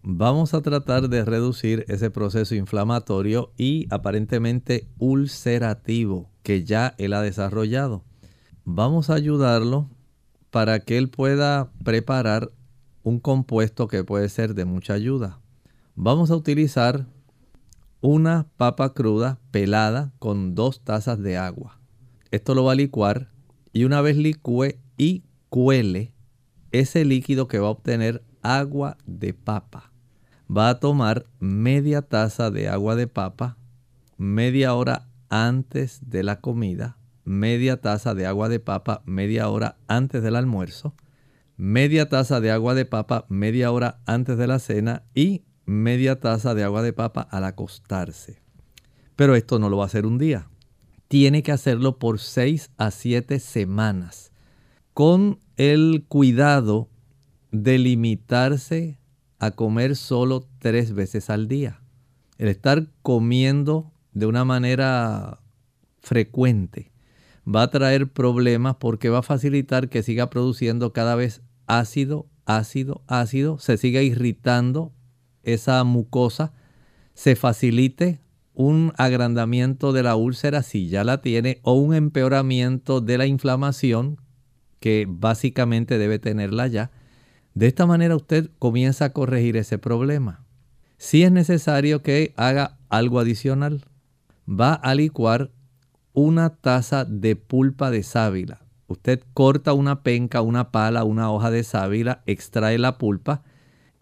Vamos 0.01 0.53
a 0.53 0.61
tratar 0.61 1.09
de 1.09 1.25
reducir 1.25 1.83
ese 1.89 2.09
proceso 2.09 2.55
inflamatorio 2.55 3.51
y 3.57 3.87
aparentemente 3.89 4.87
ulcerativo 4.99 6.29
que 6.43 6.63
ya 6.63 6.95
él 6.97 7.11
ha 7.11 7.21
desarrollado. 7.21 8.05
Vamos 8.63 9.09
a 9.09 9.15
ayudarlo 9.15 9.89
para 10.51 10.79
que 10.79 10.97
él 10.97 11.09
pueda 11.09 11.73
preparar 11.83 12.53
un 13.03 13.19
compuesto 13.19 13.89
que 13.89 14.05
puede 14.05 14.29
ser 14.29 14.55
de 14.55 14.63
mucha 14.63 14.93
ayuda. 14.93 15.41
Vamos 15.95 16.31
a 16.31 16.37
utilizar 16.37 17.05
una 18.05 18.45
papa 18.57 18.93
cruda 18.93 19.39
pelada 19.49 20.13
con 20.19 20.53
dos 20.53 20.83
tazas 20.83 21.19
de 21.19 21.37
agua. 21.37 21.79
Esto 22.29 22.53
lo 22.53 22.63
va 22.63 22.73
a 22.73 22.75
licuar 22.75 23.31
y 23.73 23.83
una 23.83 23.99
vez 24.01 24.15
licúe 24.15 24.75
y 24.95 25.23
cuele 25.49 26.13
ese 26.71 27.03
líquido 27.03 27.47
que 27.47 27.57
va 27.57 27.65
a 27.65 27.71
obtener 27.71 28.23
agua 28.43 28.97
de 29.07 29.33
papa. 29.33 29.91
Va 30.55 30.69
a 30.69 30.79
tomar 30.79 31.25
media 31.39 32.03
taza 32.03 32.51
de 32.51 32.69
agua 32.69 32.95
de 32.95 33.07
papa 33.07 33.57
media 34.17 34.75
hora 34.75 35.07
antes 35.29 35.99
de 36.07 36.21
la 36.21 36.41
comida 36.41 36.99
media 37.23 37.81
taza 37.81 38.13
de 38.13 38.27
agua 38.27 38.49
de 38.49 38.59
papa 38.59 39.01
media 39.05 39.49
hora 39.49 39.77
antes 39.87 40.21
del 40.21 40.35
almuerzo, 40.35 40.93
media 41.57 42.07
taza 42.07 42.39
de 42.39 42.51
agua 42.51 42.75
de 42.75 42.85
papa 42.85 43.25
media 43.29 43.71
hora 43.71 43.97
antes 44.05 44.37
de 44.37 44.45
la 44.45 44.59
cena 44.59 45.01
y 45.15 45.43
media 45.65 46.19
taza 46.19 46.53
de 46.53 46.63
agua 46.63 46.81
de 46.81 46.93
papa 46.93 47.21
al 47.21 47.43
acostarse. 47.43 48.41
Pero 49.15 49.35
esto 49.35 49.59
no 49.59 49.69
lo 49.69 49.77
va 49.77 49.83
a 49.83 49.87
hacer 49.87 50.05
un 50.05 50.17
día. 50.17 50.49
Tiene 51.07 51.43
que 51.43 51.51
hacerlo 51.51 51.99
por 51.99 52.19
6 52.19 52.71
a 52.77 52.91
7 52.91 53.39
semanas 53.39 54.31
con 54.93 55.39
el 55.57 56.05
cuidado 56.07 56.89
de 57.51 57.77
limitarse 57.77 58.99
a 59.39 59.51
comer 59.51 59.95
solo 59.95 60.47
tres 60.59 60.93
veces 60.93 61.29
al 61.29 61.47
día. 61.47 61.81
El 62.37 62.47
estar 62.47 62.87
comiendo 63.01 63.91
de 64.13 64.25
una 64.25 64.45
manera 64.45 65.41
frecuente 65.99 66.91
va 67.47 67.63
a 67.63 67.71
traer 67.71 68.11
problemas 68.11 68.77
porque 68.77 69.09
va 69.09 69.19
a 69.19 69.23
facilitar 69.23 69.89
que 69.89 70.03
siga 70.03 70.29
produciendo 70.29 70.93
cada 70.93 71.15
vez 71.15 71.41
ácido, 71.67 72.27
ácido, 72.45 73.03
ácido, 73.07 73.59
se 73.59 73.77
siga 73.77 74.01
irritando 74.01 74.93
esa 75.45 75.83
mucosa, 75.83 76.53
se 77.13 77.35
facilite 77.35 78.19
un 78.53 78.93
agrandamiento 78.97 79.93
de 79.93 80.03
la 80.03 80.15
úlcera 80.15 80.63
si 80.63 80.87
ya 80.87 81.03
la 81.03 81.21
tiene 81.21 81.59
o 81.63 81.73
un 81.73 81.93
empeoramiento 81.93 83.01
de 83.01 83.17
la 83.17 83.25
inflamación 83.25 84.17
que 84.79 85.05
básicamente 85.07 85.97
debe 85.97 86.19
tenerla 86.19 86.67
ya. 86.67 86.91
De 87.53 87.67
esta 87.67 87.85
manera 87.85 88.15
usted 88.15 88.49
comienza 88.59 89.05
a 89.05 89.13
corregir 89.13 89.57
ese 89.57 89.77
problema. 89.77 90.45
Si 90.97 91.23
es 91.23 91.31
necesario 91.31 92.01
que 92.01 92.33
haga 92.37 92.77
algo 92.89 93.19
adicional, 93.19 93.85
va 94.47 94.73
a 94.73 94.95
licuar 94.95 95.51
una 96.13 96.49
taza 96.49 97.03
de 97.03 97.35
pulpa 97.35 97.91
de 97.91 98.03
sábila. 98.03 98.61
Usted 98.87 99.21
corta 99.33 99.73
una 99.73 100.03
penca, 100.03 100.41
una 100.41 100.71
pala, 100.71 101.03
una 101.03 101.31
hoja 101.31 101.51
de 101.51 101.63
sábila, 101.63 102.21
extrae 102.25 102.77
la 102.77 102.97
pulpa 102.97 103.43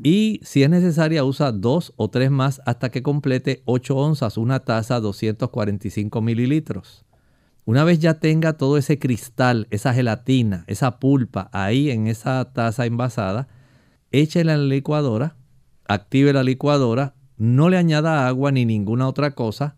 y 0.04 0.42
si 0.44 0.64
es 0.64 0.70
necesaria 0.70 1.24
usa 1.24 1.54
dos 1.54 1.94
o 1.96 2.10
tres 2.10 2.30
más 2.30 2.62
hasta 2.66 2.92
que 2.92 3.02
complete 3.02 3.64
8 3.64 3.96
onzas, 3.96 4.38
una 4.38 4.60
taza 4.60 5.00
245 5.00 6.22
mililitros. 6.22 7.06
Una 7.64 7.86
vez 7.86 8.00
ya 8.00 8.16
tenga 8.16 8.58
todo 8.58 8.78
ese 8.78 9.00
cristal, 9.00 9.68
esa 9.72 9.94
gelatina, 9.94 10.66
esa 10.68 11.00
pulpa 11.00 11.50
ahí 11.54 11.90
en 11.90 12.08
esa 12.08 12.52
taza 12.52 12.86
envasada, 12.86 13.48
échela 14.12 14.56
en 14.56 14.68
la 14.68 14.76
licuadora, 14.76 15.38
active 15.88 16.34
la 16.34 16.44
licuadora, 16.44 17.16
no 17.38 17.70
le 17.70 17.78
añada 17.78 18.28
agua 18.28 18.52
ni 18.52 18.66
ninguna 18.66 19.08
otra 19.08 19.32
cosa 19.32 19.78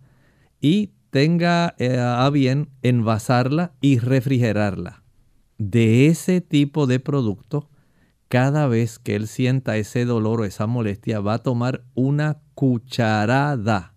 y 0.59 0.93
tenga 1.11 1.75
eh, 1.77 1.99
a 1.99 2.27
bien 2.31 2.69
envasarla 2.81 3.73
y 3.79 3.99
refrigerarla. 3.99 5.03
De 5.59 6.07
ese 6.07 6.41
tipo 6.41 6.87
de 6.87 6.99
producto, 6.99 7.69
cada 8.35 8.67
vez 8.67 8.99
que 8.99 9.15
él 9.15 9.29
sienta 9.29 9.77
ese 9.77 10.03
dolor 10.03 10.41
o 10.41 10.43
esa 10.43 10.67
molestia, 10.67 11.21
va 11.21 11.35
a 11.35 11.37
tomar 11.41 11.85
una 11.93 12.41
cucharada, 12.53 13.93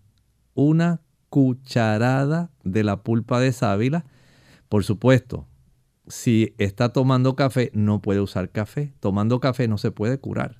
una 0.53 1.01
cucharada 1.27 2.49
de 2.63 2.85
la 2.85 3.03
pulpa 3.03 3.41
de 3.41 3.51
sábila. 3.51 4.05
Por 4.69 4.85
supuesto, 4.85 5.45
si 6.07 6.55
está 6.57 6.93
tomando 6.93 7.35
café, 7.35 7.69
no 7.73 8.01
puede 8.01 8.21
usar 8.21 8.49
café. 8.49 8.93
Tomando 9.01 9.41
café 9.41 9.67
no 9.67 9.77
se 9.77 9.91
puede 9.91 10.19
curar. 10.19 10.55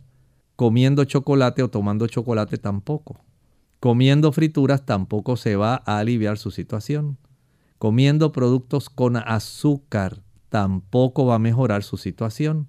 Comiendo 0.57 1.05
chocolate 1.05 1.63
o 1.63 1.69
tomando 1.69 2.05
chocolate 2.07 2.57
tampoco. 2.57 3.23
Comiendo 3.79 4.33
frituras 4.33 4.85
tampoco 4.85 5.37
se 5.37 5.55
va 5.55 5.81
a 5.85 5.99
aliviar 5.99 6.37
su 6.37 6.51
situación. 6.51 7.17
Comiendo 7.77 8.33
productos 8.33 8.89
con 8.89 9.15
azúcar 9.15 10.21
tampoco 10.49 11.25
va 11.25 11.35
a 11.35 11.39
mejorar 11.39 11.83
su 11.83 11.95
situación. 11.95 12.67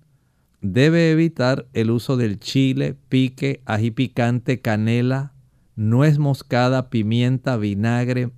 Debe 0.62 1.11
evitar 1.11 1.66
el 1.72 1.90
uso 1.90 2.16
del 2.16 2.38
chile, 2.38 2.94
pique, 3.08 3.62
ají 3.64 3.90
picante, 3.90 4.61
canela, 4.61 5.32
nuez 5.74 6.18
moscada, 6.18 6.90
pimienta, 6.90 7.56
vinagre. 7.56 8.30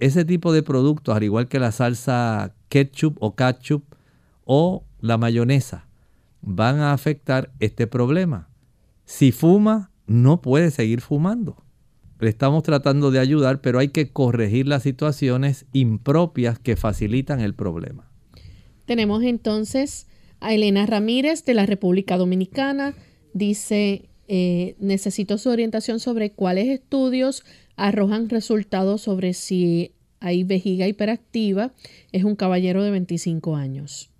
Ese 0.00 0.24
tipo 0.24 0.52
de 0.52 0.64
productos, 0.64 1.14
al 1.14 1.22
igual 1.22 1.46
que 1.46 1.60
la 1.60 1.70
salsa 1.70 2.56
ketchup 2.68 3.16
o 3.20 3.36
ketchup 3.36 3.84
o 4.44 4.84
la 5.00 5.18
mayonesa, 5.18 5.86
van 6.40 6.80
a 6.80 6.92
afectar 6.92 7.52
este 7.60 7.86
problema. 7.86 8.48
Si 9.04 9.30
fuma, 9.30 9.92
no 10.06 10.40
puede 10.40 10.72
seguir 10.72 11.00
fumando. 11.00 11.62
Le 12.18 12.28
estamos 12.28 12.64
tratando 12.64 13.12
de 13.12 13.20
ayudar, 13.20 13.60
pero 13.60 13.78
hay 13.78 13.88
que 13.88 14.10
corregir 14.10 14.66
las 14.66 14.82
situaciones 14.82 15.66
impropias 15.72 16.58
que 16.58 16.76
facilitan 16.76 17.40
el 17.40 17.54
problema. 17.54 18.10
Tenemos 18.84 19.22
entonces 19.22 20.06
a 20.42 20.52
Elena 20.52 20.86
Ramírez 20.86 21.44
de 21.44 21.54
la 21.54 21.66
República 21.66 22.16
Dominicana. 22.18 22.94
Dice, 23.32 24.08
eh, 24.28 24.76
necesito 24.78 25.38
su 25.38 25.48
orientación 25.48 26.00
sobre 26.00 26.32
cuáles 26.32 26.68
estudios 26.68 27.44
arrojan 27.76 28.28
resultados 28.28 29.02
sobre 29.02 29.34
si 29.34 29.92
hay 30.20 30.44
vejiga 30.44 30.86
hiperactiva. 30.86 31.72
Es 32.12 32.24
un 32.24 32.36
caballero 32.36 32.82
de 32.82 32.90
25 32.90 33.56
años. 33.56 34.10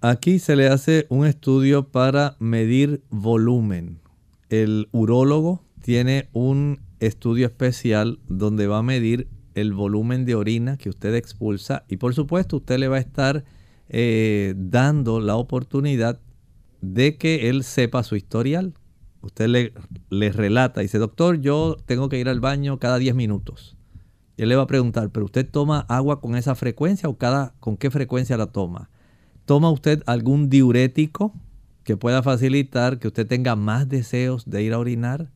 Aquí 0.00 0.38
se 0.38 0.56
le 0.56 0.66
hace 0.66 1.06
un 1.10 1.26
estudio 1.26 1.90
para 1.90 2.36
medir 2.40 3.02
volumen. 3.10 4.00
El 4.48 4.88
urólogo 4.90 5.62
tiene 5.80 6.28
un 6.32 6.80
estudio 6.98 7.46
especial 7.46 8.18
donde 8.28 8.66
va 8.66 8.78
a 8.78 8.82
medir 8.82 9.28
el 9.54 9.72
volumen 9.72 10.24
de 10.24 10.34
orina 10.34 10.76
que 10.76 10.88
usted 10.88 11.14
expulsa 11.14 11.84
y 11.88 11.98
por 11.98 12.14
supuesto 12.14 12.56
usted 12.56 12.78
le 12.78 12.88
va 12.88 12.96
a 12.96 13.00
estar 13.00 13.44
eh, 13.92 14.54
dando 14.56 15.20
la 15.20 15.36
oportunidad 15.36 16.18
de 16.80 17.18
que 17.18 17.50
él 17.50 17.62
sepa 17.62 18.02
su 18.02 18.16
historial. 18.16 18.72
Usted 19.20 19.46
le, 19.46 19.74
le 20.08 20.32
relata, 20.32 20.80
dice, 20.80 20.98
doctor, 20.98 21.40
yo 21.40 21.76
tengo 21.84 22.08
que 22.08 22.18
ir 22.18 22.28
al 22.28 22.40
baño 22.40 22.78
cada 22.78 22.98
10 22.98 23.14
minutos. 23.14 23.76
Él 24.38 24.48
le 24.48 24.56
va 24.56 24.62
a 24.62 24.66
preguntar, 24.66 25.10
¿pero 25.10 25.26
usted 25.26 25.48
toma 25.48 25.80
agua 25.88 26.20
con 26.22 26.36
esa 26.36 26.54
frecuencia 26.54 27.08
o 27.08 27.18
cada, 27.18 27.54
con 27.60 27.76
qué 27.76 27.90
frecuencia 27.90 28.38
la 28.38 28.46
toma? 28.46 28.88
¿Toma 29.44 29.70
usted 29.70 30.02
algún 30.06 30.48
diurético 30.48 31.34
que 31.84 31.98
pueda 31.98 32.22
facilitar 32.22 32.98
que 32.98 33.08
usted 33.08 33.26
tenga 33.26 33.56
más 33.56 33.90
deseos 33.90 34.48
de 34.48 34.62
ir 34.62 34.72
a 34.72 34.78
orinar? 34.78 35.30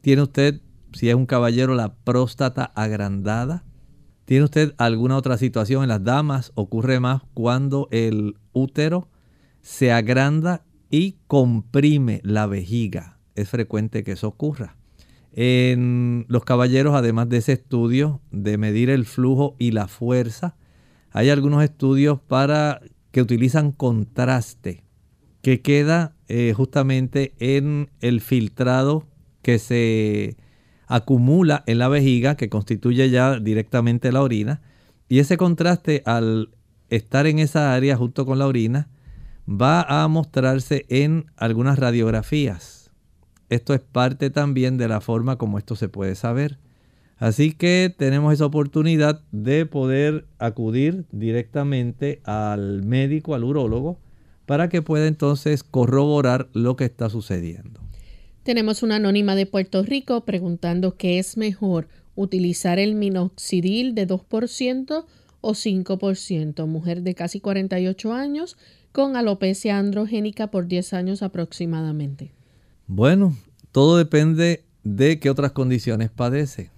¿Tiene 0.00 0.22
usted, 0.22 0.60
si 0.92 1.08
es 1.08 1.14
un 1.14 1.26
caballero, 1.26 1.76
la 1.76 1.94
próstata 1.94 2.64
agrandada? 2.74 3.64
¿Tiene 4.32 4.46
usted 4.46 4.72
alguna 4.78 5.18
otra 5.18 5.36
situación 5.36 5.82
en 5.82 5.90
las 5.90 6.04
damas? 6.04 6.52
Ocurre 6.54 7.00
más 7.00 7.20
cuando 7.34 7.86
el 7.90 8.36
útero 8.54 9.10
se 9.60 9.92
agranda 9.92 10.64
y 10.88 11.16
comprime 11.26 12.22
la 12.24 12.46
vejiga. 12.46 13.18
Es 13.34 13.50
frecuente 13.50 14.02
que 14.02 14.12
eso 14.12 14.28
ocurra. 14.28 14.78
En 15.32 16.24
los 16.28 16.46
caballeros, 16.46 16.94
además 16.94 17.28
de 17.28 17.36
ese 17.36 17.52
estudio 17.52 18.22
de 18.30 18.56
medir 18.56 18.88
el 18.88 19.04
flujo 19.04 19.54
y 19.58 19.72
la 19.72 19.86
fuerza, 19.86 20.56
hay 21.10 21.28
algunos 21.28 21.62
estudios 21.62 22.18
para 22.18 22.80
que 23.10 23.20
utilizan 23.20 23.70
contraste, 23.70 24.82
que 25.42 25.60
queda 25.60 26.16
eh, 26.28 26.54
justamente 26.56 27.34
en 27.38 27.90
el 28.00 28.22
filtrado 28.22 29.06
que 29.42 29.58
se 29.58 30.38
acumula 30.94 31.64
en 31.66 31.78
la 31.78 31.88
vejiga, 31.88 32.36
que 32.36 32.50
constituye 32.50 33.08
ya 33.08 33.40
directamente 33.40 34.12
la 34.12 34.20
orina, 34.20 34.60
y 35.08 35.20
ese 35.20 35.38
contraste 35.38 36.02
al 36.04 36.50
estar 36.90 37.26
en 37.26 37.38
esa 37.38 37.74
área 37.74 37.96
junto 37.96 38.26
con 38.26 38.38
la 38.38 38.46
orina, 38.46 38.88
va 39.48 39.82
a 39.82 40.06
mostrarse 40.08 40.84
en 40.90 41.26
algunas 41.36 41.78
radiografías. 41.78 42.90
Esto 43.48 43.72
es 43.72 43.80
parte 43.80 44.28
también 44.28 44.76
de 44.76 44.88
la 44.88 45.00
forma 45.00 45.36
como 45.36 45.56
esto 45.56 45.76
se 45.76 45.88
puede 45.88 46.14
saber. 46.14 46.58
Así 47.16 47.52
que 47.52 47.94
tenemos 47.96 48.34
esa 48.34 48.44
oportunidad 48.44 49.22
de 49.32 49.64
poder 49.64 50.26
acudir 50.38 51.06
directamente 51.10 52.20
al 52.24 52.82
médico, 52.82 53.34
al 53.34 53.44
urólogo, 53.44 53.98
para 54.44 54.68
que 54.68 54.82
pueda 54.82 55.06
entonces 55.06 55.62
corroborar 55.62 56.48
lo 56.52 56.76
que 56.76 56.84
está 56.84 57.08
sucediendo. 57.08 57.80
Tenemos 58.42 58.82
una 58.82 58.96
anónima 58.96 59.36
de 59.36 59.46
Puerto 59.46 59.84
Rico 59.84 60.24
preguntando 60.24 60.96
qué 60.96 61.20
es 61.20 61.36
mejor 61.36 61.86
utilizar 62.16 62.80
el 62.80 62.96
minoxidil 62.96 63.94
de 63.94 64.08
2% 64.08 65.04
o 65.40 65.52
5%, 65.52 66.66
mujer 66.66 67.02
de 67.02 67.14
casi 67.14 67.38
48 67.38 68.12
años 68.12 68.56
con 68.90 69.16
alopecia 69.16 69.78
androgénica 69.78 70.50
por 70.50 70.66
10 70.66 70.92
años 70.92 71.22
aproximadamente. 71.22 72.32
Bueno, 72.88 73.36
todo 73.70 73.96
depende 73.96 74.64
de 74.82 75.20
qué 75.20 75.30
otras 75.30 75.52
condiciones 75.52 76.10
padece. 76.10 76.70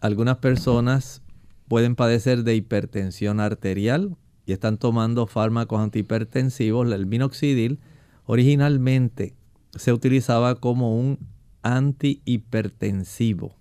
Algunas 0.00 0.38
personas 0.38 1.22
pueden 1.68 1.94
padecer 1.94 2.42
de 2.42 2.56
hipertensión 2.56 3.38
arterial 3.38 4.16
y 4.44 4.52
están 4.52 4.76
tomando 4.76 5.28
fármacos 5.28 5.80
antihipertensivos. 5.80 6.92
El 6.92 7.06
minoxidil 7.06 7.78
originalmente 8.26 9.34
se 9.76 9.92
utilizaba 9.92 10.56
como 10.56 10.98
un 10.98 11.18
antihipertensivo, 11.62 13.56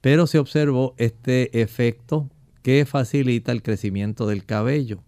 pero 0.00 0.26
se 0.26 0.38
observó 0.38 0.94
este 0.98 1.60
efecto 1.60 2.30
que 2.62 2.84
facilita 2.86 3.52
el 3.52 3.62
crecimiento 3.62 4.26
del 4.26 4.44
cabello. 4.44 5.02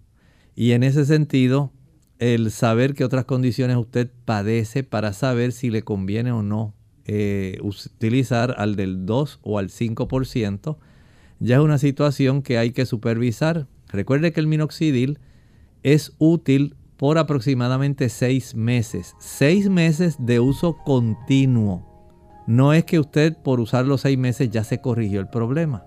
Y 0.55 0.73
en 0.73 0.83
ese 0.83 1.05
sentido, 1.05 1.73
el 2.19 2.51
saber 2.51 2.95
qué 2.95 3.05
otras 3.05 3.25
condiciones 3.25 3.77
usted 3.77 4.11
padece 4.25 4.83
para 4.83 5.13
saber 5.13 5.53
si 5.53 5.71
le 5.71 5.83
conviene 5.83 6.33
o 6.33 6.43
no 6.43 6.75
eh, 7.07 7.59
utilizar 7.63 8.55
al 8.59 8.77
del 8.77 9.07
2 9.07 9.41
o 9.43 9.59
al 9.59 9.71
5%, 9.71 10.77
ya 11.39 11.57
es 11.57 11.63
una 11.63 11.79
situación 11.79 12.43
que 12.43 12.59
hay 12.59 12.73
que 12.73 12.87
supervisar. 12.87 13.67
Recuerde 13.89 14.33
que 14.33 14.41
el 14.41 14.47
minoxidil 14.47 15.19
es 15.83 16.13
útil 16.19 16.77
por 17.01 17.17
aproximadamente 17.17 18.11
seis 18.11 18.55
meses. 18.55 19.17
Seis 19.19 19.71
meses 19.71 20.17
de 20.19 20.39
uso 20.39 20.77
continuo. 20.77 21.83
No 22.47 22.75
es 22.75 22.85
que 22.85 23.01
usted 23.01 23.39
por 23.39 23.59
usar 23.59 23.87
los 23.87 24.03
seis 24.03 24.19
meses 24.19 24.51
ya 24.51 24.65
se 24.65 24.83
corrigió 24.83 25.21
el 25.21 25.31
problema. 25.31 25.87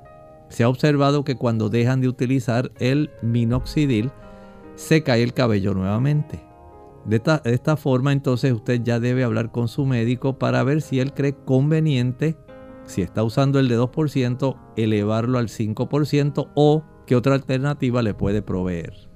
Se 0.50 0.64
ha 0.64 0.70
observado 0.70 1.24
que 1.24 1.36
cuando 1.36 1.70
dejan 1.70 2.02
de 2.02 2.08
utilizar 2.08 2.72
el 2.80 3.12
minoxidil, 3.22 4.10
se 4.74 5.04
cae 5.04 5.22
el 5.22 5.36
cabello 5.36 5.76
nuevamente. 5.76 6.44
De 7.06 7.18
esta, 7.18 7.38
de 7.38 7.54
esta, 7.54 7.78
forma 7.78 8.12
entonces 8.12 8.52
usted 8.52 8.82
ya 8.82 9.00
debe 9.00 9.24
hablar 9.24 9.52
con 9.52 9.68
su 9.68 9.86
médico 9.86 10.40
para 10.40 10.64
ver 10.64 10.82
si 10.82 11.00
él 11.00 11.14
cree 11.14 11.36
conveniente, 11.36 12.38
si 12.86 13.04
está 13.04 13.22
usando 13.22 13.60
el 13.60 13.68
de 13.68 13.78
2%, 13.78 14.58
elevarlo 14.78 15.38
al 15.38 15.50
5% 15.50 16.50
o 16.56 16.84
qué 17.06 17.16
otra 17.16 17.36
alternativa 17.36 18.02
le 18.02 18.16
puede 18.16 18.42
proveer. 18.42 19.13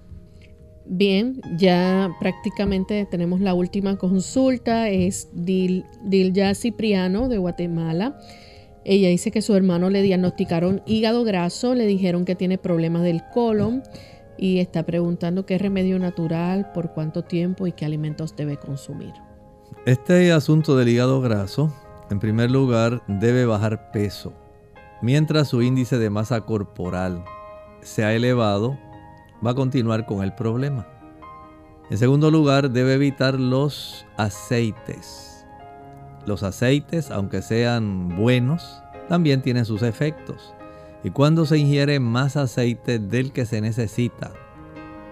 Bien, 0.90 1.42
ya 1.58 2.10
prácticamente 2.20 3.06
tenemos 3.06 3.42
la 3.42 3.54
última 3.54 3.98
consulta, 3.98 4.90
es 4.90 5.28
Dil, 5.34 5.84
Dilja 6.04 6.56
Cipriano 6.56 7.28
de 7.28 7.38
Guatemala. 7.38 8.18
Ella 8.86 9.10
dice 9.10 9.32
que 9.32 9.42
su 9.42 9.54
hermano 9.54 9.90
le 9.90 10.02
diagnosticaron 10.02 10.82
hígado 10.86 11.26
graso, 11.26 11.76
le 11.76 11.86
dijeron 11.86 12.24
que 12.24 12.36
tiene 12.36 12.58
problemas 12.58 13.04
del 13.04 13.22
colon 13.34 13.84
y 14.38 14.60
está 14.60 14.84
preguntando 14.84 15.46
qué 15.46 15.58
remedio 15.58 16.00
natural, 16.00 16.72
por 16.72 16.94
cuánto 16.94 17.24
tiempo 17.24 17.68
y 17.68 17.74
qué 17.74 17.84
alimentos 17.84 18.38
debe 18.38 18.56
consumir. 18.56 19.12
Este 19.86 20.32
asunto 20.32 20.78
del 20.78 20.88
hígado 20.88 21.20
graso, 21.20 21.74
en 22.10 22.22
primer 22.22 22.50
lugar, 22.50 23.04
debe 23.08 23.46
bajar 23.46 23.92
peso. 23.92 24.34
Mientras 25.02 25.50
su 25.50 25.62
índice 25.62 25.98
de 25.98 26.10
masa 26.10 26.42
corporal 26.42 27.26
se 27.82 28.06
ha 28.06 28.14
elevado, 28.14 28.78
va 29.46 29.52
a 29.52 29.56
continuar 29.56 30.06
con 30.06 30.24
el 30.24 30.34
problema. 30.34 30.88
En 31.90 31.98
segundo 31.98 32.32
lugar, 32.32 32.72
debe 32.72 32.96
evitar 32.96 33.40
los 33.40 34.06
aceites. 34.18 35.46
Los 36.26 36.44
aceites, 36.44 37.12
aunque 37.12 37.42
sean 37.42 38.16
buenos, 38.18 38.82
también 39.08 39.42
tienen 39.42 39.66
sus 39.66 39.84
efectos. 39.84 40.54
Y 41.04 41.12
cuando 41.12 41.46
se 41.46 41.58
ingiere 41.58 42.00
más 42.00 42.36
aceite 42.36 43.00
del 43.00 43.32
que 43.32 43.46
se 43.46 43.62
necesita, 43.62 44.32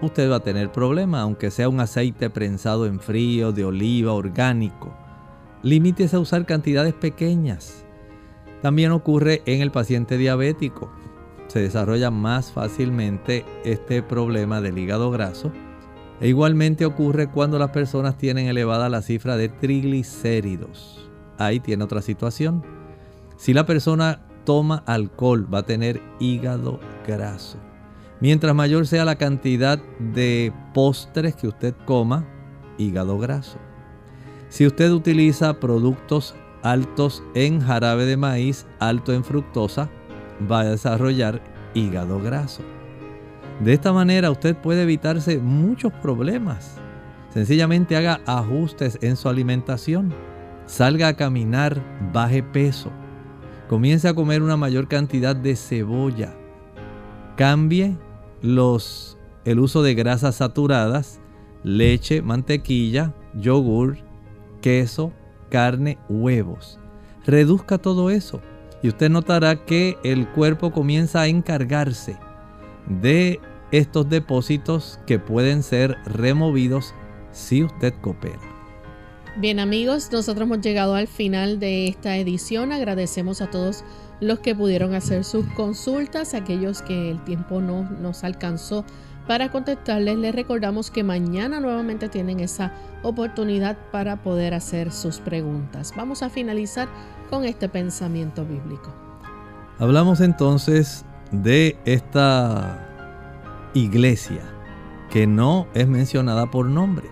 usted 0.02 0.30
va 0.30 0.36
a 0.36 0.40
tener 0.40 0.70
problema, 0.70 1.22
aunque 1.22 1.50
sea 1.50 1.70
un 1.70 1.80
aceite 1.80 2.28
prensado 2.28 2.86
en 2.86 3.00
frío, 3.00 3.52
de 3.52 3.64
oliva, 3.64 4.12
orgánico. 4.12 4.92
Limítese 5.62 6.16
a 6.16 6.20
usar 6.20 6.44
cantidades 6.44 6.92
pequeñas. 6.92 7.84
También 8.60 8.92
ocurre 8.92 9.42
en 9.46 9.62
el 9.62 9.70
paciente 9.70 10.18
diabético 10.18 10.90
se 11.48 11.60
desarrolla 11.60 12.10
más 12.10 12.52
fácilmente 12.52 13.44
este 13.64 14.02
problema 14.02 14.60
del 14.60 14.78
hígado 14.78 15.10
graso. 15.10 15.52
E 16.20 16.28
igualmente 16.28 16.86
ocurre 16.86 17.28
cuando 17.28 17.58
las 17.58 17.70
personas 17.70 18.16
tienen 18.16 18.46
elevada 18.46 18.88
la 18.88 19.02
cifra 19.02 19.36
de 19.36 19.48
triglicéridos. 19.48 21.10
Ahí 21.38 21.60
tiene 21.60 21.84
otra 21.84 22.02
situación. 22.02 22.64
Si 23.36 23.52
la 23.52 23.66
persona 23.66 24.22
toma 24.44 24.82
alcohol 24.86 25.52
va 25.52 25.58
a 25.58 25.66
tener 25.66 26.00
hígado 26.18 26.80
graso. 27.06 27.58
Mientras 28.20 28.54
mayor 28.54 28.86
sea 28.86 29.04
la 29.04 29.16
cantidad 29.16 29.78
de 29.98 30.52
postres 30.72 31.36
que 31.36 31.48
usted 31.48 31.74
coma, 31.84 32.26
hígado 32.78 33.18
graso. 33.18 33.58
Si 34.48 34.66
usted 34.66 34.90
utiliza 34.90 35.60
productos 35.60 36.34
altos 36.62 37.22
en 37.34 37.60
jarabe 37.60 38.06
de 38.06 38.16
maíz, 38.16 38.66
alto 38.78 39.12
en 39.12 39.22
fructosa, 39.22 39.90
va 40.50 40.60
a 40.60 40.64
desarrollar 40.64 41.40
hígado 41.74 42.20
graso. 42.20 42.62
De 43.60 43.72
esta 43.72 43.92
manera 43.92 44.30
usted 44.30 44.56
puede 44.56 44.82
evitarse 44.82 45.38
muchos 45.38 45.92
problemas. 45.92 46.76
Sencillamente 47.32 47.96
haga 47.96 48.20
ajustes 48.26 48.98
en 49.02 49.16
su 49.16 49.28
alimentación. 49.28 50.12
Salga 50.66 51.08
a 51.08 51.16
caminar, 51.16 51.80
baje 52.12 52.42
peso. 52.42 52.90
Comience 53.68 54.08
a 54.08 54.14
comer 54.14 54.42
una 54.42 54.56
mayor 54.56 54.88
cantidad 54.88 55.34
de 55.34 55.56
cebolla. 55.56 56.34
Cambie 57.36 57.96
los, 58.42 59.18
el 59.44 59.58
uso 59.58 59.82
de 59.82 59.94
grasas 59.94 60.36
saturadas, 60.36 61.20
leche, 61.62 62.22
mantequilla, 62.22 63.14
yogur, 63.34 63.98
queso, 64.60 65.12
carne, 65.50 65.98
huevos. 66.08 66.78
Reduzca 67.26 67.78
todo 67.78 68.10
eso 68.10 68.40
y 68.86 68.88
usted 68.88 69.10
notará 69.10 69.64
que 69.66 69.98
el 70.04 70.28
cuerpo 70.28 70.70
comienza 70.70 71.22
a 71.22 71.26
encargarse 71.26 72.16
de 72.86 73.40
estos 73.72 74.08
depósitos 74.08 75.00
que 75.08 75.18
pueden 75.18 75.64
ser 75.64 75.96
removidos 76.04 76.94
si 77.32 77.64
usted 77.64 77.92
coopera. 78.00 78.38
Bien 79.38 79.58
amigos, 79.58 80.12
nosotros 80.12 80.46
hemos 80.46 80.60
llegado 80.60 80.94
al 80.94 81.08
final 81.08 81.58
de 81.58 81.88
esta 81.88 82.16
edición. 82.16 82.70
Agradecemos 82.70 83.42
a 83.42 83.50
todos 83.50 83.82
los 84.20 84.38
que 84.38 84.54
pudieron 84.54 84.94
hacer 84.94 85.24
sus 85.24 85.44
consultas, 85.54 86.32
aquellos 86.32 86.80
que 86.82 87.10
el 87.10 87.24
tiempo 87.24 87.60
no 87.60 87.90
nos 87.90 88.22
alcanzó 88.22 88.84
para 89.26 89.50
contestarles. 89.50 90.16
Les 90.18 90.34
recordamos 90.34 90.90
que 90.90 91.02
mañana 91.02 91.60
nuevamente 91.60 92.08
tienen 92.08 92.40
esa 92.40 92.72
oportunidad 93.02 93.76
para 93.90 94.22
poder 94.22 94.54
hacer 94.54 94.92
sus 94.92 95.20
preguntas. 95.20 95.92
Vamos 95.96 96.22
a 96.22 96.30
finalizar 96.30 96.88
con 97.30 97.44
este 97.44 97.68
pensamiento 97.68 98.44
bíblico. 98.44 98.94
Hablamos 99.78 100.20
entonces 100.20 101.04
de 101.32 101.78
esta 101.84 102.86
iglesia 103.74 104.42
que 105.10 105.26
no 105.26 105.66
es 105.74 105.86
mencionada 105.86 106.50
por 106.50 106.66
nombre. 106.66 107.08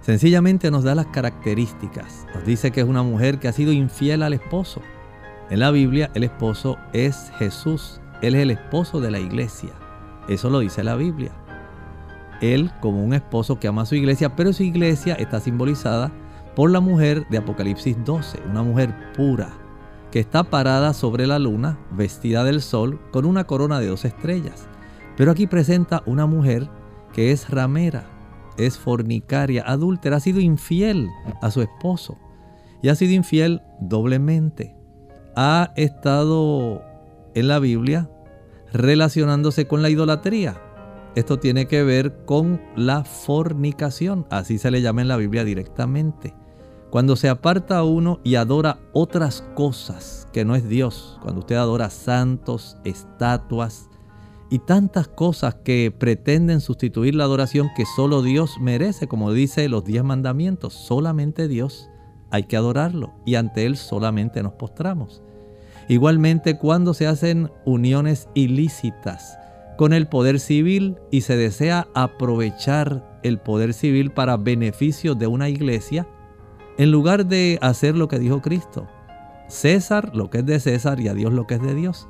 Sencillamente 0.00 0.70
nos 0.70 0.84
da 0.84 0.94
las 0.94 1.06
características. 1.06 2.26
Nos 2.34 2.44
dice 2.44 2.70
que 2.70 2.80
es 2.80 2.86
una 2.86 3.02
mujer 3.02 3.38
que 3.38 3.48
ha 3.48 3.52
sido 3.52 3.72
infiel 3.72 4.22
al 4.22 4.32
esposo. 4.32 4.80
En 5.50 5.60
la 5.60 5.70
Biblia 5.70 6.10
el 6.14 6.24
esposo 6.24 6.78
es 6.92 7.30
Jesús. 7.38 8.00
Él 8.22 8.34
es 8.34 8.42
el 8.42 8.50
esposo 8.52 9.00
de 9.00 9.10
la 9.10 9.18
iglesia. 9.18 9.70
Eso 10.28 10.50
lo 10.50 10.60
dice 10.60 10.84
la 10.84 10.94
Biblia. 10.94 11.32
Él 12.40 12.70
como 12.80 13.02
un 13.02 13.14
esposo 13.14 13.58
que 13.58 13.68
ama 13.68 13.82
a 13.82 13.86
su 13.86 13.94
iglesia, 13.94 14.36
pero 14.36 14.52
su 14.52 14.62
iglesia 14.62 15.14
está 15.14 15.40
simbolizada 15.40 16.12
por 16.54 16.70
la 16.70 16.80
mujer 16.80 17.26
de 17.28 17.38
Apocalipsis 17.38 17.96
12, 18.04 18.40
una 18.50 18.62
mujer 18.62 18.94
pura, 19.16 19.50
que 20.10 20.20
está 20.20 20.44
parada 20.44 20.92
sobre 20.92 21.26
la 21.26 21.38
luna, 21.38 21.78
vestida 21.90 22.44
del 22.44 22.62
sol, 22.62 23.00
con 23.10 23.24
una 23.24 23.44
corona 23.44 23.80
de 23.80 23.88
dos 23.88 24.04
estrellas. 24.04 24.68
Pero 25.16 25.32
aquí 25.32 25.46
presenta 25.46 26.02
una 26.06 26.26
mujer 26.26 26.68
que 27.12 27.32
es 27.32 27.50
ramera, 27.50 28.04
es 28.56 28.78
fornicaria, 28.78 29.64
adúltera, 29.66 30.16
ha 30.16 30.20
sido 30.20 30.40
infiel 30.40 31.08
a 31.42 31.50
su 31.50 31.62
esposo 31.62 32.18
y 32.82 32.88
ha 32.88 32.94
sido 32.94 33.12
infiel 33.12 33.62
doblemente. 33.80 34.76
Ha 35.36 35.72
estado 35.76 36.82
en 37.34 37.48
la 37.48 37.58
Biblia 37.58 38.10
relacionándose 38.72 39.66
con 39.66 39.82
la 39.82 39.90
idolatría. 39.90 40.60
Esto 41.14 41.38
tiene 41.38 41.66
que 41.66 41.82
ver 41.82 42.24
con 42.26 42.60
la 42.76 43.04
fornicación, 43.04 44.26
así 44.30 44.58
se 44.58 44.70
le 44.70 44.82
llama 44.82 45.02
en 45.02 45.08
la 45.08 45.16
Biblia 45.16 45.44
directamente. 45.44 46.34
Cuando 46.90 47.16
se 47.16 47.28
aparta 47.28 47.82
uno 47.82 48.20
y 48.24 48.36
adora 48.36 48.78
otras 48.92 49.42
cosas 49.54 50.26
que 50.32 50.44
no 50.44 50.54
es 50.54 50.68
Dios, 50.68 51.18
cuando 51.22 51.40
usted 51.40 51.56
adora 51.56 51.90
santos, 51.90 52.78
estatuas 52.84 53.90
y 54.50 54.60
tantas 54.60 55.08
cosas 55.08 55.56
que 55.56 55.92
pretenden 55.96 56.60
sustituir 56.60 57.14
la 57.14 57.24
adoración 57.24 57.70
que 57.76 57.84
solo 57.84 58.22
Dios 58.22 58.56
merece, 58.60 59.06
como 59.06 59.32
dice 59.32 59.68
los 59.68 59.84
diez 59.84 60.02
mandamientos, 60.02 60.72
solamente 60.72 61.48
Dios 61.48 61.90
hay 62.30 62.44
que 62.44 62.56
adorarlo 62.56 63.12
y 63.26 63.34
ante 63.34 63.66
Él 63.66 63.76
solamente 63.76 64.42
nos 64.42 64.52
postramos. 64.52 65.22
Igualmente 65.88 66.58
cuando 66.58 66.92
se 66.92 67.06
hacen 67.06 67.50
uniones 67.64 68.28
ilícitas 68.34 69.38
con 69.78 69.94
el 69.94 70.06
poder 70.06 70.38
civil 70.38 70.96
y 71.10 71.22
se 71.22 71.36
desea 71.36 71.88
aprovechar 71.94 73.18
el 73.22 73.38
poder 73.38 73.72
civil 73.72 74.10
para 74.10 74.36
beneficio 74.36 75.14
de 75.14 75.26
una 75.26 75.48
iglesia, 75.48 76.06
en 76.76 76.90
lugar 76.90 77.26
de 77.26 77.58
hacer 77.62 77.96
lo 77.96 78.06
que 78.06 78.18
dijo 78.18 78.42
Cristo, 78.42 78.86
César 79.48 80.14
lo 80.14 80.28
que 80.28 80.38
es 80.38 80.46
de 80.46 80.60
César 80.60 81.00
y 81.00 81.08
a 81.08 81.14
Dios 81.14 81.32
lo 81.32 81.46
que 81.46 81.54
es 81.54 81.62
de 81.62 81.74
Dios, 81.74 82.06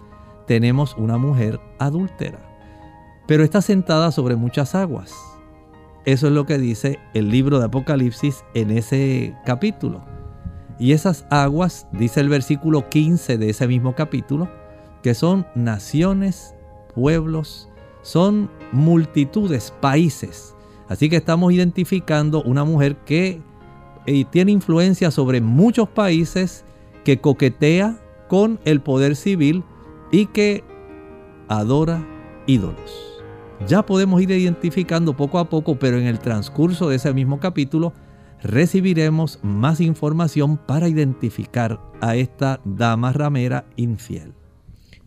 tenemos 0.47 0.97
una 0.97 1.19
mujer 1.19 1.61
adúltera. 1.79 2.41
Pero 3.29 3.45
está 3.45 3.61
sentada 3.61 4.11
sobre 4.11 4.35
muchas 4.35 4.75
aguas. 4.75 5.15
Eso 6.05 6.27
es 6.27 6.33
lo 6.33 6.47
que 6.47 6.59
dice 6.59 6.99
el 7.15 7.29
libro 7.29 7.59
de 7.59 7.67
Apocalipsis 7.67 8.43
en 8.55 8.71
ese 8.71 9.37
capítulo. 9.45 10.18
Y 10.79 10.93
esas 10.93 11.27
aguas, 11.31 11.87
dice 11.93 12.21
el 12.21 12.29
versículo 12.29 12.89
15 12.89 13.39
de 13.39 13.51
ese 13.51 13.67
mismo 13.67 13.95
capítulo, 13.95 14.49
que 15.03 15.15
son 15.15 15.47
naciones, 15.55 16.55
pueblos, 16.95 17.69
son 18.03 18.51
multitudes, 18.73 19.73
países. 19.81 20.55
Así 20.89 21.09
que 21.09 21.17
estamos 21.17 21.53
identificando 21.53 22.43
una 22.43 22.65
mujer 22.65 22.97
que 22.99 23.43
y 24.07 24.25
tiene 24.25 24.53
influencia 24.53 25.11
sobre 25.11 25.41
muchos 25.41 25.89
países, 25.89 26.65
que 27.05 27.21
coquetea 27.21 27.99
con 28.29 28.59
el 28.65 28.81
poder 28.81 29.17
civil 29.17 29.65
y 30.11 30.27
que 30.27 30.65
adora 31.49 32.07
ídolos. 32.47 33.23
Ya 33.67 33.85
podemos 33.85 34.23
ir 34.23 34.31
identificando 34.31 35.17
poco 35.17 35.39
a 35.39 35.49
poco, 35.49 35.79
pero 35.79 35.99
en 35.99 36.07
el 36.07 36.21
transcurso 36.21 36.89
de 36.89 36.97
ese 36.97 37.13
mismo 37.13 37.41
capítulo 37.41 37.93
recibiremos 38.43 39.39
más 39.43 39.81
información 39.81 40.57
para 40.57 40.89
identificar 40.89 41.81
a 42.01 42.17
esta 42.17 42.61
dama 42.65 43.13
ramera 43.13 43.67
infiel. 43.77 44.33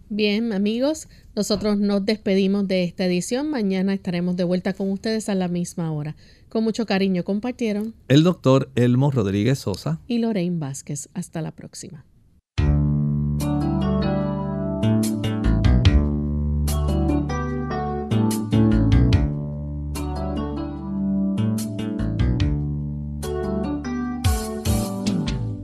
Bien, 0.09 0.51
amigos, 0.51 1.07
nosotros 1.36 1.79
nos 1.79 2.05
despedimos 2.05 2.67
de 2.67 2.84
esta 2.84 3.05
edición. 3.05 3.49
Mañana 3.49 3.93
estaremos 3.93 4.36
de 4.36 4.43
vuelta 4.43 4.73
con 4.73 4.91
ustedes 4.91 5.29
a 5.29 5.36
la 5.36 5.47
misma 5.47 5.91
hora. 5.93 6.17
Con 6.49 6.65
mucho 6.65 6.86
cariño 6.86 7.23
compartieron 7.23 7.95
el 8.09 8.23
doctor 8.23 8.69
Elmo 8.75 9.09
Rodríguez 9.09 9.59
Sosa 9.59 10.01
y 10.07 10.17
Lorraine 10.17 10.59
Vázquez. 10.59 11.07
Hasta 11.13 11.41
la 11.41 11.51
próxima. 11.51 12.03